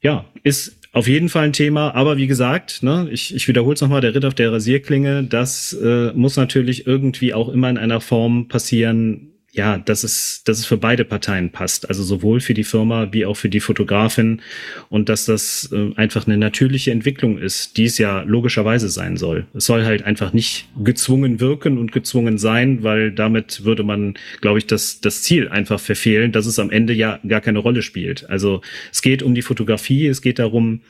Ja, 0.00 0.24
ist 0.42 0.78
auf 0.92 1.06
jeden 1.06 1.28
Fall 1.28 1.44
ein 1.44 1.52
Thema, 1.52 1.94
aber 1.94 2.16
wie 2.16 2.26
gesagt, 2.26 2.82
ne, 2.82 3.08
ich, 3.12 3.34
ich 3.34 3.46
wiederhole 3.46 3.74
es 3.74 3.80
nochmal, 3.82 4.00
der 4.00 4.14
Ritt 4.14 4.24
auf 4.24 4.34
der 4.34 4.50
Rasierklinge, 4.50 5.24
das 5.24 5.74
äh, 5.74 6.12
muss 6.14 6.36
natürlich 6.36 6.86
irgendwie 6.86 7.34
auch 7.34 7.50
immer 7.50 7.68
in 7.68 7.78
einer 7.78 8.00
Form 8.00 8.48
passieren, 8.48 9.30
ja, 9.60 9.76
dass 9.76 10.04
es, 10.04 10.42
dass 10.44 10.58
es 10.58 10.64
für 10.64 10.78
beide 10.78 11.04
Parteien 11.04 11.50
passt. 11.50 11.86
Also 11.90 12.02
sowohl 12.02 12.40
für 12.40 12.54
die 12.54 12.64
Firma 12.64 13.08
wie 13.12 13.26
auch 13.26 13.36
für 13.36 13.50
die 13.50 13.60
Fotografin 13.60 14.40
und 14.88 15.10
dass 15.10 15.26
das 15.26 15.68
äh, 15.70 15.94
einfach 15.96 16.26
eine 16.26 16.38
natürliche 16.38 16.92
Entwicklung 16.92 17.36
ist, 17.36 17.76
die 17.76 17.84
es 17.84 17.98
ja 17.98 18.22
logischerweise 18.22 18.88
sein 18.88 19.18
soll. 19.18 19.46
Es 19.52 19.66
soll 19.66 19.84
halt 19.84 20.02
einfach 20.02 20.32
nicht 20.32 20.66
gezwungen 20.82 21.40
wirken 21.40 21.76
und 21.76 21.92
gezwungen 21.92 22.38
sein, 22.38 22.82
weil 22.82 23.12
damit 23.12 23.62
würde 23.66 23.82
man, 23.82 24.14
glaube 24.40 24.58
ich, 24.60 24.66
das, 24.66 25.02
das 25.02 25.20
Ziel 25.20 25.50
einfach 25.50 25.78
verfehlen, 25.78 26.32
dass 26.32 26.46
es 26.46 26.58
am 26.58 26.70
Ende 26.70 26.94
ja 26.94 27.20
gar 27.28 27.42
keine 27.42 27.58
Rolle 27.58 27.82
spielt. 27.82 28.30
Also 28.30 28.62
es 28.90 29.02
geht 29.02 29.22
um 29.22 29.34
die 29.34 29.42
Fotografie, 29.42 30.06
es 30.06 30.22
geht 30.22 30.38
darum, 30.38 30.80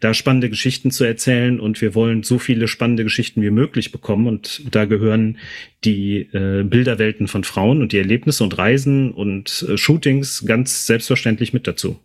da 0.00 0.14
spannende 0.14 0.48
Geschichten 0.48 0.90
zu 0.90 1.04
erzählen 1.04 1.60
und 1.60 1.82
wir 1.82 1.94
wollen 1.94 2.22
so 2.22 2.38
viele 2.38 2.68
spannende 2.68 3.04
Geschichten 3.04 3.42
wie 3.42 3.50
möglich 3.50 3.92
bekommen 3.92 4.26
und 4.26 4.62
da 4.74 4.86
gehören 4.86 5.36
die 5.84 6.28
äh, 6.32 6.62
Bilderwelten 6.62 7.28
von 7.28 7.44
Frauen 7.44 7.82
und 7.82 7.92
die 7.92 7.98
Erlebnisse 7.98 8.13
und 8.40 8.56
Reisen 8.56 9.12
und 9.12 9.66
äh, 9.68 9.76
Shootings 9.76 10.44
ganz 10.46 10.86
selbstverständlich 10.86 11.52
mit 11.52 11.66
dazu. 11.66 11.98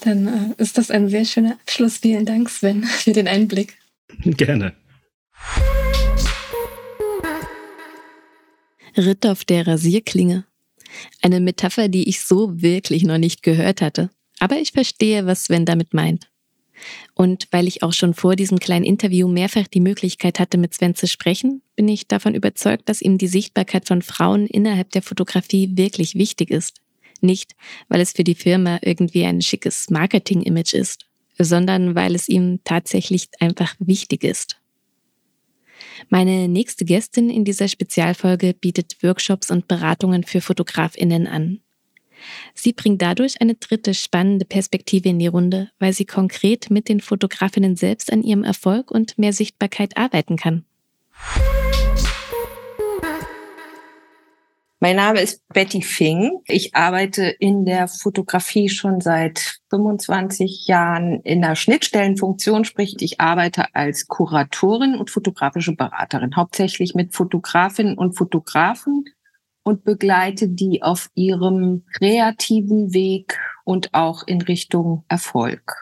Dann 0.00 0.26
äh, 0.26 0.62
ist 0.62 0.78
das 0.78 0.90
ein 0.90 1.08
sehr 1.08 1.24
schöner 1.24 1.52
Abschluss. 1.52 1.98
Vielen 1.98 2.26
Dank, 2.26 2.50
Sven, 2.50 2.82
für 2.84 3.12
den 3.12 3.28
Einblick. 3.28 3.76
Gerne. 4.24 4.74
Ritt 8.96 9.26
auf 9.26 9.44
der 9.44 9.66
Rasierklinge. 9.66 10.44
Eine 11.20 11.40
Metapher, 11.40 11.88
die 11.88 12.08
ich 12.08 12.20
so 12.20 12.62
wirklich 12.62 13.02
noch 13.02 13.18
nicht 13.18 13.42
gehört 13.42 13.80
hatte. 13.80 14.10
Aber 14.38 14.56
ich 14.56 14.72
verstehe, 14.72 15.26
was 15.26 15.44
Sven 15.44 15.64
damit 15.64 15.94
meint. 15.94 16.28
Und 17.14 17.48
weil 17.50 17.68
ich 17.68 17.82
auch 17.82 17.92
schon 17.92 18.14
vor 18.14 18.36
diesem 18.36 18.58
kleinen 18.58 18.84
Interview 18.84 19.28
mehrfach 19.28 19.66
die 19.66 19.80
Möglichkeit 19.80 20.40
hatte, 20.40 20.58
mit 20.58 20.74
Sven 20.74 20.94
zu 20.94 21.06
sprechen, 21.06 21.62
bin 21.76 21.88
ich 21.88 22.08
davon 22.08 22.34
überzeugt, 22.34 22.88
dass 22.88 23.02
ihm 23.02 23.18
die 23.18 23.28
Sichtbarkeit 23.28 23.86
von 23.86 24.02
Frauen 24.02 24.46
innerhalb 24.46 24.90
der 24.90 25.02
Fotografie 25.02 25.70
wirklich 25.76 26.14
wichtig 26.14 26.50
ist. 26.50 26.80
Nicht, 27.20 27.54
weil 27.88 28.00
es 28.00 28.12
für 28.12 28.24
die 28.24 28.34
Firma 28.34 28.78
irgendwie 28.82 29.24
ein 29.24 29.40
schickes 29.40 29.88
Marketing-Image 29.90 30.74
ist, 30.74 31.06
sondern 31.38 31.94
weil 31.94 32.14
es 32.14 32.28
ihm 32.28 32.60
tatsächlich 32.64 33.28
einfach 33.40 33.74
wichtig 33.78 34.24
ist. 34.24 34.60
Meine 36.08 36.48
nächste 36.48 36.84
Gästin 36.84 37.30
in 37.30 37.44
dieser 37.44 37.68
Spezialfolge 37.68 38.54
bietet 38.54 39.02
Workshops 39.02 39.50
und 39.50 39.68
Beratungen 39.68 40.24
für 40.24 40.40
Fotografinnen 40.40 41.26
an. 41.26 41.60
Sie 42.54 42.72
bringt 42.72 43.02
dadurch 43.02 43.40
eine 43.40 43.54
dritte 43.54 43.94
spannende 43.94 44.44
Perspektive 44.44 45.08
in 45.08 45.18
die 45.18 45.26
Runde, 45.26 45.70
weil 45.78 45.92
sie 45.92 46.04
konkret 46.04 46.70
mit 46.70 46.88
den 46.88 47.00
Fotografinnen 47.00 47.76
selbst 47.76 48.12
an 48.12 48.22
ihrem 48.22 48.44
Erfolg 48.44 48.90
und 48.90 49.18
mehr 49.18 49.32
Sichtbarkeit 49.32 49.96
arbeiten 49.96 50.36
kann. 50.36 50.64
Mein 54.84 54.96
Name 54.96 55.22
ist 55.22 55.40
Betty 55.48 55.80
Fing. 55.80 56.42
Ich 56.46 56.74
arbeite 56.74 57.24
in 57.24 57.64
der 57.64 57.88
Fotografie 57.88 58.68
schon 58.68 59.00
seit 59.00 59.60
25 59.70 60.66
Jahren 60.66 61.20
in 61.22 61.40
der 61.40 61.54
Schnittstellenfunktion, 61.54 62.66
sprich 62.66 62.94
ich 63.00 63.18
arbeite 63.18 63.74
als 63.74 64.08
Kuratorin 64.08 64.94
und 64.96 65.10
fotografische 65.10 65.74
Beraterin, 65.74 66.36
hauptsächlich 66.36 66.94
mit 66.94 67.14
Fotografinnen 67.14 67.96
und 67.96 68.12
Fotografen 68.12 69.06
und 69.64 69.84
begleite 69.84 70.48
die 70.48 70.82
auf 70.82 71.10
ihrem 71.14 71.84
kreativen 71.92 72.94
Weg 72.94 73.38
und 73.64 73.92
auch 73.92 74.26
in 74.26 74.42
Richtung 74.42 75.04
Erfolg. 75.08 75.74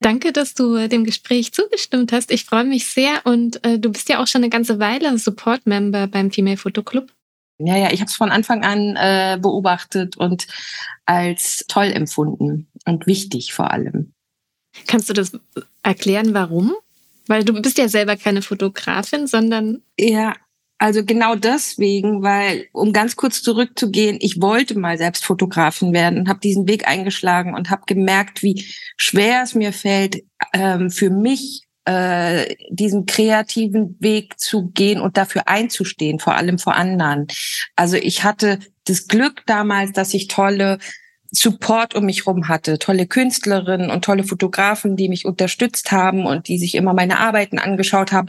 Danke, 0.00 0.32
dass 0.32 0.54
du 0.54 0.88
dem 0.88 1.04
Gespräch 1.04 1.52
zugestimmt 1.52 2.10
hast. 2.10 2.32
Ich 2.32 2.44
freue 2.44 2.64
mich 2.64 2.88
sehr 2.88 3.24
und 3.24 3.64
äh, 3.64 3.78
du 3.78 3.92
bist 3.92 4.08
ja 4.08 4.20
auch 4.20 4.26
schon 4.26 4.42
eine 4.42 4.50
ganze 4.50 4.80
Weile 4.80 5.16
Support-Member 5.16 6.08
beim 6.08 6.32
Female 6.32 6.56
Photo 6.56 6.82
Club. 6.82 7.12
Ja, 7.58 7.76
ja, 7.76 7.92
ich 7.92 8.00
habe 8.00 8.08
es 8.08 8.16
von 8.16 8.30
Anfang 8.30 8.64
an 8.64 8.96
äh, 8.96 9.38
beobachtet 9.40 10.16
und 10.16 10.48
als 11.06 11.64
toll 11.68 11.92
empfunden 11.92 12.66
und 12.86 13.06
wichtig 13.06 13.52
vor 13.52 13.70
allem. 13.70 14.12
Kannst 14.88 15.08
du 15.08 15.12
das 15.12 15.38
erklären, 15.84 16.34
warum? 16.34 16.72
Weil 17.28 17.44
du 17.44 17.52
bist 17.60 17.78
ja 17.78 17.88
selber 17.88 18.16
keine 18.16 18.42
Fotografin, 18.42 19.28
sondern. 19.28 19.82
Ja, 19.98 20.34
also 20.82 21.04
genau 21.04 21.36
deswegen, 21.36 22.24
weil, 22.24 22.66
um 22.72 22.92
ganz 22.92 23.14
kurz 23.14 23.40
zurückzugehen, 23.40 24.18
ich 24.20 24.42
wollte 24.42 24.76
mal 24.76 24.98
selbst 24.98 25.24
Fotografin 25.24 25.92
werden, 25.92 26.28
habe 26.28 26.40
diesen 26.40 26.66
Weg 26.66 26.88
eingeschlagen 26.88 27.54
und 27.54 27.70
habe 27.70 27.82
gemerkt, 27.86 28.42
wie 28.42 28.66
schwer 28.96 29.42
es 29.44 29.54
mir 29.54 29.72
fällt, 29.72 30.24
ähm, 30.52 30.90
für 30.90 31.08
mich 31.08 31.62
äh, 31.84 32.56
diesen 32.68 33.06
kreativen 33.06 33.96
Weg 34.00 34.40
zu 34.40 34.72
gehen 34.72 35.00
und 35.00 35.16
dafür 35.16 35.46
einzustehen, 35.46 36.18
vor 36.18 36.34
allem 36.34 36.58
vor 36.58 36.74
anderen. 36.74 37.28
Also 37.76 37.96
ich 37.96 38.24
hatte 38.24 38.58
das 38.84 39.06
Glück 39.06 39.44
damals, 39.46 39.92
dass 39.92 40.12
ich 40.14 40.26
tolle 40.26 40.78
Support 41.30 41.94
um 41.94 42.06
mich 42.06 42.26
rum 42.26 42.48
hatte, 42.48 42.80
tolle 42.80 43.06
Künstlerinnen 43.06 43.88
und 43.88 44.04
tolle 44.04 44.24
Fotografen, 44.24 44.96
die 44.96 45.08
mich 45.08 45.26
unterstützt 45.26 45.92
haben 45.92 46.26
und 46.26 46.48
die 46.48 46.58
sich 46.58 46.74
immer 46.74 46.92
meine 46.92 47.20
Arbeiten 47.20 47.60
angeschaut 47.60 48.10
haben. 48.10 48.28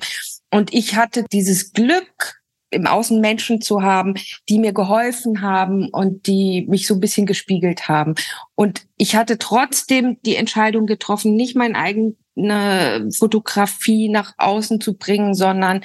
Und 0.52 0.72
ich 0.72 0.96
hatte 0.96 1.26
dieses 1.32 1.74
Glück, 1.74 2.43
im 2.74 2.88
Außen 2.88 3.22
Menschen 3.22 3.62
zu 3.62 3.82
haben, 3.82 4.16
die 4.50 4.60
mir 4.60 4.74
geholfen 4.74 5.42
haben 5.42 5.90
und 5.90 6.28
die 6.28 6.66
mich 6.68 6.88
so 6.88 6.96
ein 6.96 7.00
bisschen 7.00 7.26
gespiegelt 7.26 7.88
haben. 7.88 8.16
Und 8.56 8.86
ich 8.98 9.16
hatte 9.16 9.38
trotzdem 9.38 10.18
die 10.26 10.36
Entscheidung 10.36 10.86
getroffen, 10.86 11.36
nicht 11.36 11.56
meine 11.56 11.78
eigene 11.78 13.10
Fotografie 13.18 14.10
nach 14.10 14.34
außen 14.38 14.82
zu 14.82 14.98
bringen, 14.98 15.34
sondern 15.34 15.82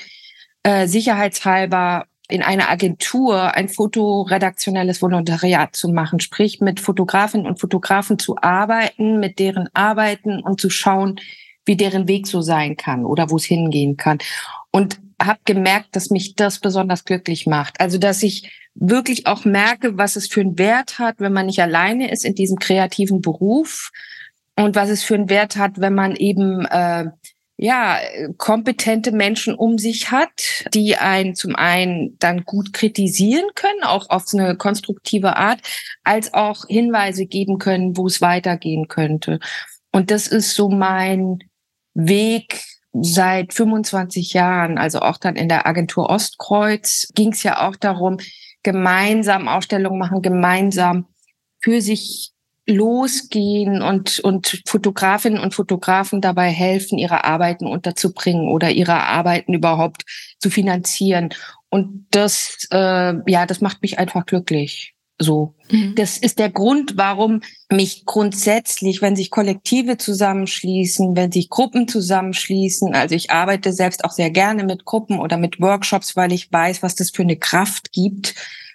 äh, 0.62 0.87
sicherheitshalber 0.87 2.07
in 2.29 2.42
einer 2.42 2.68
Agentur 2.68 3.55
ein 3.55 3.68
fotoredaktionelles 3.68 5.01
Volontariat 5.01 5.74
zu 5.74 5.88
machen, 5.88 6.20
sprich 6.20 6.61
mit 6.61 6.79
Fotografinnen 6.79 7.46
und 7.46 7.59
Fotografen 7.59 8.18
zu 8.18 8.37
arbeiten, 8.37 9.18
mit 9.18 9.38
deren 9.38 9.68
Arbeiten 9.72 10.40
und 10.40 10.61
zu 10.61 10.68
schauen, 10.68 11.18
wie 11.64 11.77
deren 11.77 12.07
Weg 12.07 12.27
so 12.27 12.42
sein 12.42 12.77
kann 12.77 13.05
oder 13.05 13.31
wo 13.31 13.37
es 13.37 13.44
hingehen 13.44 13.96
kann. 13.96 14.18
Und 14.70 15.01
habe 15.21 15.41
gemerkt, 15.45 15.97
dass 15.97 16.11
mich 16.11 16.35
das 16.37 16.61
besonders 16.61 17.05
glücklich 17.05 17.47
macht. 17.47 17.81
Also, 17.81 17.99
dass 17.99 18.23
ich 18.23 18.53
wirklich 18.75 19.27
auch 19.27 19.45
merke, 19.45 19.99
was 19.99 20.17
es 20.17 20.29
für 20.29 20.41
einen 20.41 20.59
Wert 20.59 20.99
hat, 20.99 21.17
wenn 21.19 21.33
man 21.33 21.47
nicht 21.47 21.61
alleine 21.61 22.11
ist 22.11 22.25
in 22.25 22.35
diesem 22.35 22.59
kreativen 22.59 23.21
Beruf 23.21 23.91
und 24.57 24.77
was 24.77 24.89
es 24.91 25.03
für 25.03 25.15
einen 25.15 25.31
Wert 25.31 25.57
hat, 25.57 25.81
wenn 25.81 25.95
man 25.95 26.15
eben 26.15 26.65
äh, 26.67 27.07
ja 27.57 27.99
kompetente 28.37 29.11
Menschen 29.11 29.55
um 29.55 29.79
sich 29.79 30.13
hat, 30.13 30.65
die 30.73 30.97
einen 30.97 31.35
zum 31.35 31.57
einen 31.57 32.17
dann 32.21 32.45
gut 32.45 32.73
kritisieren 32.73 33.47
können, 33.57 33.83
auch 33.83 34.11
auf 34.11 34.27
eine 34.33 34.57
konstruktive 34.57 35.37
Art, 35.37 35.61
als 36.05 36.33
auch 36.33 36.66
Hinweise 36.69 37.27
geben 37.27 37.59
können, 37.59 37.97
wo 37.97 38.07
es 38.07 38.21
weitergehen 38.21 38.87
könnte. 38.87 39.41
Und 39.91 40.12
das 40.12 40.29
ist 40.29 40.55
so 40.55 40.69
mein 40.69 41.41
Weg 41.95 42.62
seit 43.03 43.53
25 43.53 44.32
Jahren, 44.32 44.78
also 44.78 45.01
auch 45.01 45.18
dann 45.18 45.36
in 45.36 45.49
der 45.49 45.66
Agentur 45.66 46.11
Ostkreuz, 46.11 47.09
ging 47.14 47.32
es 47.32 47.42
ja 47.42 47.66
auch 47.66 47.76
darum, 47.76 48.18
gemeinsam 48.62 49.49
Ausstellungen 49.49 49.99
machen, 49.99 50.22
gemeinsam 50.22 51.07
für 51.61 51.80
sich 51.80 52.32
losgehen 52.66 53.80
und, 53.80 54.20
und 54.20 54.62
Fotografinnen 54.66 55.40
und 55.40 55.55
Fotografen 55.55 56.20
dabei 56.20 56.51
helfen, 56.51 56.99
ihre 56.99 57.24
Arbeiten 57.24 57.66
unterzubringen 57.66 58.49
oder 58.49 58.70
ihre 58.70 59.03
Arbeiten 59.05 59.55
überhaupt 59.55 60.05
zu 60.38 60.51
finanzieren. 60.51 61.30
Und 61.70 62.07
das, 62.11 62.68
äh, 62.70 63.30
ja, 63.30 63.46
das 63.46 63.61
macht 63.61 63.80
mich 63.82 63.99
einfach 63.99 64.26
glücklich. 64.26 64.94
So. 65.19 65.55
Mhm. 65.71 65.95
Das 65.97 66.16
ist 66.16 66.39
der 66.39 66.51
Grund, 66.51 66.97
warum 66.97 67.41
mich 67.71 68.05
grundsätzlich, 68.07 69.03
wenn 69.03 69.16
sich 69.16 69.31
Kollektive 69.31 69.97
zusammenschließen, 69.97 71.16
wenn 71.16 71.33
sich 71.33 71.51
Gruppen 71.51 71.89
zusammenschließen, 71.89 72.95
also 72.95 73.14
ich 73.14 73.31
arbeite 73.31 73.73
selbst 73.73 74.05
auch 74.05 74.12
sehr 74.12 74.31
gerne 74.31 74.64
mit 74.64 74.85
Gruppen 74.85 75.19
oder 75.19 75.37
mit 75.37 75.61
Workshops, 75.61 76.16
weil 76.16 76.33
ich 76.33 76.53
weiß, 76.53 76.83
was 76.83 76.95
das 76.95 77.11
für 77.11 77.23
eine 77.23 77.37
Kraft 77.37 77.93
gibt, 77.93 78.35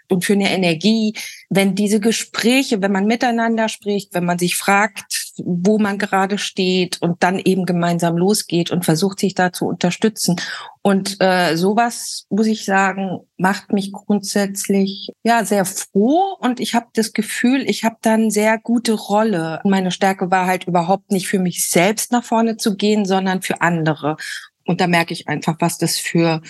und 0.10 0.24
für 0.24 0.34
eine 0.34 0.52
Energie, 0.52 1.14
wenn 1.56 1.76
diese 1.76 2.00
Gespräche, 2.00 2.82
wenn 2.82 2.92
man 2.92 3.06
miteinander 3.06 3.70
spricht, 3.70 4.14
wenn 4.14 4.26
man 4.26 4.40
sich 4.40 4.56
fragt, 4.56 5.34
wo 5.38 5.78
man 5.78 5.98
gerade 5.98 6.38
steht 6.38 7.02
und 7.02 7.22
dann 7.22 7.40
eben 7.40 7.66
gemeinsam 7.66 8.18
losgeht 8.18 8.72
und 8.72 8.86
versucht, 8.86 9.20
sich 9.20 9.36
da 9.36 9.52
zu 9.52 9.66
unterstützen. 9.66 10.36
Und 10.82 11.18
äh, 11.22 11.56
sowas, 11.56 12.26
muss 12.30 12.48
ich 12.48 12.66
sagen, 12.66 13.20
macht 13.38 13.72
mich 13.72 13.92
grundsätzlich 13.92 15.10
ja 15.24 15.46
sehr 15.46 15.66
froh 15.66 16.36
und 16.40 16.60
ich 16.60 16.74
habe 16.74 16.88
das 16.94 17.14
Gefühl, 17.14 17.64
ich 17.68 17.84
habe 17.84 17.98
dann 18.02 18.32
sehr 18.32 18.58
gute 18.58 18.94
Rolle. 18.94 19.60
Meine 19.64 19.92
Stärke 19.92 20.32
war 20.32 20.46
halt 20.46 20.66
überhaupt 20.66 21.12
nicht 21.12 21.28
für 21.28 21.40
mich 21.40 21.70
selbst 21.70 22.12
nach 22.12 22.24
vorne 22.24 22.58
zu 22.58 22.76
gehen, 22.76 23.06
sondern 23.06 23.42
für 23.42 23.62
andere. 23.62 24.18
Und 24.66 24.82
da 24.82 24.88
merke 24.88 25.14
ich 25.14 25.28
einfach, 25.28 25.58
was 25.60 25.78
das 25.78 25.98
für 25.98 26.42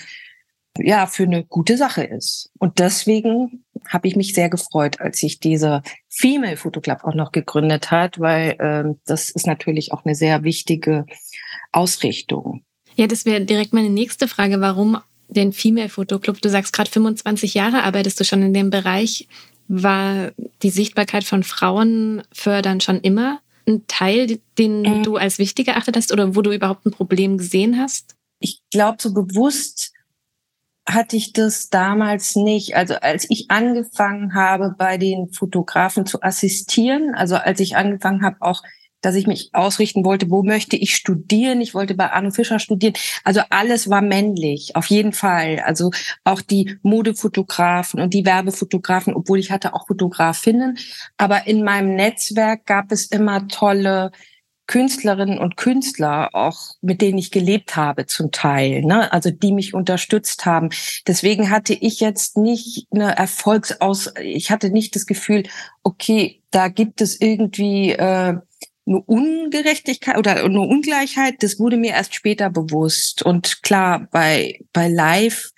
ja 0.78 1.06
für 1.06 1.24
eine 1.24 1.44
gute 1.44 1.76
Sache 1.76 2.04
ist. 2.04 2.50
Und 2.58 2.78
deswegen 2.78 3.64
habe 3.88 4.08
ich 4.08 4.16
mich 4.16 4.34
sehr 4.34 4.48
gefreut, 4.48 5.00
als 5.00 5.18
sich 5.18 5.40
diese 5.40 5.82
Female 6.08 6.56
Photo 6.56 6.80
Club 6.80 7.04
auch 7.04 7.14
noch 7.14 7.32
gegründet 7.32 7.90
hat, 7.90 8.18
weil 8.18 8.56
ähm, 8.58 8.98
das 9.06 9.30
ist 9.30 9.46
natürlich 9.46 9.92
auch 9.92 10.04
eine 10.04 10.14
sehr 10.14 10.42
wichtige 10.42 11.06
Ausrichtung. 11.72 12.64
Ja, 12.96 13.06
das 13.06 13.24
wäre 13.24 13.44
direkt 13.44 13.72
meine 13.72 13.90
nächste 13.90 14.28
Frage. 14.28 14.60
Warum 14.60 14.98
den 15.28 15.52
Female 15.52 15.88
Photo 15.88 16.18
Club? 16.18 16.40
Du 16.40 16.48
sagst 16.48 16.72
gerade 16.72 16.90
25 16.90 17.54
Jahre 17.54 17.82
arbeitest 17.82 18.18
du 18.20 18.24
schon 18.24 18.42
in 18.42 18.54
dem 18.54 18.70
Bereich. 18.70 19.28
War 19.66 20.32
die 20.62 20.70
Sichtbarkeit 20.70 21.24
von 21.24 21.42
Frauen 21.42 22.22
fördern 22.32 22.80
schon 22.80 23.00
immer 23.00 23.40
ein 23.66 23.86
Teil, 23.86 24.38
den 24.58 24.82
mhm. 24.82 25.02
du 25.02 25.16
als 25.16 25.38
wichtig 25.38 25.68
erachtet 25.68 25.96
hast 25.96 26.12
oder 26.12 26.36
wo 26.36 26.42
du 26.42 26.52
überhaupt 26.52 26.86
ein 26.86 26.92
Problem 26.92 27.38
gesehen 27.38 27.78
hast? 27.78 28.14
Ich 28.40 28.60
glaube, 28.70 28.98
so 29.00 29.14
bewusst 29.14 29.93
hatte 30.86 31.16
ich 31.16 31.32
das 31.32 31.70
damals 31.70 32.36
nicht. 32.36 32.76
Also 32.76 32.94
als 32.94 33.26
ich 33.30 33.50
angefangen 33.50 34.34
habe, 34.34 34.74
bei 34.76 34.98
den 34.98 35.32
Fotografen 35.32 36.06
zu 36.06 36.22
assistieren, 36.22 37.14
also 37.14 37.36
als 37.36 37.60
ich 37.60 37.76
angefangen 37.76 38.22
habe, 38.22 38.36
auch 38.40 38.62
dass 39.04 39.14
ich 39.14 39.26
mich 39.26 39.50
ausrichten 39.52 40.04
wollte, 40.04 40.30
wo 40.30 40.42
möchte 40.42 40.76
ich 40.76 40.94
studieren. 40.94 41.60
Ich 41.60 41.74
wollte 41.74 41.94
bei 41.94 42.10
Arno 42.10 42.30
Fischer 42.30 42.58
studieren. 42.58 42.94
Also 43.22 43.42
alles 43.50 43.90
war 43.90 44.00
männlich, 44.00 44.76
auf 44.76 44.86
jeden 44.86 45.12
Fall. 45.12 45.60
Also 45.64 45.90
auch 46.24 46.40
die 46.40 46.78
Modefotografen 46.82 48.00
und 48.00 48.14
die 48.14 48.24
Werbefotografen, 48.24 49.14
obwohl 49.14 49.38
ich 49.38 49.50
hatte 49.50 49.74
auch 49.74 49.86
Fotografinnen. 49.86 50.78
Aber 51.18 51.46
in 51.46 51.64
meinem 51.64 51.94
Netzwerk 51.94 52.64
gab 52.64 52.92
es 52.92 53.06
immer 53.06 53.46
tolle 53.48 54.10
Künstlerinnen 54.66 55.38
und 55.38 55.56
Künstler, 55.56 56.30
auch 56.32 56.74
mit 56.80 57.00
denen 57.00 57.18
ich 57.18 57.30
gelebt 57.30 57.76
habe 57.76 58.06
zum 58.06 58.30
Teil, 58.30 58.82
ne? 58.82 59.12
also 59.12 59.30
die 59.30 59.52
mich 59.52 59.74
unterstützt 59.74 60.46
haben. 60.46 60.70
Deswegen 61.06 61.50
hatte 61.50 61.74
ich 61.74 62.00
jetzt 62.00 62.36
nicht 62.36 62.86
eine 62.90 63.16
Erfolgsaus, 63.16 64.12
ich 64.22 64.50
hatte 64.50 64.70
nicht 64.70 64.96
das 64.96 65.06
Gefühl, 65.06 65.44
okay, 65.82 66.40
da 66.50 66.68
gibt 66.68 67.00
es 67.00 67.20
irgendwie 67.20 67.92
äh, 67.92 68.38
eine 68.86 69.00
Ungerechtigkeit 69.00 70.18
oder 70.18 70.44
eine 70.44 70.60
Ungleichheit. 70.60 71.42
Das 71.42 71.58
wurde 71.58 71.76
mir 71.76 71.92
erst 71.92 72.14
später 72.14 72.50
bewusst. 72.50 73.22
Und 73.22 73.62
klar, 73.62 74.08
bei 74.10 74.60
bei 74.72 74.88
Live 74.88 75.50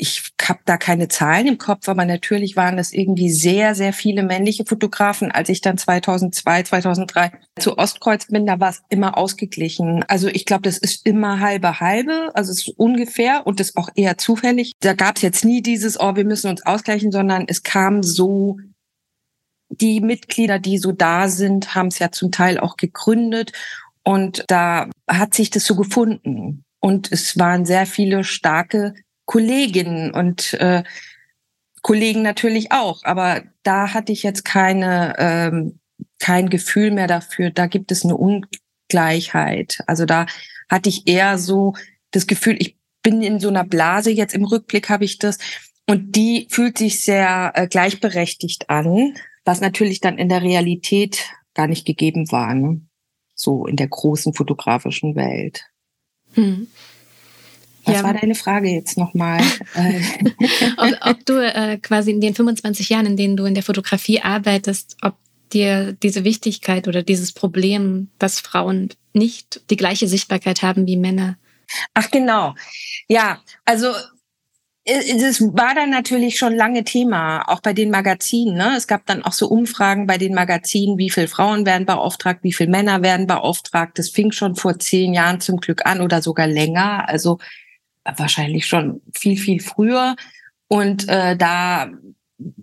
ich 0.00 0.32
habe 0.42 0.60
da 0.64 0.78
keine 0.78 1.08
Zahlen 1.08 1.46
im 1.46 1.58
Kopf, 1.58 1.88
aber 1.88 2.06
natürlich 2.06 2.56
waren 2.56 2.78
das 2.78 2.92
irgendwie 2.92 3.30
sehr, 3.30 3.74
sehr 3.74 3.92
viele 3.92 4.22
männliche 4.22 4.64
Fotografen. 4.64 5.30
Als 5.30 5.50
ich 5.50 5.60
dann 5.60 5.76
2002, 5.76 6.62
2003 6.62 7.32
zu 7.58 7.76
Ostkreuz 7.76 8.26
bin, 8.26 8.46
da 8.46 8.58
war 8.58 8.70
es 8.70 8.82
immer 8.88 9.18
ausgeglichen. 9.18 10.02
Also 10.08 10.28
ich 10.28 10.46
glaube, 10.46 10.62
das 10.62 10.78
ist 10.78 11.06
immer 11.06 11.40
halbe 11.40 11.80
halbe, 11.80 12.30
also 12.34 12.50
es 12.50 12.66
ist 12.66 12.78
ungefähr 12.78 13.46
und 13.46 13.60
das 13.60 13.76
auch 13.76 13.90
eher 13.94 14.16
zufällig. 14.16 14.72
Da 14.80 14.94
gab 14.94 15.16
es 15.16 15.22
jetzt 15.22 15.44
nie 15.44 15.60
dieses, 15.60 16.00
oh, 16.00 16.16
wir 16.16 16.24
müssen 16.24 16.50
uns 16.50 16.64
ausgleichen, 16.64 17.12
sondern 17.12 17.44
es 17.46 17.62
kam 17.62 18.02
so, 18.02 18.56
die 19.68 20.00
Mitglieder, 20.00 20.58
die 20.58 20.78
so 20.78 20.90
da 20.90 21.28
sind, 21.28 21.74
haben 21.74 21.88
es 21.88 21.98
ja 22.00 22.10
zum 22.10 22.32
Teil 22.32 22.58
auch 22.58 22.76
gegründet 22.76 23.52
und 24.02 24.44
da 24.48 24.88
hat 25.08 25.34
sich 25.34 25.50
das 25.50 25.64
so 25.64 25.76
gefunden. 25.76 26.64
Und 26.80 27.12
es 27.12 27.38
waren 27.38 27.66
sehr 27.66 27.86
viele 27.86 28.24
starke 28.24 28.94
Kolleginnen 29.30 30.10
und 30.10 30.54
äh, 30.54 30.82
Kollegen 31.82 32.22
natürlich 32.22 32.72
auch, 32.72 33.04
aber 33.04 33.44
da 33.62 33.94
hatte 33.94 34.10
ich 34.10 34.24
jetzt 34.24 34.44
keine 34.44 35.14
ähm, 35.18 35.78
kein 36.18 36.50
Gefühl 36.50 36.90
mehr 36.90 37.06
dafür. 37.06 37.50
Da 37.50 37.68
gibt 37.68 37.92
es 37.92 38.04
eine 38.04 38.16
Ungleichheit. 38.16 39.78
Also 39.86 40.04
da 40.04 40.26
hatte 40.68 40.88
ich 40.88 41.06
eher 41.06 41.38
so 41.38 41.74
das 42.10 42.26
Gefühl, 42.26 42.56
ich 42.58 42.76
bin 43.04 43.22
in 43.22 43.38
so 43.38 43.50
einer 43.50 43.62
Blase. 43.62 44.10
Jetzt 44.10 44.34
im 44.34 44.44
Rückblick 44.44 44.88
habe 44.88 45.04
ich 45.04 45.18
das 45.18 45.38
und 45.86 46.16
die 46.16 46.48
fühlt 46.50 46.76
sich 46.76 47.04
sehr 47.04 47.52
äh, 47.54 47.68
gleichberechtigt 47.68 48.68
an, 48.68 49.14
was 49.44 49.60
natürlich 49.60 50.00
dann 50.00 50.18
in 50.18 50.28
der 50.28 50.42
Realität 50.42 51.30
gar 51.54 51.68
nicht 51.68 51.86
gegeben 51.86 52.32
war. 52.32 52.52
Ne? 52.52 52.80
So 53.36 53.64
in 53.64 53.76
der 53.76 53.86
großen 53.86 54.34
fotografischen 54.34 55.14
Welt. 55.14 55.62
Hm. 56.34 56.66
Was 57.90 57.98
ja. 57.98 58.04
war 58.04 58.14
deine 58.14 58.34
Frage 58.34 58.68
jetzt 58.68 58.96
nochmal? 58.96 59.40
ob, 60.76 60.94
ob 61.00 61.26
du 61.26 61.34
äh, 61.38 61.78
quasi 61.78 62.10
in 62.10 62.20
den 62.20 62.34
25 62.34 62.88
Jahren, 62.88 63.06
in 63.06 63.16
denen 63.16 63.36
du 63.36 63.44
in 63.44 63.54
der 63.54 63.62
Fotografie 63.62 64.20
arbeitest, 64.20 64.96
ob 65.02 65.14
dir 65.52 65.92
diese 65.92 66.24
Wichtigkeit 66.24 66.88
oder 66.88 67.02
dieses 67.02 67.32
Problem, 67.32 68.08
dass 68.18 68.40
Frauen 68.40 68.90
nicht 69.12 69.62
die 69.70 69.76
gleiche 69.76 70.08
Sichtbarkeit 70.08 70.62
haben 70.62 70.86
wie 70.86 70.96
Männer? 70.96 71.36
Ach 71.94 72.10
genau. 72.10 72.54
Ja, 73.08 73.40
also 73.64 73.92
das 74.86 75.40
war 75.40 75.74
dann 75.74 75.90
natürlich 75.90 76.38
schon 76.38 76.54
lange 76.54 76.84
Thema, 76.84 77.42
auch 77.48 77.60
bei 77.60 77.72
den 77.72 77.90
Magazinen. 77.90 78.56
Ne? 78.56 78.74
Es 78.76 78.86
gab 78.86 79.06
dann 79.06 79.22
auch 79.22 79.32
so 79.32 79.46
Umfragen 79.46 80.06
bei 80.06 80.16
den 80.16 80.34
Magazinen, 80.34 80.98
wie 80.98 81.10
viele 81.10 81.28
Frauen 81.28 81.66
werden 81.66 81.86
beauftragt, 81.86 82.42
wie 82.42 82.52
viele 82.52 82.70
Männer 82.70 83.02
werden 83.02 83.26
beauftragt. 83.26 83.98
Das 83.98 84.08
fing 84.08 84.32
schon 84.32 84.56
vor 84.56 84.78
zehn 84.78 85.12
Jahren 85.12 85.40
zum 85.40 85.58
Glück 85.58 85.86
an 85.86 86.00
oder 86.00 86.22
sogar 86.22 86.46
länger. 86.46 87.08
Also 87.08 87.38
wahrscheinlich 88.16 88.66
schon 88.66 89.02
viel, 89.14 89.36
viel 89.36 89.60
früher. 89.60 90.16
Und 90.68 91.08
äh, 91.08 91.36
da 91.36 91.90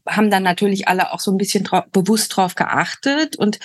haben 0.07 0.31
dann 0.31 0.43
natürlich 0.43 0.87
alle 0.87 1.13
auch 1.13 1.19
so 1.19 1.31
ein 1.31 1.37
bisschen 1.37 1.63
drauf, 1.63 1.85
bewusst 1.91 2.35
drauf 2.35 2.55
geachtet. 2.55 3.35
Und 3.35 3.59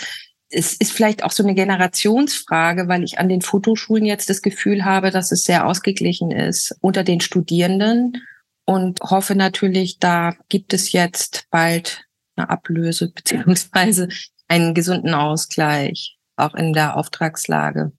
es 0.49 0.75
ist 0.75 0.93
vielleicht 0.93 1.25
auch 1.25 1.31
so 1.31 1.43
eine 1.43 1.55
Generationsfrage, 1.55 2.89
weil 2.89 3.03
ich 3.05 3.19
an 3.19 3.29
den 3.29 3.41
Fotoschulen 3.41 4.05
jetzt 4.05 4.29
das 4.29 4.43
Gefühl 4.43 4.85
habe, 4.85 5.11
dass 5.11 5.33
es 5.33 5.45
sehr 5.45 5.67
ausgeglichen 5.67 6.31
ist 6.31 6.77
unter 6.81 7.05
den 7.05 7.21
Studierenden 7.21 8.23
und 8.65 9.01
hoffe 9.01 9.35
natürlich, 9.35 9.99
da 9.99 10.35
gibt 10.49 10.73
es 10.75 10.93
jetzt 10.93 11.47
bald 11.51 12.05
eine 12.37 12.51
Ablöse 12.51 13.11
beziehungsweise 13.15 14.09
einen 14.49 14.75
gesunden 14.75 15.15
Ausgleich 15.15 16.19
auch 16.37 16.55
in 16.55 16.73
der 16.73 16.97
Auftragslage. 16.97 17.93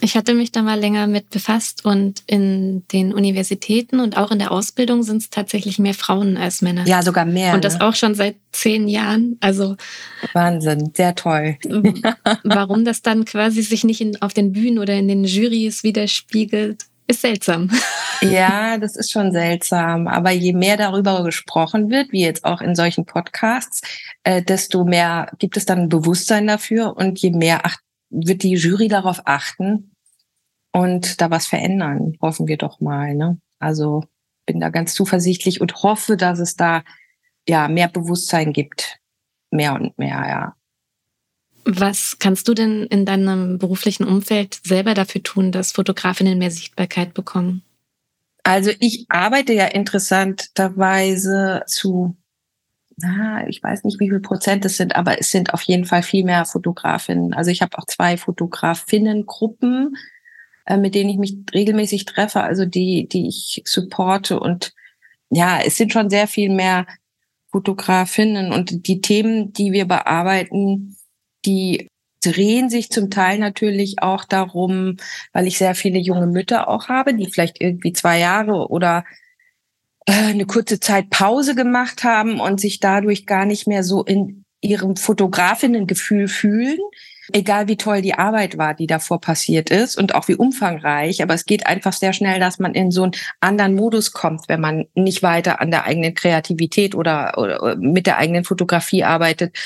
Ich 0.00 0.16
hatte 0.16 0.34
mich 0.34 0.52
da 0.52 0.62
mal 0.62 0.78
länger 0.78 1.06
mit 1.06 1.30
befasst 1.30 1.84
und 1.84 2.22
in 2.26 2.86
den 2.88 3.14
Universitäten 3.14 4.00
und 4.00 4.16
auch 4.16 4.30
in 4.30 4.38
der 4.38 4.50
Ausbildung 4.50 5.02
sind 5.02 5.22
es 5.22 5.30
tatsächlich 5.30 5.78
mehr 5.78 5.94
Frauen 5.94 6.36
als 6.36 6.62
Männer. 6.62 6.86
Ja, 6.86 7.02
sogar 7.02 7.24
mehr. 7.24 7.54
Und 7.54 7.64
das 7.64 7.78
ne? 7.78 7.86
auch 7.86 7.94
schon 7.94 8.14
seit 8.14 8.36
zehn 8.52 8.88
Jahren. 8.88 9.36
Also 9.40 9.76
Wahnsinn, 10.32 10.92
sehr 10.94 11.14
toll. 11.14 11.56
warum 12.44 12.84
das 12.84 13.02
dann 13.02 13.24
quasi 13.24 13.62
sich 13.62 13.84
nicht 13.84 14.00
in, 14.00 14.20
auf 14.20 14.34
den 14.34 14.52
Bühnen 14.52 14.78
oder 14.78 14.94
in 14.94 15.08
den 15.08 15.24
Jurys 15.24 15.84
widerspiegelt, 15.84 16.84
ist 17.06 17.20
seltsam. 17.20 17.70
Ja, 18.22 18.78
das 18.78 18.96
ist 18.96 19.12
schon 19.12 19.32
seltsam. 19.32 20.08
Aber 20.08 20.30
je 20.30 20.52
mehr 20.52 20.76
darüber 20.76 21.22
gesprochen 21.22 21.90
wird, 21.90 22.12
wie 22.12 22.22
jetzt 22.22 22.44
auch 22.44 22.60
in 22.60 22.74
solchen 22.74 23.04
Podcasts, 23.04 23.82
äh, 24.22 24.42
desto 24.42 24.84
mehr 24.84 25.30
gibt 25.38 25.56
es 25.56 25.66
dann 25.66 25.80
ein 25.80 25.88
Bewusstsein 25.88 26.46
dafür 26.46 26.96
und 26.96 27.18
je 27.20 27.30
mehr 27.30 27.66
acht 27.66 27.83
wird 28.10 28.42
die 28.42 28.54
Jury 28.54 28.88
darauf 28.88 29.22
achten 29.24 29.94
und 30.72 31.20
da 31.20 31.30
was 31.30 31.46
verändern, 31.46 32.16
hoffen 32.20 32.46
wir 32.46 32.56
doch 32.56 32.80
mal. 32.80 33.14
Ne? 33.14 33.38
Also 33.58 34.04
bin 34.46 34.60
da 34.60 34.70
ganz 34.70 34.94
zuversichtlich 34.94 35.60
und 35.60 35.82
hoffe, 35.82 36.16
dass 36.16 36.38
es 36.38 36.56
da 36.56 36.82
ja 37.48 37.68
mehr 37.68 37.88
Bewusstsein 37.88 38.52
gibt. 38.52 38.98
Mehr 39.50 39.74
und 39.74 39.96
mehr, 39.98 40.24
ja. 40.28 40.56
Was 41.64 42.18
kannst 42.18 42.48
du 42.48 42.54
denn 42.54 42.84
in 42.84 43.06
deinem 43.06 43.58
beruflichen 43.58 44.04
Umfeld 44.04 44.60
selber 44.64 44.94
dafür 44.94 45.22
tun, 45.22 45.50
dass 45.50 45.72
Fotografinnen 45.72 46.38
mehr 46.38 46.50
Sichtbarkeit 46.50 47.14
bekommen? 47.14 47.62
Also 48.42 48.70
ich 48.80 49.06
arbeite 49.08 49.54
ja 49.54 49.66
interessanterweise 49.66 51.62
zu 51.66 52.16
na, 52.96 53.46
ich 53.48 53.62
weiß 53.62 53.84
nicht, 53.84 53.98
wie 54.00 54.08
viel 54.08 54.20
Prozent 54.20 54.64
es 54.64 54.76
sind, 54.76 54.94
aber 54.96 55.18
es 55.18 55.30
sind 55.30 55.52
auf 55.52 55.62
jeden 55.62 55.84
Fall 55.84 56.02
viel 56.02 56.24
mehr 56.24 56.44
Fotografinnen. 56.44 57.34
Also 57.34 57.50
ich 57.50 57.62
habe 57.62 57.76
auch 57.78 57.86
zwei 57.86 58.16
Fotografinnengruppen, 58.16 59.96
äh, 60.66 60.76
mit 60.76 60.94
denen 60.94 61.10
ich 61.10 61.18
mich 61.18 61.36
regelmäßig 61.52 62.04
treffe, 62.04 62.42
also 62.42 62.64
die, 62.66 63.08
die 63.08 63.28
ich 63.28 63.62
supporte. 63.64 64.38
Und 64.38 64.72
ja, 65.30 65.60
es 65.60 65.76
sind 65.76 65.92
schon 65.92 66.10
sehr 66.10 66.28
viel 66.28 66.50
mehr 66.50 66.86
Fotografinnen 67.50 68.52
und 68.52 68.86
die 68.88 69.00
Themen, 69.00 69.52
die 69.52 69.72
wir 69.72 69.86
bearbeiten, 69.86 70.96
die 71.44 71.88
drehen 72.24 72.70
sich 72.70 72.90
zum 72.90 73.10
Teil 73.10 73.38
natürlich 73.38 74.02
auch 74.02 74.24
darum, 74.24 74.96
weil 75.32 75.46
ich 75.46 75.58
sehr 75.58 75.74
viele 75.74 75.98
junge 75.98 76.26
Mütter 76.26 76.68
auch 76.68 76.88
habe, 76.88 77.14
die 77.14 77.30
vielleicht 77.30 77.60
irgendwie 77.60 77.92
zwei 77.92 78.18
Jahre 78.18 78.68
oder 78.70 79.04
eine 80.06 80.46
kurze 80.46 80.80
Zeit 80.80 81.10
Pause 81.10 81.54
gemacht 81.54 82.04
haben 82.04 82.40
und 82.40 82.60
sich 82.60 82.80
dadurch 82.80 83.26
gar 83.26 83.46
nicht 83.46 83.66
mehr 83.66 83.82
so 83.82 84.04
in 84.04 84.44
ihrem 84.60 84.96
Fotografinnengefühl 84.96 86.28
fühlen. 86.28 86.78
Egal 87.32 87.68
wie 87.68 87.78
toll 87.78 88.02
die 88.02 88.14
Arbeit 88.14 88.58
war, 88.58 88.74
die 88.74 88.86
davor 88.86 89.18
passiert 89.18 89.70
ist 89.70 89.96
und 89.96 90.14
auch 90.14 90.28
wie 90.28 90.34
umfangreich, 90.34 91.22
aber 91.22 91.32
es 91.32 91.46
geht 91.46 91.66
einfach 91.66 91.94
sehr 91.94 92.12
schnell, 92.12 92.38
dass 92.38 92.58
man 92.58 92.74
in 92.74 92.90
so 92.90 93.04
einen 93.04 93.12
anderen 93.40 93.74
Modus 93.74 94.12
kommt, 94.12 94.46
wenn 94.48 94.60
man 94.60 94.84
nicht 94.94 95.22
weiter 95.22 95.62
an 95.62 95.70
der 95.70 95.84
eigenen 95.84 96.14
Kreativität 96.14 96.94
oder, 96.94 97.38
oder 97.38 97.76
mit 97.76 98.06
der 98.06 98.18
eigenen 98.18 98.44
Fotografie 98.44 99.04
arbeitet. 99.04 99.56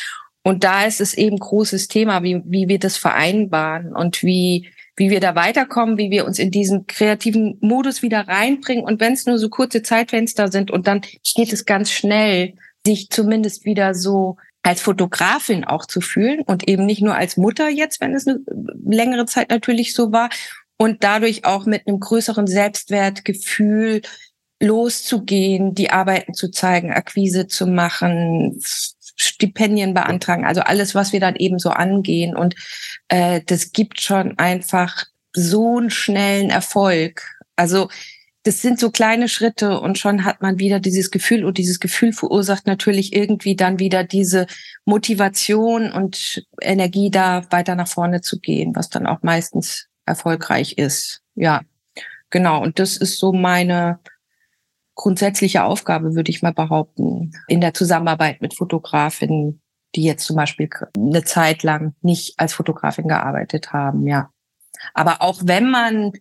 Und 0.44 0.62
da 0.62 0.84
ist 0.84 1.00
es 1.00 1.14
eben 1.14 1.36
großes 1.36 1.88
Thema, 1.88 2.22
wie, 2.22 2.42
wie 2.44 2.68
wir 2.68 2.78
das 2.78 2.96
vereinbaren 2.96 3.96
und 3.96 4.22
wie, 4.22 4.68
wie 4.98 5.10
wir 5.10 5.20
da 5.20 5.34
weiterkommen, 5.34 5.96
wie 5.96 6.10
wir 6.10 6.26
uns 6.26 6.38
in 6.38 6.50
diesen 6.50 6.86
kreativen 6.86 7.56
Modus 7.60 8.02
wieder 8.02 8.26
reinbringen. 8.26 8.84
Und 8.84 9.00
wenn 9.00 9.12
es 9.12 9.26
nur 9.26 9.38
so 9.38 9.48
kurze 9.48 9.82
Zeitfenster 9.82 10.50
sind 10.50 10.70
und 10.70 10.86
dann 10.86 11.02
geht 11.36 11.52
es 11.52 11.64
ganz 11.64 11.90
schnell, 11.90 12.54
sich 12.84 13.08
zumindest 13.08 13.64
wieder 13.64 13.94
so 13.94 14.36
als 14.62 14.82
Fotografin 14.82 15.64
auch 15.64 15.86
zu 15.86 16.00
fühlen 16.00 16.40
und 16.40 16.68
eben 16.68 16.84
nicht 16.84 17.00
nur 17.00 17.14
als 17.14 17.36
Mutter 17.36 17.68
jetzt, 17.68 18.00
wenn 18.00 18.14
es 18.14 18.26
eine 18.26 18.40
längere 18.84 19.26
Zeit 19.26 19.50
natürlich 19.50 19.94
so 19.94 20.12
war 20.12 20.30
und 20.76 21.04
dadurch 21.04 21.44
auch 21.44 21.64
mit 21.64 21.86
einem 21.86 22.00
größeren 22.00 22.46
Selbstwertgefühl 22.46 24.02
loszugehen, 24.60 25.74
die 25.74 25.90
Arbeiten 25.90 26.34
zu 26.34 26.50
zeigen, 26.50 26.92
Akquise 26.92 27.46
zu 27.46 27.66
machen, 27.66 28.60
Stipendien 29.20 29.94
beantragen, 29.94 30.44
also 30.44 30.60
alles, 30.62 30.94
was 30.94 31.12
wir 31.12 31.20
dann 31.20 31.36
eben 31.36 31.58
so 31.58 31.70
angehen. 31.70 32.36
Und 32.36 32.54
äh, 33.08 33.40
das 33.44 33.72
gibt 33.72 34.00
schon 34.00 34.38
einfach 34.38 35.04
so 35.32 35.78
einen 35.78 35.90
schnellen 35.90 36.50
Erfolg. 36.50 37.22
Also 37.56 37.88
das 38.44 38.62
sind 38.62 38.78
so 38.78 38.90
kleine 38.90 39.28
Schritte 39.28 39.80
und 39.80 39.98
schon 39.98 40.24
hat 40.24 40.40
man 40.40 40.58
wieder 40.58 40.80
dieses 40.80 41.10
Gefühl 41.10 41.44
und 41.44 41.58
dieses 41.58 41.80
Gefühl 41.80 42.12
verursacht 42.12 42.66
natürlich 42.66 43.14
irgendwie 43.14 43.56
dann 43.56 43.78
wieder 43.78 44.04
diese 44.04 44.46
Motivation 44.84 45.92
und 45.92 46.46
Energie 46.60 47.10
da 47.10 47.44
weiter 47.50 47.74
nach 47.74 47.88
vorne 47.88 48.20
zu 48.20 48.38
gehen, 48.38 48.74
was 48.74 48.88
dann 48.88 49.06
auch 49.06 49.22
meistens 49.22 49.88
erfolgreich 50.06 50.78
ist. 50.78 51.20
Ja, 51.34 51.62
genau. 52.30 52.62
Und 52.62 52.78
das 52.78 52.96
ist 52.96 53.18
so 53.18 53.32
meine 53.32 53.98
grundsätzliche 54.94 55.64
Aufgabe, 55.64 56.14
würde 56.14 56.30
ich 56.30 56.42
mal 56.42 56.54
behaupten, 56.54 57.32
in 57.48 57.60
der 57.60 57.74
Zusammenarbeit 57.74 58.40
mit 58.40 58.54
Fotografinnen, 58.54 59.60
die 59.94 60.02
jetzt 60.02 60.26
zum 60.26 60.36
Beispiel 60.36 60.68
eine 60.96 61.24
Zeit 61.24 61.62
lang 61.62 61.94
nicht 62.02 62.34
als 62.38 62.52
Fotografin 62.52 63.08
gearbeitet 63.08 63.72
haben, 63.72 64.06
ja. 64.06 64.30
Aber 64.94 65.22
auch 65.22 65.40
wenn 65.42 65.70
man 65.70 66.12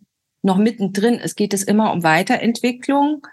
noch 0.42 0.58
mittendrin 0.58 1.16
ist, 1.16 1.36
geht 1.36 1.54
es 1.54 1.64
immer 1.64 1.92
um 1.92 2.04
Weiterentwicklung 2.04 3.26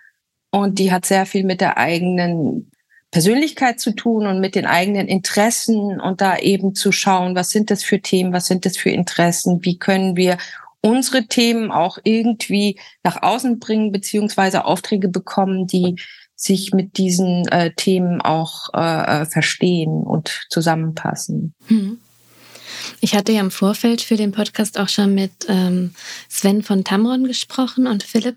und 0.51 0.79
die 0.79 0.93
hat 0.93 1.07
sehr 1.07 1.27
viel 1.27 1.45
mit 1.45 1.61
der 1.61 1.79
eigenen 1.79 2.71
Persönlichkeit 3.11 3.79
zu 3.79 3.93
tun 3.93 4.27
und 4.27 4.41
mit 4.41 4.57
den 4.57 4.67
eigenen 4.67 5.07
Interessen 5.07 6.01
und 6.01 6.21
da 6.21 6.37
eben 6.39 6.75
zu 6.75 6.91
schauen, 6.91 7.37
was 7.37 7.51
sind 7.51 7.71
das 7.71 7.85
für 7.85 8.01
Themen, 8.01 8.33
was 8.33 8.47
sind 8.47 8.67
das 8.67 8.77
für 8.77 8.91
Interessen, 8.91 9.65
wie 9.65 9.79
können 9.79 10.17
wir 10.17 10.37
unsere 10.81 11.27
Themen 11.27 11.71
auch 11.71 11.99
irgendwie 12.03 12.79
nach 13.05 13.23
außen 13.23 13.61
bringen, 13.61 13.93
beziehungsweise 13.93 14.65
Aufträge 14.65 15.09
bekommen, 15.09 15.67
die 15.67 15.97
sich 16.37 16.73
mit 16.73 16.99
diesen 16.99 17.47
äh, 17.49 17.73
Themen 17.75 18.21
auch 18.21 18.69
äh, 18.75 19.23
äh, 19.23 19.27
verstehen 19.27 20.03
und 20.03 20.47
zusammenpassen. 20.51 21.55
Hm. 21.67 21.99
Ich 23.01 23.15
hatte 23.15 23.33
ja 23.33 23.41
im 23.41 23.51
Vorfeld 23.51 24.01
für 24.01 24.17
den 24.17 24.33
Podcast 24.33 24.79
auch 24.79 24.89
schon 24.89 25.15
mit 25.15 25.33
ähm, 25.49 25.95
Sven 26.29 26.63
von 26.63 26.85
Tamron 26.85 27.25
gesprochen 27.25 27.87
und 27.87 28.03
Philipp, 28.03 28.37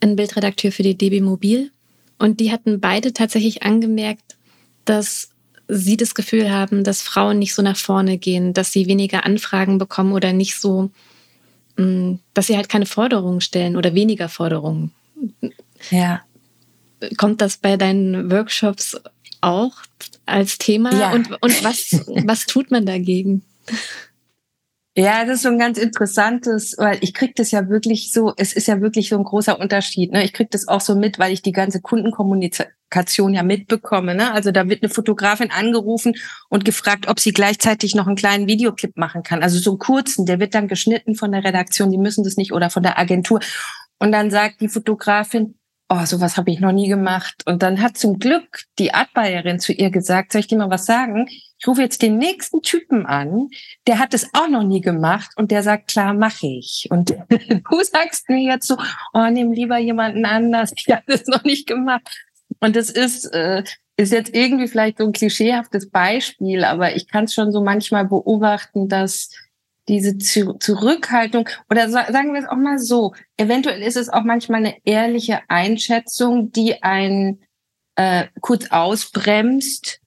ein 0.00 0.16
Bildredakteur 0.16 0.70
für 0.70 0.82
die 0.82 0.96
DB 0.96 1.20
Mobil. 1.20 1.70
Und 2.18 2.40
die 2.40 2.52
hatten 2.52 2.80
beide 2.80 3.12
tatsächlich 3.12 3.62
angemerkt, 3.62 4.36
dass 4.84 5.30
sie 5.68 5.96
das 5.96 6.14
Gefühl 6.14 6.50
haben, 6.50 6.84
dass 6.84 7.02
Frauen 7.02 7.38
nicht 7.38 7.54
so 7.54 7.62
nach 7.62 7.76
vorne 7.76 8.18
gehen, 8.18 8.54
dass 8.54 8.72
sie 8.72 8.86
weniger 8.86 9.24
Anfragen 9.24 9.78
bekommen 9.78 10.12
oder 10.12 10.32
nicht 10.32 10.58
so 10.58 10.90
Mm, 11.78 12.16
dass 12.34 12.48
sie 12.48 12.56
halt 12.56 12.68
keine 12.68 12.86
Forderungen 12.86 13.40
stellen 13.40 13.76
oder 13.76 13.94
weniger 13.94 14.28
Forderungen. 14.28 14.90
Ja. 15.90 16.22
Kommt 17.16 17.40
das 17.40 17.56
bei 17.56 17.76
deinen 17.76 18.30
Workshops 18.30 18.96
auch 19.40 19.76
als 20.26 20.58
Thema? 20.58 20.92
Ja. 20.94 21.12
Und, 21.12 21.30
und 21.42 21.64
was, 21.64 22.04
was 22.26 22.46
tut 22.46 22.70
man 22.70 22.86
dagegen? 22.86 23.44
Ja, 24.98 25.24
das 25.24 25.36
ist 25.36 25.42
so 25.42 25.48
ein 25.48 25.60
ganz 25.60 25.78
interessantes, 25.78 26.74
weil 26.76 26.98
ich 27.02 27.14
krieg 27.14 27.36
das 27.36 27.52
ja 27.52 27.68
wirklich 27.68 28.10
so, 28.10 28.32
es 28.36 28.52
ist 28.52 28.66
ja 28.66 28.80
wirklich 28.80 29.08
so 29.08 29.16
ein 29.16 29.22
großer 29.22 29.60
Unterschied. 29.60 30.10
Ne? 30.10 30.24
Ich 30.24 30.32
krieg 30.32 30.50
das 30.50 30.66
auch 30.66 30.80
so 30.80 30.96
mit, 30.96 31.20
weil 31.20 31.32
ich 31.32 31.40
die 31.40 31.52
ganze 31.52 31.80
Kundenkommunikation 31.80 33.32
ja 33.32 33.44
mitbekomme. 33.44 34.16
Ne? 34.16 34.32
Also 34.32 34.50
da 34.50 34.68
wird 34.68 34.82
eine 34.82 34.90
Fotografin 34.90 35.52
angerufen 35.52 36.14
und 36.48 36.64
gefragt, 36.64 37.06
ob 37.06 37.20
sie 37.20 37.32
gleichzeitig 37.32 37.94
noch 37.94 38.08
einen 38.08 38.16
kleinen 38.16 38.48
Videoclip 38.48 38.96
machen 38.96 39.22
kann. 39.22 39.44
Also 39.44 39.60
so 39.60 39.70
einen 39.70 39.78
kurzen, 39.78 40.26
der 40.26 40.40
wird 40.40 40.56
dann 40.56 40.66
geschnitten 40.66 41.14
von 41.14 41.30
der 41.30 41.44
Redaktion, 41.44 41.92
die 41.92 41.98
müssen 41.98 42.24
das 42.24 42.36
nicht 42.36 42.52
oder 42.52 42.68
von 42.68 42.82
der 42.82 42.98
Agentur. 42.98 43.38
Und 44.00 44.10
dann 44.10 44.32
sagt 44.32 44.60
die 44.60 44.68
Fotografin, 44.68 45.54
oh, 45.88 46.04
sowas 46.04 46.36
habe 46.36 46.50
ich 46.50 46.60
noch 46.60 46.72
nie 46.72 46.88
gemacht. 46.88 47.42
Und 47.46 47.62
dann 47.62 47.80
hat 47.80 47.96
zum 47.96 48.18
Glück 48.18 48.64
die 48.78 48.92
Artbuyerin 48.92 49.58
zu 49.58 49.72
ihr 49.72 49.90
gesagt, 49.90 50.32
soll 50.32 50.40
ich 50.40 50.46
dir 50.46 50.58
mal 50.58 50.70
was 50.70 50.86
sagen? 50.86 51.26
Ich 51.28 51.66
rufe 51.66 51.80
jetzt 51.80 52.02
den 52.02 52.18
nächsten 52.18 52.62
Typen 52.62 53.06
an, 53.06 53.48
der 53.86 53.98
hat 53.98 54.14
es 54.14 54.28
auch 54.34 54.48
noch 54.48 54.62
nie 54.62 54.80
gemacht 54.80 55.30
und 55.36 55.50
der 55.50 55.62
sagt, 55.62 55.88
klar, 55.88 56.14
mache 56.14 56.46
ich. 56.46 56.88
Und 56.90 57.10
du 57.30 57.82
sagst 57.82 58.28
mir 58.28 58.38
jetzt 58.38 58.68
so, 58.68 58.76
oh, 59.14 59.26
nimm 59.30 59.52
lieber 59.52 59.78
jemanden 59.78 60.24
anders, 60.24 60.72
ich 60.76 60.88
habe 60.90 61.02
das 61.06 61.26
noch 61.26 61.44
nicht 61.44 61.66
gemacht. 61.66 62.02
Und 62.60 62.76
das 62.76 62.90
ist, 62.90 63.24
äh, 63.26 63.64
ist 63.96 64.12
jetzt 64.12 64.34
irgendwie 64.34 64.68
vielleicht 64.68 64.98
so 64.98 65.04
ein 65.04 65.12
klischeehaftes 65.12 65.90
Beispiel, 65.90 66.64
aber 66.64 66.94
ich 66.94 67.08
kann 67.08 67.24
es 67.24 67.34
schon 67.34 67.50
so 67.50 67.62
manchmal 67.62 68.04
beobachten, 68.04 68.88
dass 68.88 69.30
diese 69.88 70.18
Zurückhaltung 70.18 71.48
oder 71.70 71.88
sagen 71.88 72.34
wir 72.34 72.40
es 72.40 72.48
auch 72.48 72.56
mal 72.56 72.78
so, 72.78 73.14
eventuell 73.36 73.82
ist 73.82 73.96
es 73.96 74.08
auch 74.08 74.22
manchmal 74.22 74.60
eine 74.60 74.76
ehrliche 74.84 75.40
Einschätzung, 75.48 76.52
die 76.52 76.82
einen 76.82 77.42
äh, 77.96 78.26
kurz 78.40 78.70
ausbremst. 78.70 80.00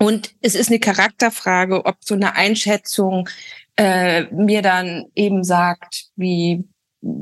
Und 0.00 0.34
es 0.40 0.54
ist 0.54 0.70
eine 0.70 0.80
Charakterfrage, 0.80 1.86
ob 1.86 1.96
so 2.00 2.14
eine 2.14 2.34
Einschätzung 2.34 3.28
äh, 3.76 4.24
mir 4.32 4.62
dann 4.62 5.06
eben 5.14 5.44
sagt, 5.44 6.06
wie 6.16 6.64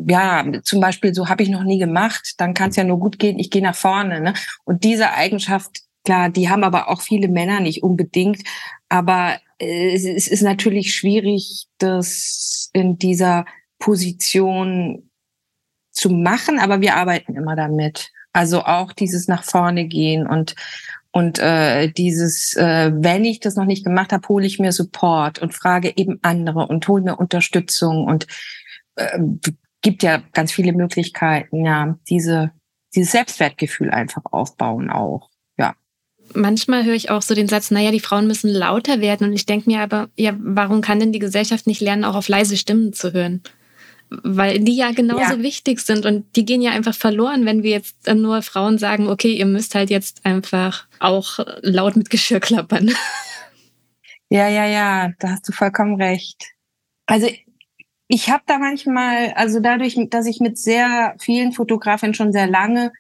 ja, 0.07 0.45
zum 0.63 0.81
Beispiel, 0.81 1.13
so 1.13 1.29
habe 1.29 1.43
ich 1.43 1.49
noch 1.49 1.65
nie 1.65 1.79
gemacht, 1.79 2.35
dann 2.39 2.55
kann 2.55 2.71
es 2.71 2.77
ja 2.77 2.85
nur 2.85 3.01
gut 3.01 3.19
gehen, 3.19 3.39
ich 3.39 3.51
gehe 3.51 3.63
nach 3.63 3.75
vorne. 3.75 4.21
Ne? 4.21 4.35
Und 4.65 4.85
diese 4.85 5.13
Eigenschaft, 5.13 5.81
klar, 6.05 6.31
die 6.31 6.49
haben 6.49 6.63
aber 6.63 6.89
auch 6.89 7.03
viele 7.03 7.29
Männer 7.29 7.61
nicht 7.61 7.83
unbedingt. 7.83 8.43
Aber 8.89 9.39
es 9.63 10.29
ist 10.29 10.43
natürlich 10.43 10.95
schwierig, 10.95 11.67
das 11.79 12.71
in 12.73 12.99
dieser 12.99 13.45
Position 13.79 15.11
zu 15.91 16.11
machen, 16.11 16.59
aber 16.59 16.81
wir 16.81 16.97
arbeiten 16.97 17.37
immer 17.37 17.57
damit. 17.57 18.11
Also 18.33 18.63
auch 18.63 18.93
dieses 18.93 19.29
nach 19.29 19.45
vorne 19.45 19.87
gehen 19.87 20.27
und 20.27 20.55
und 21.15 21.39
äh, 21.41 21.89
dieses, 21.89 22.57
äh, 22.57 22.91
wenn 22.95 23.27
ich 23.27 23.39
das 23.39 23.57
noch 23.57 23.67
nicht 23.67 23.85
gemacht 23.85 24.15
habe, 24.15 24.27
hole 24.29 24.47
ich 24.47 24.59
mir 24.59 24.73
Support 24.73 25.41
und 25.41 25.53
frage 25.53 25.93
eben 25.95 26.19
andere 26.23 26.67
und 26.67 26.89
hole 26.89 27.03
mir 27.03 27.17
Unterstützung 27.17 28.07
und 28.07 28.27
äh, 28.97 29.19
gibt 29.83 30.03
ja 30.03 30.23
ganz 30.33 30.53
viele 30.53 30.73
Möglichkeiten, 30.73 31.67
ja, 31.67 31.99
diese 32.09 32.53
dieses 32.95 33.13
Selbstwertgefühl 33.13 33.91
einfach 33.91 34.23
aufbauen 34.31 34.91
auch 34.91 35.32
manchmal 36.35 36.85
höre 36.85 36.95
ich 36.95 37.11
auch 37.11 37.23
so 37.23 37.35
den 37.35 37.49
Satz, 37.49 37.71
naja, 37.71 37.91
die 37.91 38.01
Frauen 38.01 38.27
müssen 38.27 38.51
lauter 38.51 39.01
werden. 39.01 39.29
Und 39.29 39.33
ich 39.33 39.47
denke 39.47 39.71
mir 39.71 39.81
aber, 39.81 40.09
ja, 40.17 40.35
warum 40.39 40.81
kann 40.81 41.01
denn 41.01 41.13
die 41.13 41.19
Gesellschaft 41.19 41.67
nicht 41.67 41.81
lernen, 41.81 42.05
auch 42.05 42.15
auf 42.15 42.29
leise 42.29 42.57
Stimmen 42.57 42.93
zu 42.93 43.13
hören? 43.13 43.43
Weil 44.11 44.61
die 44.61 44.77
ja 44.77 44.93
genauso 44.93 45.35
ja. 45.35 45.43
wichtig 45.43 45.81
sind 45.81 46.05
und 46.05 46.25
die 46.37 46.45
gehen 46.45 46.61
ja 46.61 46.73
einfach 46.73 46.95
verloren, 46.95 47.47
wenn 47.47 47.63
wir 47.63 47.71
jetzt 47.71 48.07
nur 48.15 48.43
Frauen 48.43 48.77
sagen, 48.77 49.09
okay, 49.09 49.33
ihr 49.33 49.47
müsst 49.47 49.75
halt 49.75 49.89
jetzt 49.89 50.27
einfach 50.27 50.87
auch 50.99 51.39
laut 51.63 51.97
mit 51.97 52.11
Geschirr 52.11 52.41
klappern. 52.41 52.91
Ja, 54.35 54.49
ja, 54.49 54.65
ja, 54.65 55.13
da 55.19 55.33
hast 55.33 55.47
du 55.47 55.53
vollkommen 55.53 56.01
recht. 56.01 56.55
Also 57.05 57.29
ich 58.09 58.31
habe 58.31 58.43
da 58.47 58.57
manchmal, 58.57 59.35
also 59.35 59.61
dadurch, 59.61 59.99
dass 60.09 60.25
ich 60.25 60.41
mit 60.41 60.57
sehr 60.57 61.15
vielen 61.21 61.53
Fotografen 61.53 62.15
schon 62.15 62.33
sehr 62.33 62.47
lange 62.47 62.93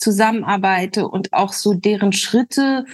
zusammenarbeite 0.00 1.06
und 1.06 1.32
auch 1.32 1.52
so 1.52 1.74
deren 1.74 2.12
Schritte 2.12 2.86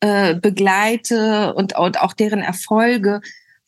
äh, 0.00 0.34
begleite 0.34 1.54
und, 1.54 1.76
und 1.76 2.00
auch 2.00 2.12
deren 2.14 2.40
Erfolge, 2.40 3.20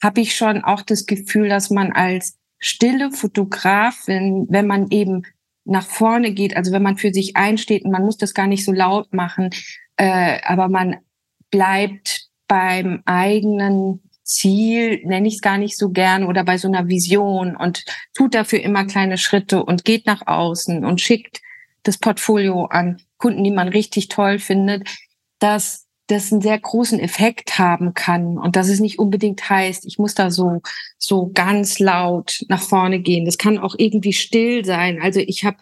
habe 0.03 0.21
ich 0.21 0.37
schon 0.37 0.65
auch 0.65 0.83
das 0.83 1.07
Gefühl, 1.07 1.49
dass 1.49 1.71
man 1.71 1.93
als 1.93 2.37
stille 2.59 3.13
Fotografin, 3.13 4.47
wenn 4.49 4.67
man 4.67 4.91
eben 4.91 5.23
nach 5.65 5.87
vorne 5.87 6.33
geht, 6.33 6.57
also 6.57 6.73
wenn 6.73 6.83
man 6.83 6.97
für 6.97 7.13
sich 7.13 7.37
einsteht 7.37 7.85
und 7.85 7.91
man 7.91 8.05
muss 8.05 8.17
das 8.17 8.35
gar 8.35 8.47
nicht 8.47 8.65
so 8.65 8.73
laut 8.73 9.13
machen, 9.13 9.51
äh, 9.97 10.39
aber 10.45 10.69
man 10.69 10.97
bleibt 11.51 12.29
beim 12.49 13.03
eigenen 13.05 14.03
Ziel, 14.23 15.01
nenne 15.05 15.29
ich 15.29 15.35
es 15.35 15.41
gar 15.41 15.59
nicht 15.59 15.77
so 15.77 15.91
gern, 15.91 16.25
oder 16.25 16.45
bei 16.45 16.59
so 16.59 16.69
einer 16.69 16.89
Vision 16.89 17.57
und 17.57 17.85
tut 18.15 18.35
dafür 18.35 18.61
immer 18.61 18.85
kleine 18.85 19.19
Schritte 19.19 19.65
und 19.65 19.85
geht 19.85 20.07
nach 20.07 20.27
außen 20.27 20.85
und 20.85 21.01
schickt 21.01 21.41
das 21.87 21.99
Portfolio 21.99 22.65
an 22.67 23.01
Kunden, 23.19 23.45
die 23.45 23.51
man 23.51 23.69
richtig 23.69 24.09
toll 24.09 24.39
findet, 24.39 24.89
dass 25.39 25.87
das 26.09 26.33
einen 26.33 26.41
sehr 26.41 26.59
großen 26.59 27.01
Effekt 27.01 27.59
haben 27.59 27.95
kann 27.95 28.39
und 28.39 28.55
dass 28.55 28.69
es 28.69 28.79
nicht 28.79 28.99
unbedingt 28.99 29.49
heißt, 29.51 29.85
ich 29.87 29.99
muss 29.99 30.15
da 30.15 30.31
so 30.31 30.61
so 30.99 31.31
ganz 31.35 31.79
laut 31.79 32.45
nach 32.49 32.63
vorne 32.63 33.01
gehen. 33.01 33.25
Das 33.25 33.39
kann 33.39 33.59
auch 33.59 33.75
irgendwie 33.77 34.13
still 34.13 34.65
sein. 34.65 35.01
Also 35.03 35.19
ich 35.21 35.45
habe 35.45 35.57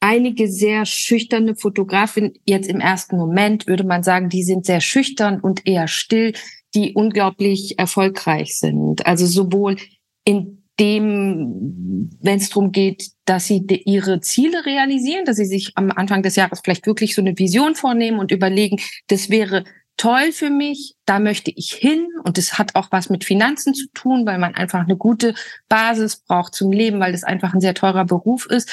einige 0.00 0.48
sehr 0.48 0.84
schüchterne 0.84 1.54
Fotografinnen 1.54 2.34
jetzt 2.44 2.68
im 2.68 2.80
ersten 2.80 3.16
Moment 3.16 3.66
würde 3.66 3.84
man 3.84 4.02
sagen, 4.02 4.28
die 4.28 4.42
sind 4.42 4.66
sehr 4.66 4.80
schüchtern 4.80 5.40
und 5.40 5.66
eher 5.66 5.88
still, 5.88 6.32
die 6.74 6.94
unglaublich 6.94 7.78
erfolgreich 7.78 8.58
sind. 8.58 9.06
Also 9.06 9.26
sowohl 9.26 9.76
in 10.24 10.57
dem, 10.80 12.10
wenn 12.20 12.38
es 12.38 12.50
darum 12.50 12.72
geht, 12.72 13.10
dass 13.24 13.46
sie 13.46 13.66
ihre 13.84 14.20
Ziele 14.20 14.64
realisieren, 14.64 15.24
dass 15.24 15.36
sie 15.36 15.44
sich 15.44 15.72
am 15.74 15.90
Anfang 15.90 16.22
des 16.22 16.36
Jahres 16.36 16.60
vielleicht 16.62 16.86
wirklich 16.86 17.14
so 17.14 17.22
eine 17.22 17.36
Vision 17.36 17.74
vornehmen 17.74 18.18
und 18.18 18.30
überlegen, 18.30 18.80
das 19.08 19.28
wäre 19.28 19.64
toll 19.96 20.32
für 20.32 20.50
mich, 20.50 20.94
da 21.04 21.18
möchte 21.18 21.50
ich 21.54 21.72
hin 21.72 22.06
und 22.22 22.38
das 22.38 22.58
hat 22.58 22.76
auch 22.76 22.88
was 22.92 23.10
mit 23.10 23.24
Finanzen 23.24 23.74
zu 23.74 23.88
tun, 23.92 24.24
weil 24.24 24.38
man 24.38 24.54
einfach 24.54 24.80
eine 24.80 24.96
gute 24.96 25.34
Basis 25.68 26.16
braucht 26.16 26.54
zum 26.54 26.70
Leben, 26.70 27.00
weil 27.00 27.12
das 27.12 27.24
einfach 27.24 27.52
ein 27.52 27.60
sehr 27.60 27.74
teurer 27.74 28.04
Beruf 28.04 28.46
ist 28.46 28.70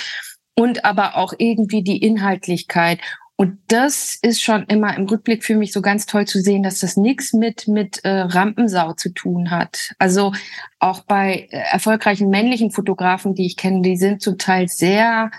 und 0.56 0.86
aber 0.86 1.18
auch 1.18 1.34
irgendwie 1.38 1.84
die 1.84 1.97
Inhaltlichkeit. 1.97 2.99
Und 3.38 3.60
das 3.68 4.18
ist 4.22 4.42
schon 4.42 4.64
immer 4.66 4.96
im 4.96 5.08
Rückblick 5.08 5.44
für 5.44 5.56
mich 5.56 5.74
so 5.74 5.82
ganz 5.82 6.06
toll 6.06 6.26
zu 6.26 6.40
sehen, 6.40 6.64
dass 6.64 6.80
das 6.80 6.96
nichts 6.96 7.34
mit, 7.34 7.68
mit 7.68 8.04
äh, 8.06 8.10
Rampensau 8.10 8.94
zu 8.94 9.10
tun 9.10 9.52
hat. 9.52 9.94
Also 10.00 10.32
auch 10.80 11.02
bei 11.02 11.48
äh, 11.52 11.64
erfolgreichen 11.72 12.30
männlichen 12.30 12.72
Fotografen, 12.72 13.36
die 13.36 13.46
ich 13.46 13.58
kenne, 13.58 13.82
die 13.82 13.98
sind 13.98 14.22
zum 14.22 14.38
Teil 14.38 14.70
sehr, 14.70 15.32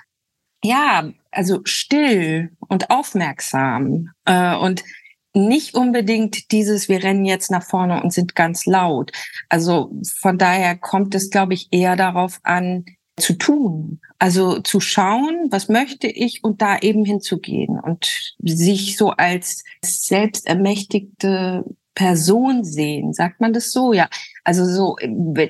ja, 0.62 1.10
also 1.30 1.60
still 1.64 2.50
und 2.68 2.90
aufmerksam. 2.90 4.10
Äh, 4.26 4.56
und 4.56 4.84
nicht 5.32 5.74
unbedingt 5.74 6.50
dieses, 6.50 6.88
wir 6.88 7.02
rennen 7.02 7.24
jetzt 7.24 7.50
nach 7.50 7.64
vorne 7.64 8.02
und 8.02 8.12
sind 8.12 8.34
ganz 8.34 8.66
laut. 8.66 9.12
Also 9.48 9.92
von 10.18 10.38
daher 10.38 10.76
kommt 10.76 11.14
es, 11.14 11.30
glaube 11.30 11.54
ich, 11.54 11.68
eher 11.70 11.94
darauf 11.96 12.40
an, 12.42 12.86
zu 13.18 13.34
tun. 13.34 14.00
Also 14.18 14.60
zu 14.60 14.80
schauen, 14.80 15.48
was 15.50 15.68
möchte 15.68 16.06
ich 16.06 16.44
und 16.44 16.62
da 16.62 16.78
eben 16.78 17.04
hinzugehen 17.04 17.78
und 17.78 18.34
sich 18.38 18.96
so 18.96 19.10
als 19.10 19.64
selbstermächtigte 19.82 21.64
Person 21.94 22.64
sehen. 22.64 23.12
Sagt 23.12 23.40
man 23.40 23.52
das 23.52 23.72
so? 23.72 23.92
Ja. 23.92 24.08
Also 24.44 24.64
so, 24.64 24.96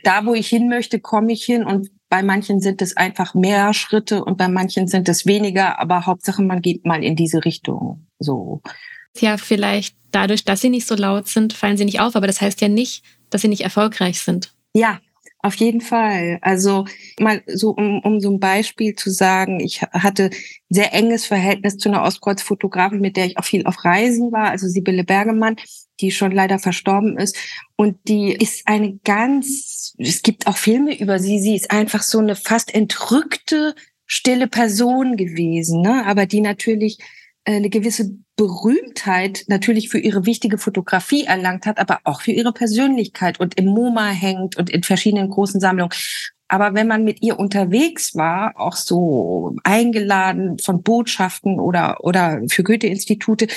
da 0.05 0.25
wo 0.27 0.35
ich 0.35 0.49
hin 0.49 0.69
möchte, 0.69 1.01
komme 1.01 1.33
ich 1.33 1.45
hin 1.45 1.65
und 1.65 1.91
bei 2.09 2.23
manchen 2.23 2.61
sind 2.61 2.81
es 2.83 2.97
einfach 2.97 3.35
mehr 3.35 3.75
Schritte 3.75 4.25
und 4.25 4.39
bei 4.39 4.49
manchen 4.49 4.87
sind 4.87 5.09
es 5.09 5.27
weniger, 5.27 5.81
aber 5.81 6.07
Hauptsache 6.07 6.43
man 6.43 6.63
geht 6.63 6.87
mal 6.87 7.03
in 7.03 7.17
diese 7.17 7.45
Richtung. 7.45 8.07
So. 8.21 8.63
Ja, 9.19 9.39
vielleicht 9.39 9.97
dadurch, 10.13 10.45
dass 10.45 10.61
sie 10.61 10.71
nicht 10.71 10.87
so 10.87 10.95
laut 10.95 11.27
sind, 11.27 11.53
fallen 11.53 11.77
sie 11.77 11.85
nicht 11.85 12.01
auf, 12.01 12.15
aber 12.15 12.29
das 12.29 12.41
heißt 12.41 12.61
ja 12.61 12.69
nicht, 12.69 13.03
dass 13.29 13.43
sie 13.43 13.49
nicht 13.49 13.63
erfolgreich 13.63 14.21
sind. 14.21 14.55
Ja, 14.73 15.01
auf 15.41 15.55
jeden 15.57 15.81
Fall. 15.81 16.39
Also 16.43 16.87
mal 17.21 17.43
so, 17.47 17.71
um, 17.71 18.01
um 18.01 18.21
so 18.21 18.31
ein 18.31 18.41
Beispiel 18.41 18.95
zu 18.95 19.11
sagen, 19.11 19.61
ich 19.61 19.83
hatte 19.83 20.31
sehr 20.69 20.93
enges 20.93 21.27
Verhältnis 21.27 21.77
zu 21.77 21.89
einer 21.89 22.03
Ostkreuz-Fotografin, 22.03 23.01
mit 23.01 23.17
der 23.17 23.27
ich 23.27 23.39
auch 23.39 23.45
viel 23.45 23.67
auf 23.67 23.85
Reisen 23.85 24.33
war, 24.33 24.51
also 24.51 24.67
Sibylle 24.67 25.05
Bergemann, 25.05 25.57
die 26.01 26.11
schon 26.11 26.33
leider 26.33 26.59
verstorben 26.59 27.19
ist. 27.19 27.37
Und 27.77 27.97
die 28.09 28.33
ist 28.33 28.67
eine 28.67 28.99
ganz, 29.05 29.95
es 29.99 30.23
gibt 30.23 30.47
auch 30.47 30.57
Filme 30.57 30.99
über 30.99 31.19
sie, 31.19 31.39
sie 31.39 31.55
ist 31.55 31.71
einfach 31.71 32.03
so 32.03 32.19
eine 32.19 32.35
fast 32.35 32.75
entrückte, 32.75 33.75
stille 34.07 34.47
Person 34.47 35.17
gewesen, 35.17 35.83
ne? 35.83 36.05
aber 36.07 36.27
die 36.27 36.41
natürlich 36.41 36.99
eine 37.47 37.71
gewisse 37.71 38.11
Berühmtheit 38.37 39.45
natürlich 39.47 39.89
für 39.89 39.99
ihre 39.99 40.27
wichtige 40.27 40.59
Fotografie 40.59 41.25
erlangt 41.25 41.65
hat, 41.65 41.79
aber 41.79 42.01
auch 42.05 42.21
für 42.21 42.33
ihre 42.33 42.53
Persönlichkeit 42.53 43.41
und 43.41 43.57
im 43.59 43.67
MoMA 43.67 44.09
hängt 44.09 44.57
und 44.57 44.69
in 44.69 44.83
verschiedenen 44.83 45.31
großen 45.31 45.61
Sammlungen. 45.61 45.93
Aber 46.49 46.75
wenn 46.75 46.87
man 46.87 47.03
mit 47.05 47.23
ihr 47.23 47.39
unterwegs 47.39 48.15
war, 48.15 48.55
auch 48.57 48.77
so 48.77 49.57
eingeladen 49.65 50.59
von 50.59 50.83
Botschaften 50.83 51.59
oder, 51.59 52.05
oder 52.05 52.41
für 52.49 52.63
Goethe-Institute, 52.63 53.49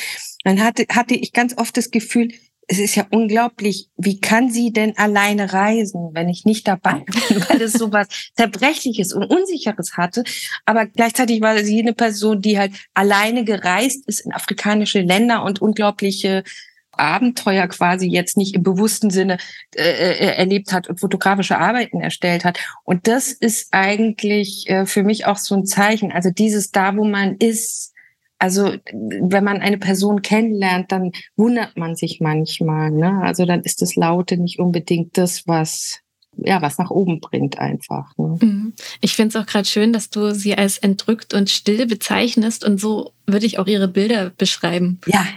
dann 0.43 0.63
hatte, 0.63 0.85
hatte 0.89 1.15
ich 1.15 1.33
ganz 1.33 1.57
oft 1.57 1.75
das 1.77 1.91
Gefühl, 1.91 2.29
es 2.71 2.77
ist 2.77 2.95
ja 2.95 3.07
unglaublich, 3.09 3.89
wie 3.97 4.21
kann 4.21 4.51
sie 4.51 4.71
denn 4.71 4.95
alleine 4.95 5.53
reisen, 5.53 6.11
wenn 6.13 6.29
ich 6.29 6.45
nicht 6.45 6.67
dabei 6.67 7.03
bin, 7.03 7.43
weil 7.49 7.61
es 7.63 7.73
so 7.73 7.91
was 7.91 8.07
Zerbrechliches 8.35 9.11
und 9.11 9.23
Unsicheres 9.23 9.97
hatte. 9.97 10.23
Aber 10.65 10.85
gleichzeitig 10.85 11.41
war 11.41 11.57
sie 11.63 11.79
eine 11.79 11.93
Person, 11.93 12.41
die 12.41 12.59
halt 12.59 12.73
alleine 12.93 13.43
gereist 13.43 14.07
ist 14.07 14.19
in 14.19 14.33
afrikanische 14.33 15.01
Länder 15.01 15.43
und 15.43 15.63
unglaubliche 15.63 16.43
Abenteuer 16.91 17.67
quasi 17.67 18.07
jetzt 18.07 18.37
nicht 18.37 18.53
im 18.53 18.61
bewussten 18.61 19.09
Sinne 19.09 19.37
äh, 19.75 19.81
äh 19.81 20.35
erlebt 20.35 20.71
hat 20.71 20.87
und 20.87 20.99
fotografische 20.99 21.57
Arbeiten 21.57 22.01
erstellt 22.01 22.45
hat. 22.45 22.59
Und 22.83 23.07
das 23.07 23.31
ist 23.31 23.69
eigentlich 23.71 24.69
äh, 24.69 24.85
für 24.85 25.01
mich 25.01 25.25
auch 25.25 25.37
so 25.37 25.55
ein 25.55 25.65
Zeichen. 25.65 26.11
Also 26.11 26.29
dieses 26.29 26.69
da, 26.69 26.95
wo 26.95 27.03
man 27.03 27.37
ist, 27.37 27.93
also 28.39 28.73
wenn 28.93 29.43
man 29.43 29.59
eine 29.59 29.77
Person 29.77 30.21
kennenlernt, 30.21 30.91
dann 30.91 31.11
wundert 31.35 31.77
man 31.77 31.95
sich 31.95 32.19
manchmal. 32.21 32.89
Ne? 32.89 33.21
Also 33.21 33.45
dann 33.45 33.61
ist 33.61 33.81
das 33.81 33.95
Laute 33.95 34.37
nicht 34.37 34.59
unbedingt 34.59 35.17
das, 35.17 35.45
was 35.45 35.99
ja 36.37 36.61
was 36.61 36.77
nach 36.77 36.89
oben 36.89 37.19
bringt 37.19 37.59
einfach. 37.59 38.17
Ne? 38.17 38.37
Mhm. 38.41 38.73
Ich 39.01 39.15
finde 39.15 39.37
es 39.37 39.43
auch 39.43 39.45
gerade 39.45 39.67
schön, 39.67 39.91
dass 39.91 40.09
du 40.09 40.33
sie 40.33 40.55
als 40.55 40.77
entrückt 40.77 41.33
und 41.33 41.49
still 41.49 41.85
bezeichnest 41.85 42.63
und 42.63 42.79
so 42.79 43.11
würde 43.27 43.45
ich 43.45 43.59
auch 43.59 43.67
ihre 43.67 43.89
Bilder 43.89 44.31
beschreiben. 44.31 44.99
Ja, 45.05 45.27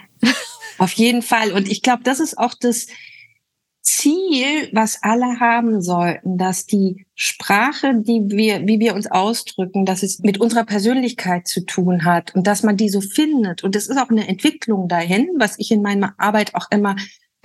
auf 0.79 0.93
jeden 0.93 1.23
Fall. 1.23 1.53
Und 1.53 1.69
ich 1.69 1.83
glaube, 1.83 2.03
das 2.05 2.21
ist 2.21 2.39
auch 2.39 2.55
das 2.55 2.87
Ziel, 3.83 4.69
was 4.73 5.03
alle 5.03 5.41
haben 5.41 5.83
sollten, 5.83 6.39
dass 6.39 6.67
die 6.67 7.05
Sprache, 7.15 7.95
die 7.97 8.23
wir, 8.29 8.67
wie 8.67 8.79
wir 8.79 8.95
uns 8.95 9.11
ausdrücken, 9.11 9.85
dass 9.85 10.05
es 10.05 10.21
mit 10.21 10.41
unserer 10.41 10.65
Persönlichkeit 10.65 11.49
zu 11.49 11.65
tun 11.67 12.05
hat 12.05 12.35
und 12.35 12.47
dass 12.47 12.63
man 12.63 12.77
die 12.77 12.89
so 12.89 13.01
findet. 13.01 13.65
Und 13.65 13.75
es 13.75 13.89
ist 13.89 13.99
auch 13.99 14.11
eine 14.11 14.29
Entwicklung 14.29 14.89
dahin, 14.89 15.29
was 15.37 15.59
ich 15.59 15.73
in 15.73 15.83
meiner 15.83 16.15
Arbeit 16.17 16.55
auch 16.55 16.71
immer 16.71 16.95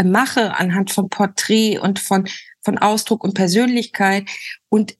mache 0.03 0.55
anhand 0.55 0.91
von 0.91 1.09
Porträt 1.09 1.79
und 1.79 1.99
von, 1.99 2.27
von 2.61 2.77
Ausdruck 2.77 3.23
und 3.23 3.33
Persönlichkeit. 3.33 4.29
Und 4.69 4.95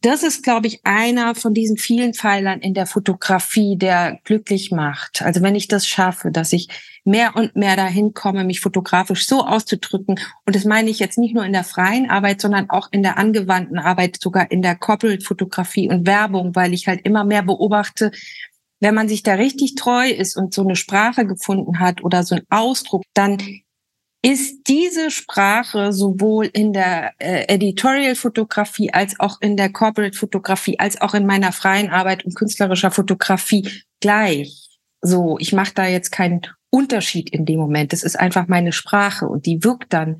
das 0.00 0.22
ist, 0.22 0.44
glaube 0.44 0.68
ich, 0.68 0.80
einer 0.84 1.34
von 1.34 1.52
diesen 1.52 1.76
vielen 1.76 2.14
Pfeilern 2.14 2.60
in 2.60 2.74
der 2.74 2.86
Fotografie, 2.86 3.76
der 3.76 4.20
glücklich 4.22 4.70
macht. 4.70 5.22
Also 5.22 5.42
wenn 5.42 5.56
ich 5.56 5.66
das 5.66 5.88
schaffe, 5.88 6.30
dass 6.30 6.52
ich 6.52 6.68
mehr 7.06 7.36
und 7.36 7.56
mehr 7.56 7.76
dahin 7.76 8.14
komme, 8.14 8.44
mich 8.44 8.60
fotografisch 8.60 9.26
so 9.26 9.44
auszudrücken. 9.44 10.18
Und 10.44 10.56
das 10.56 10.64
meine 10.64 10.90
ich 10.90 10.98
jetzt 10.98 11.18
nicht 11.18 11.34
nur 11.34 11.44
in 11.44 11.52
der 11.52 11.64
freien 11.64 12.10
Arbeit, 12.10 12.40
sondern 12.40 12.70
auch 12.70 12.88
in 12.90 13.02
der 13.02 13.18
angewandten 13.18 13.78
Arbeit, 13.78 14.18
sogar 14.20 14.50
in 14.50 14.62
der 14.62 14.76
Corporate-Fotografie 14.76 15.88
und 15.88 16.06
Werbung, 16.06 16.54
weil 16.54 16.74
ich 16.74 16.88
halt 16.88 17.02
immer 17.04 17.24
mehr 17.24 17.42
beobachte, 17.42 18.10
wenn 18.80 18.94
man 18.94 19.08
sich 19.08 19.22
da 19.22 19.34
richtig 19.34 19.74
treu 19.74 20.08
ist 20.08 20.36
und 20.36 20.52
so 20.52 20.62
eine 20.62 20.76
Sprache 20.76 21.26
gefunden 21.26 21.80
hat 21.80 22.04
oder 22.04 22.22
so 22.24 22.34
einen 22.34 22.46
Ausdruck, 22.50 23.02
dann 23.14 23.38
ist 24.22 24.62
diese 24.66 25.10
Sprache 25.10 25.92
sowohl 25.92 26.46
in 26.46 26.72
der 26.72 27.12
äh, 27.18 27.44
Editorial-Fotografie 27.46 28.92
als 28.92 29.20
auch 29.20 29.40
in 29.40 29.56
der 29.56 29.70
Corporate-Fotografie 29.70 30.78
als 30.80 31.00
auch 31.00 31.14
in 31.14 31.26
meiner 31.26 31.52
freien 31.52 31.90
Arbeit 31.90 32.24
und 32.24 32.34
künstlerischer 32.34 32.90
Fotografie 32.90 33.68
gleich. 34.00 34.78
So, 35.00 35.38
ich 35.38 35.52
mache 35.52 35.74
da 35.74 35.86
jetzt 35.86 36.10
keinen 36.10 36.40
Unterschied 36.76 37.30
in 37.30 37.46
dem 37.46 37.58
Moment. 37.58 37.92
Das 37.92 38.02
ist 38.02 38.18
einfach 38.18 38.48
meine 38.48 38.72
Sprache 38.72 39.26
und 39.26 39.46
die 39.46 39.64
wirkt 39.64 39.92
dann 39.92 40.18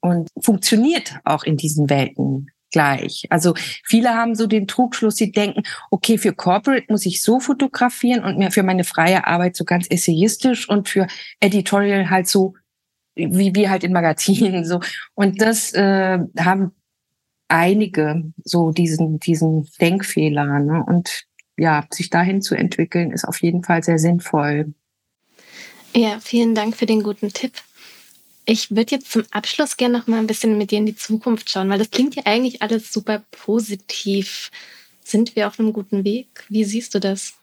und 0.00 0.30
funktioniert 0.40 1.18
auch 1.24 1.44
in 1.44 1.56
diesen 1.56 1.90
Welten 1.90 2.50
gleich. 2.70 3.26
Also 3.30 3.54
viele 3.84 4.14
haben 4.14 4.34
so 4.34 4.46
den 4.46 4.66
Trugschluss, 4.66 5.16
sie 5.16 5.32
denken, 5.32 5.62
okay, 5.90 6.18
für 6.18 6.32
Corporate 6.32 6.86
muss 6.88 7.06
ich 7.06 7.22
so 7.22 7.40
fotografieren 7.40 8.24
und 8.24 8.38
mir 8.38 8.50
für 8.50 8.62
meine 8.62 8.84
freie 8.84 9.26
Arbeit 9.26 9.56
so 9.56 9.64
ganz 9.64 9.86
essayistisch 9.90 10.68
und 10.68 10.88
für 10.88 11.06
Editorial 11.40 12.10
halt 12.10 12.28
so 12.28 12.54
wie 13.18 13.54
wir 13.54 13.68
halt 13.68 13.84
in 13.84 13.92
Magazinen 13.92 14.64
so. 14.64 14.80
Und 15.14 15.40
das 15.42 15.72
äh, 15.74 16.18
haben 16.38 16.72
einige 17.48 18.22
so 18.44 18.70
diesen, 18.70 19.18
diesen 19.18 19.68
Denkfehler. 19.80 20.60
Ne? 20.60 20.84
Und 20.86 21.24
ja, 21.56 21.84
sich 21.90 22.10
dahin 22.10 22.42
zu 22.42 22.54
entwickeln, 22.54 23.10
ist 23.10 23.26
auf 23.26 23.42
jeden 23.42 23.64
Fall 23.64 23.82
sehr 23.82 23.98
sinnvoll. 23.98 24.74
Ja, 25.94 26.20
vielen 26.20 26.54
Dank 26.54 26.76
für 26.76 26.86
den 26.86 27.02
guten 27.02 27.32
Tipp. 27.32 27.52
Ich 28.44 28.70
würde 28.70 28.96
jetzt 28.96 29.10
zum 29.10 29.24
Abschluss 29.30 29.76
gerne 29.76 29.98
noch 29.98 30.06
mal 30.06 30.18
ein 30.18 30.26
bisschen 30.26 30.56
mit 30.56 30.70
dir 30.70 30.78
in 30.78 30.86
die 30.86 30.96
Zukunft 30.96 31.50
schauen, 31.50 31.68
weil 31.68 31.78
das 31.78 31.90
klingt 31.90 32.14
ja 32.14 32.22
eigentlich 32.24 32.62
alles 32.62 32.92
super 32.92 33.22
positiv. 33.30 34.50
Sind 35.04 35.36
wir 35.36 35.46
auf 35.48 35.58
einem 35.58 35.72
guten 35.72 36.04
Weg? 36.04 36.44
Wie 36.48 36.64
siehst 36.64 36.94
du 36.94 37.00
das? 37.00 37.34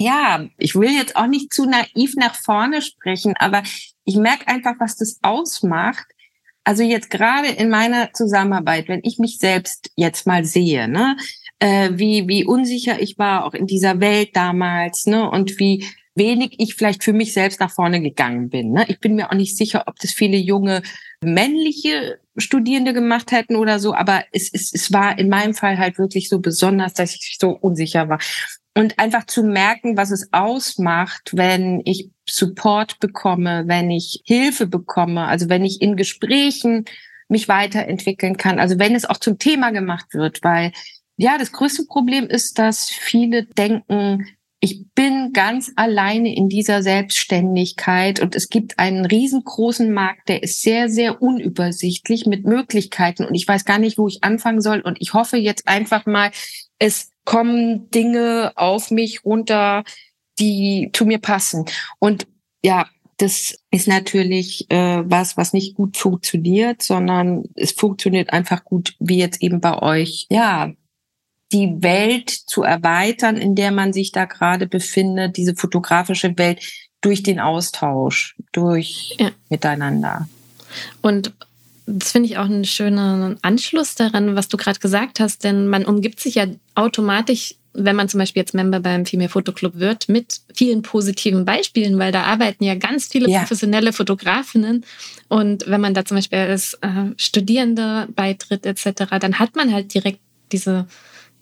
Ja, 0.00 0.46
ich 0.56 0.74
will 0.74 0.90
jetzt 0.90 1.16
auch 1.16 1.26
nicht 1.26 1.52
zu 1.52 1.66
naiv 1.66 2.14
nach 2.16 2.34
vorne 2.34 2.80
sprechen, 2.80 3.34
aber 3.38 3.62
ich 4.04 4.16
merke 4.16 4.48
einfach, 4.48 4.74
was 4.78 4.96
das 4.96 5.18
ausmacht. 5.22 6.06
Also 6.64 6.82
jetzt 6.82 7.10
gerade 7.10 7.48
in 7.48 7.68
meiner 7.68 8.12
Zusammenarbeit, 8.12 8.88
wenn 8.88 9.00
ich 9.02 9.18
mich 9.18 9.38
selbst 9.38 9.90
jetzt 9.96 10.26
mal 10.26 10.44
sehe, 10.44 10.88
ne, 10.88 11.16
äh, 11.58 11.90
wie, 11.92 12.26
wie 12.28 12.44
unsicher 12.44 13.00
ich 13.00 13.18
war, 13.18 13.44
auch 13.44 13.54
in 13.54 13.66
dieser 13.66 14.00
Welt 14.00 14.30
damals, 14.34 15.06
ne? 15.06 15.30
Und 15.30 15.58
wie 15.58 15.86
wenig 16.14 16.54
ich 16.58 16.74
vielleicht 16.74 17.04
für 17.04 17.12
mich 17.12 17.32
selbst 17.32 17.60
nach 17.60 17.70
vorne 17.70 18.00
gegangen 18.00 18.50
bin. 18.50 18.72
Ne? 18.72 18.84
Ich 18.88 19.00
bin 19.00 19.14
mir 19.14 19.30
auch 19.30 19.34
nicht 19.34 19.56
sicher, 19.56 19.84
ob 19.86 19.96
das 19.96 20.10
viele 20.10 20.36
junge 20.36 20.82
männliche 21.22 22.18
Studierende 22.36 22.92
gemacht 22.92 23.32
hätten 23.32 23.56
oder 23.56 23.78
so, 23.78 23.94
aber 23.94 24.24
es, 24.32 24.50
es, 24.52 24.72
es 24.72 24.92
war 24.92 25.18
in 25.18 25.28
meinem 25.28 25.54
Fall 25.54 25.78
halt 25.78 25.98
wirklich 25.98 26.28
so 26.28 26.40
besonders, 26.40 26.94
dass 26.94 27.14
ich 27.14 27.36
so 27.40 27.50
unsicher 27.50 28.08
war. 28.08 28.18
Und 28.76 28.98
einfach 28.98 29.26
zu 29.26 29.42
merken, 29.42 29.96
was 29.96 30.10
es 30.10 30.32
ausmacht, 30.32 31.30
wenn 31.34 31.82
ich 31.84 32.10
Support 32.28 33.00
bekomme, 33.00 33.64
wenn 33.66 33.90
ich 33.90 34.22
Hilfe 34.24 34.66
bekomme, 34.66 35.26
also 35.26 35.48
wenn 35.48 35.64
ich 35.64 35.82
in 35.82 35.96
Gesprächen 35.96 36.84
mich 37.28 37.48
weiterentwickeln 37.48 38.36
kann, 38.36 38.58
also 38.58 38.78
wenn 38.78 38.94
es 38.94 39.04
auch 39.04 39.18
zum 39.18 39.38
Thema 39.38 39.70
gemacht 39.70 40.14
wird, 40.14 40.42
weil 40.42 40.72
ja, 41.16 41.36
das 41.36 41.52
größte 41.52 41.84
Problem 41.84 42.26
ist, 42.26 42.58
dass 42.58 42.88
viele 42.88 43.44
denken, 43.44 44.26
ich 44.60 44.84
bin 44.94 45.32
ganz 45.32 45.72
alleine 45.76 46.34
in 46.34 46.50
dieser 46.50 46.82
Selbstständigkeit 46.82 48.20
und 48.20 48.36
es 48.36 48.50
gibt 48.50 48.78
einen 48.78 49.06
riesengroßen 49.06 49.90
Markt, 49.90 50.28
der 50.28 50.42
ist 50.42 50.60
sehr, 50.60 50.90
sehr 50.90 51.22
unübersichtlich 51.22 52.26
mit 52.26 52.44
Möglichkeiten 52.44 53.24
und 53.24 53.34
ich 53.34 53.48
weiß 53.48 53.64
gar 53.64 53.78
nicht, 53.78 53.96
wo 53.96 54.06
ich 54.06 54.22
anfangen 54.22 54.60
soll 54.60 54.80
und 54.80 54.98
ich 55.00 55.14
hoffe 55.14 55.38
jetzt 55.38 55.66
einfach 55.66 56.04
mal, 56.04 56.30
es 56.78 57.10
kommen 57.24 57.90
Dinge 57.90 58.52
auf 58.56 58.90
mich 58.90 59.24
runter, 59.24 59.82
die 60.38 60.90
zu 60.92 61.06
mir 61.06 61.18
passen. 61.18 61.64
Und 61.98 62.26
ja, 62.62 62.86
das 63.16 63.58
ist 63.70 63.88
natürlich 63.88 64.70
äh, 64.70 65.02
was, 65.04 65.36
was 65.36 65.52
nicht 65.52 65.74
gut 65.74 65.96
funktioniert, 65.96 66.82
sondern 66.82 67.44
es 67.54 67.72
funktioniert 67.72 68.32
einfach 68.32 68.64
gut, 68.64 68.94
wie 68.98 69.18
jetzt 69.18 69.42
eben 69.42 69.60
bei 69.60 69.80
euch. 69.80 70.26
Ja, 70.30 70.72
die 71.52 71.82
Welt 71.82 72.30
zu 72.30 72.62
erweitern, 72.62 73.36
in 73.36 73.54
der 73.54 73.72
man 73.72 73.92
sich 73.92 74.12
da 74.12 74.24
gerade 74.24 74.66
befindet, 74.66 75.36
diese 75.36 75.54
fotografische 75.54 76.36
Welt 76.38 76.60
durch 77.00 77.22
den 77.22 77.40
Austausch, 77.40 78.36
durch 78.52 79.16
ja. 79.18 79.30
Miteinander. 79.48 80.28
Und 81.00 81.32
das 81.86 82.12
finde 82.12 82.28
ich 82.28 82.38
auch 82.38 82.44
einen 82.44 82.64
schönen 82.64 83.36
Anschluss 83.42 83.94
daran, 83.94 84.36
was 84.36 84.48
du 84.48 84.56
gerade 84.56 84.78
gesagt 84.78 85.18
hast, 85.18 85.42
denn 85.44 85.66
man 85.66 85.84
umgibt 85.84 86.20
sich 86.20 86.36
ja 86.36 86.46
automatisch, 86.74 87.54
wenn 87.72 87.96
man 87.96 88.08
zum 88.08 88.18
Beispiel 88.18 88.40
jetzt 88.40 88.54
Member 88.54 88.80
beim 88.80 89.06
Female 89.06 89.28
Photo 89.28 89.52
Club 89.52 89.74
wird, 89.76 90.08
mit 90.08 90.40
vielen 90.54 90.82
positiven 90.82 91.44
Beispielen, 91.44 91.98
weil 91.98 92.12
da 92.12 92.24
arbeiten 92.24 92.64
ja 92.64 92.74
ganz 92.74 93.06
viele 93.06 93.28
ja. 93.28 93.40
professionelle 93.40 93.92
Fotografinnen. 93.92 94.84
Und 95.28 95.66
wenn 95.68 95.80
man 95.80 95.94
da 95.94 96.04
zum 96.04 96.16
Beispiel 96.16 96.38
als 96.38 96.74
äh, 96.74 97.12
Studierende 97.16 98.08
beitritt 98.14 98.66
etc., 98.66 99.18
dann 99.20 99.38
hat 99.38 99.56
man 99.56 99.72
halt 99.72 99.94
direkt 99.94 100.20
diese 100.52 100.86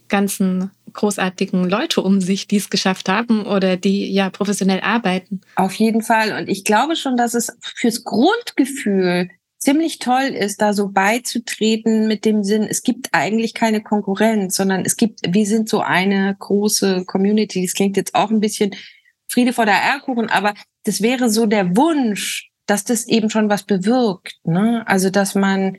ganzen 0.09 0.71
großartigen 0.93 1.69
Leute 1.69 2.03
um 2.03 2.21
sich, 2.21 2.47
die 2.47 2.57
es 2.57 2.71
geschafft 2.71 3.09
haben 3.09 3.47
oder 3.47 3.77
die 3.77 4.13
ja 4.13 4.31
professionell 4.31 4.81
arbeiten. 4.81 5.41
Auf 5.57 5.75
jeden 5.75 6.03
Fall. 6.03 6.33
Und 6.33 6.49
ich 6.49 6.65
glaube 6.65 6.97
schon, 6.97 7.17
dass 7.17 7.35
es 7.35 7.57
fürs 7.61 8.05
Grundgefühl 8.05 9.29
ziemlich 9.59 9.99
toll 9.99 10.35
ist, 10.35 10.63
da 10.63 10.73
so 10.73 10.89
beizutreten 10.89 12.07
mit 12.07 12.25
dem 12.25 12.45
Sinn, 12.45 12.63
es 12.63 12.83
gibt 12.83 13.09
eigentlich 13.13 13.55
keine 13.55 13.83
Konkurrenz, 13.83 14.57
sondern 14.57 14.85
es 14.85 14.97
gibt, 14.97 15.21
wir 15.27 15.47
sind 15.47 15.69
so 15.69 15.81
eine 15.81 16.35
große 16.39 17.05
Community. 17.07 17.63
Das 17.63 17.75
klingt 17.75 17.97
jetzt 17.97 18.15
auch 18.15 18.31
ein 18.31 18.41
bisschen 18.41 18.75
Friede 19.29 19.53
vor 19.53 19.67
der 19.67 19.83
Eierkuchen, 19.85 20.31
aber 20.31 20.55
das 20.85 21.03
wäre 21.03 21.29
so 21.29 21.47
der 21.47 21.77
Wunsch, 21.77 22.51
dass 22.67 22.85
das 22.85 23.07
eben 23.09 23.31
schon 23.31 23.51
was 23.51 23.65
bewirkt. 23.65 24.39
Ne? 24.45 24.85
Also, 24.87 25.11
dass 25.11 25.35
man 25.35 25.79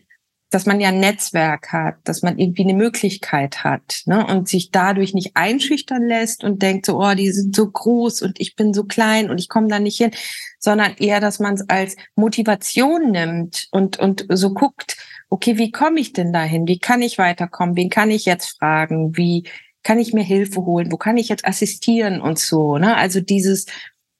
dass 0.50 0.66
man 0.66 0.80
ja 0.80 0.89
ein 0.89 1.00
Netzwerk 1.00 1.72
hat, 1.72 1.95
dass 2.04 2.24
man 2.24 2.39
irgendwie 2.39 2.64
eine 2.64 2.74
Möglichkeit 2.74 3.64
hat 3.64 4.02
ne? 4.06 4.26
und 4.26 4.47
sich 4.47 4.72
dadurch 4.72 5.14
nicht 5.14 5.32
einschüchtern 5.36 6.08
lässt 6.08 6.43
und 6.43 6.62
denkt 6.62 6.88
so, 6.88 7.00
oh, 7.00 7.14
die 7.14 7.32
sind 7.32 7.56
so 7.56 7.70
groß 7.70 8.24
und 8.24 8.39
ich 8.39 8.56
bin 8.56 8.74
so 8.74 8.84
klein 8.84 9.30
und 9.30 9.39
ich 9.39 9.47
komme 9.47 9.68
da 9.68 9.80
nicht 9.80 9.97
hin, 9.97 10.12
sondern 10.58 10.95
eher, 10.97 11.20
dass 11.20 11.39
man 11.39 11.54
es 11.54 11.70
als 11.70 11.95
Motivation 12.16 13.12
nimmt 13.12 13.68
und, 13.72 14.00
und 14.00 14.26
so 14.30 14.54
guckt, 14.54 14.97
okay, 15.30 15.58
wie 15.58 15.72
komme 15.72 16.00
ich 16.00 16.14
denn 16.14 16.34
dahin? 16.34 16.68
Wie 16.68 16.80
kann 16.80 17.02
ich 17.02 17.18
weiterkommen? 17.18 17.76
Wen 17.76 17.89
kann 17.89 18.10
ich 18.10 18.26
jetzt 18.26 18.58
fragen? 18.58 19.16
Wie 19.16 19.47
kann 19.84 20.00
ich 20.00 20.14
mir 20.14 20.24
Hilfe 20.24 20.66
holen? 20.66 20.91
Wo 20.91 20.97
kann 20.97 21.18
ich 21.18 21.30
jetzt 21.30 21.45
assistieren 21.45 22.22
und 22.22 22.39
so? 22.39 22.78
Ne? 22.78 22.97
Also 22.97 23.22
dieses 23.22 23.68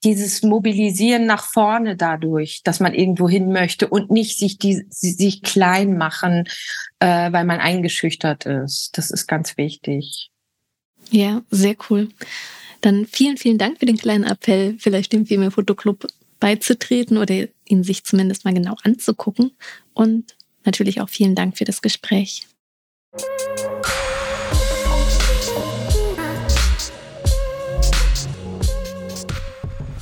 dieses 0.04 0.44
Mobilisieren 0.44 1.26
nach 1.26 1.44
vorne 1.44 1.96
dadurch, 1.96 2.62
dass 2.64 2.80
man 2.80 2.94
irgendwo 2.94 3.28
hin 3.28 3.52
möchte 3.52 3.88
und 3.88 4.12
nicht 4.12 4.38
sich 4.38 4.58
die 4.58 4.86
sich 4.90 5.42
klein 5.42 5.98
machen, 5.98 6.46
äh, 7.00 7.32
weil 7.32 7.46
man 7.46 7.60
eingeschüchtert 7.60 8.46
ist. 8.46 8.98
Das 8.98 9.12
ist 9.12 9.28
ganz 9.28 9.58
wichtig. 9.58 10.32
Ja, 11.12 11.42
sehr 11.50 11.76
cool. 11.90 12.10
Dann 12.82 13.06
vielen, 13.06 13.38
vielen 13.38 13.58
Dank 13.58 13.80
für 13.80 13.86
den 13.86 13.98
kleinen 13.98 14.24
Appell, 14.24 14.76
vielleicht 14.80 15.12
dem 15.12 15.26
Female 15.26 15.52
Fotoclub 15.52 16.08
beizutreten 16.40 17.18
oder 17.18 17.48
ihn 17.66 17.84
sich 17.84 18.06
zumindest 18.06 18.46
mal 18.46 18.54
genau 18.54 18.76
anzugucken. 18.84 19.52
Und 19.94 20.38
natürlich 20.64 21.02
auch 21.02 21.10
vielen 21.10 21.36
Dank 21.36 21.58
für 21.58 21.66
das 21.66 21.82
Gespräch. 21.82 22.48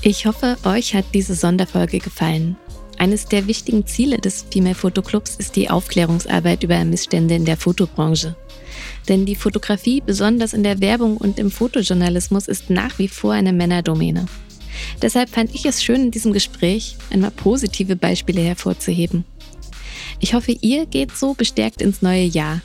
Ich 0.08 0.26
hoffe, 0.26 0.56
euch 0.64 0.96
hat 0.96 1.04
diese 1.14 1.36
Sonderfolge 1.36 2.00
gefallen. 2.00 2.56
Eines 2.98 3.26
der 3.26 3.46
wichtigen 3.46 3.86
Ziele 3.86 4.20
des 4.20 4.46
Female 4.50 4.74
Photo 4.74 5.02
Clubs 5.02 5.36
ist 5.36 5.58
die 5.58 5.70
Aufklärungsarbeit 5.70 6.64
über 6.64 6.82
Missstände 6.86 7.36
in 7.36 7.44
der 7.44 7.58
Fotobranche. 7.58 8.34
Denn 9.10 9.26
die 9.26 9.36
Fotografie, 9.36 10.00
besonders 10.00 10.54
in 10.54 10.64
der 10.64 10.80
Werbung 10.80 11.18
und 11.18 11.38
im 11.40 11.52
Fotojournalismus, 11.52 12.48
ist 12.48 12.70
nach 12.70 12.98
wie 13.00 13.10
vor 13.10 13.34
eine 13.34 13.52
Männerdomäne. 13.52 14.28
Deshalb 15.02 15.28
fand 15.28 15.54
ich 15.54 15.66
es 15.66 15.84
schön, 15.84 16.04
in 16.04 16.12
diesem 16.12 16.32
Gespräch 16.32 16.96
einmal 17.10 17.32
positive 17.32 17.98
Beispiele 17.98 18.40
hervorzuheben. 18.40 19.26
Ich 20.22 20.34
hoffe, 20.34 20.54
ihr 20.62 20.86
geht 20.86 21.18
so 21.18 21.34
bestärkt 21.34 21.82
ins 21.82 22.02
neue 22.02 22.24
Jahr. 22.24 22.62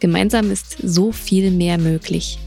Gemeinsam 0.00 0.50
ist 0.50 0.76
so 0.82 1.12
viel 1.12 1.50
mehr 1.50 1.78
möglich. 1.78 2.38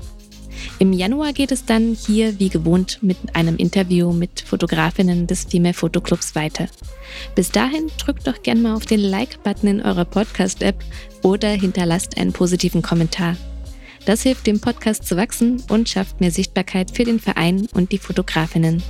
Im 0.80 0.94
Januar 0.94 1.34
geht 1.34 1.52
es 1.52 1.66
dann 1.66 1.96
hier 1.96 2.40
wie 2.40 2.50
gewohnt 2.50 3.00
mit 3.02 3.18
einem 3.34 3.58
Interview 3.58 4.12
mit 4.12 4.42
Fotografinnen 4.42 5.28
des 5.28 5.46
Female 5.46 5.74
Photo 5.74 6.02
Clubs 6.02 6.36
weiter. 6.36 6.68
Bis 7.36 7.52
dahin 7.52 7.88
drückt 7.98 8.28
doch 8.28 8.42
gerne 8.44 8.62
mal 8.62 8.76
auf 8.76 8.86
den 8.86 9.00
Like-Button 9.00 9.70
in 9.70 9.82
eurer 9.82 10.06
Podcast-App 10.06 10.84
oder 11.24 11.50
hinterlasst 11.50 12.18
einen 12.18 12.34
positiven 12.34 12.82
Kommentar. 12.82 13.36
Das 14.06 14.24
hilft 14.24 14.48
dem 14.48 14.60
Podcast 14.60 15.06
zu 15.06 15.16
wachsen 15.16 15.64
und 15.70 15.88
schafft 15.88 16.20
mehr 16.20 16.32
Sichtbarkeit 16.32 16.92
für 16.92 17.04
den 17.04 17.20
Verein 17.20 17.68
und 17.74 17.92
die 17.92 18.00
Fotografinnen. 18.00 18.82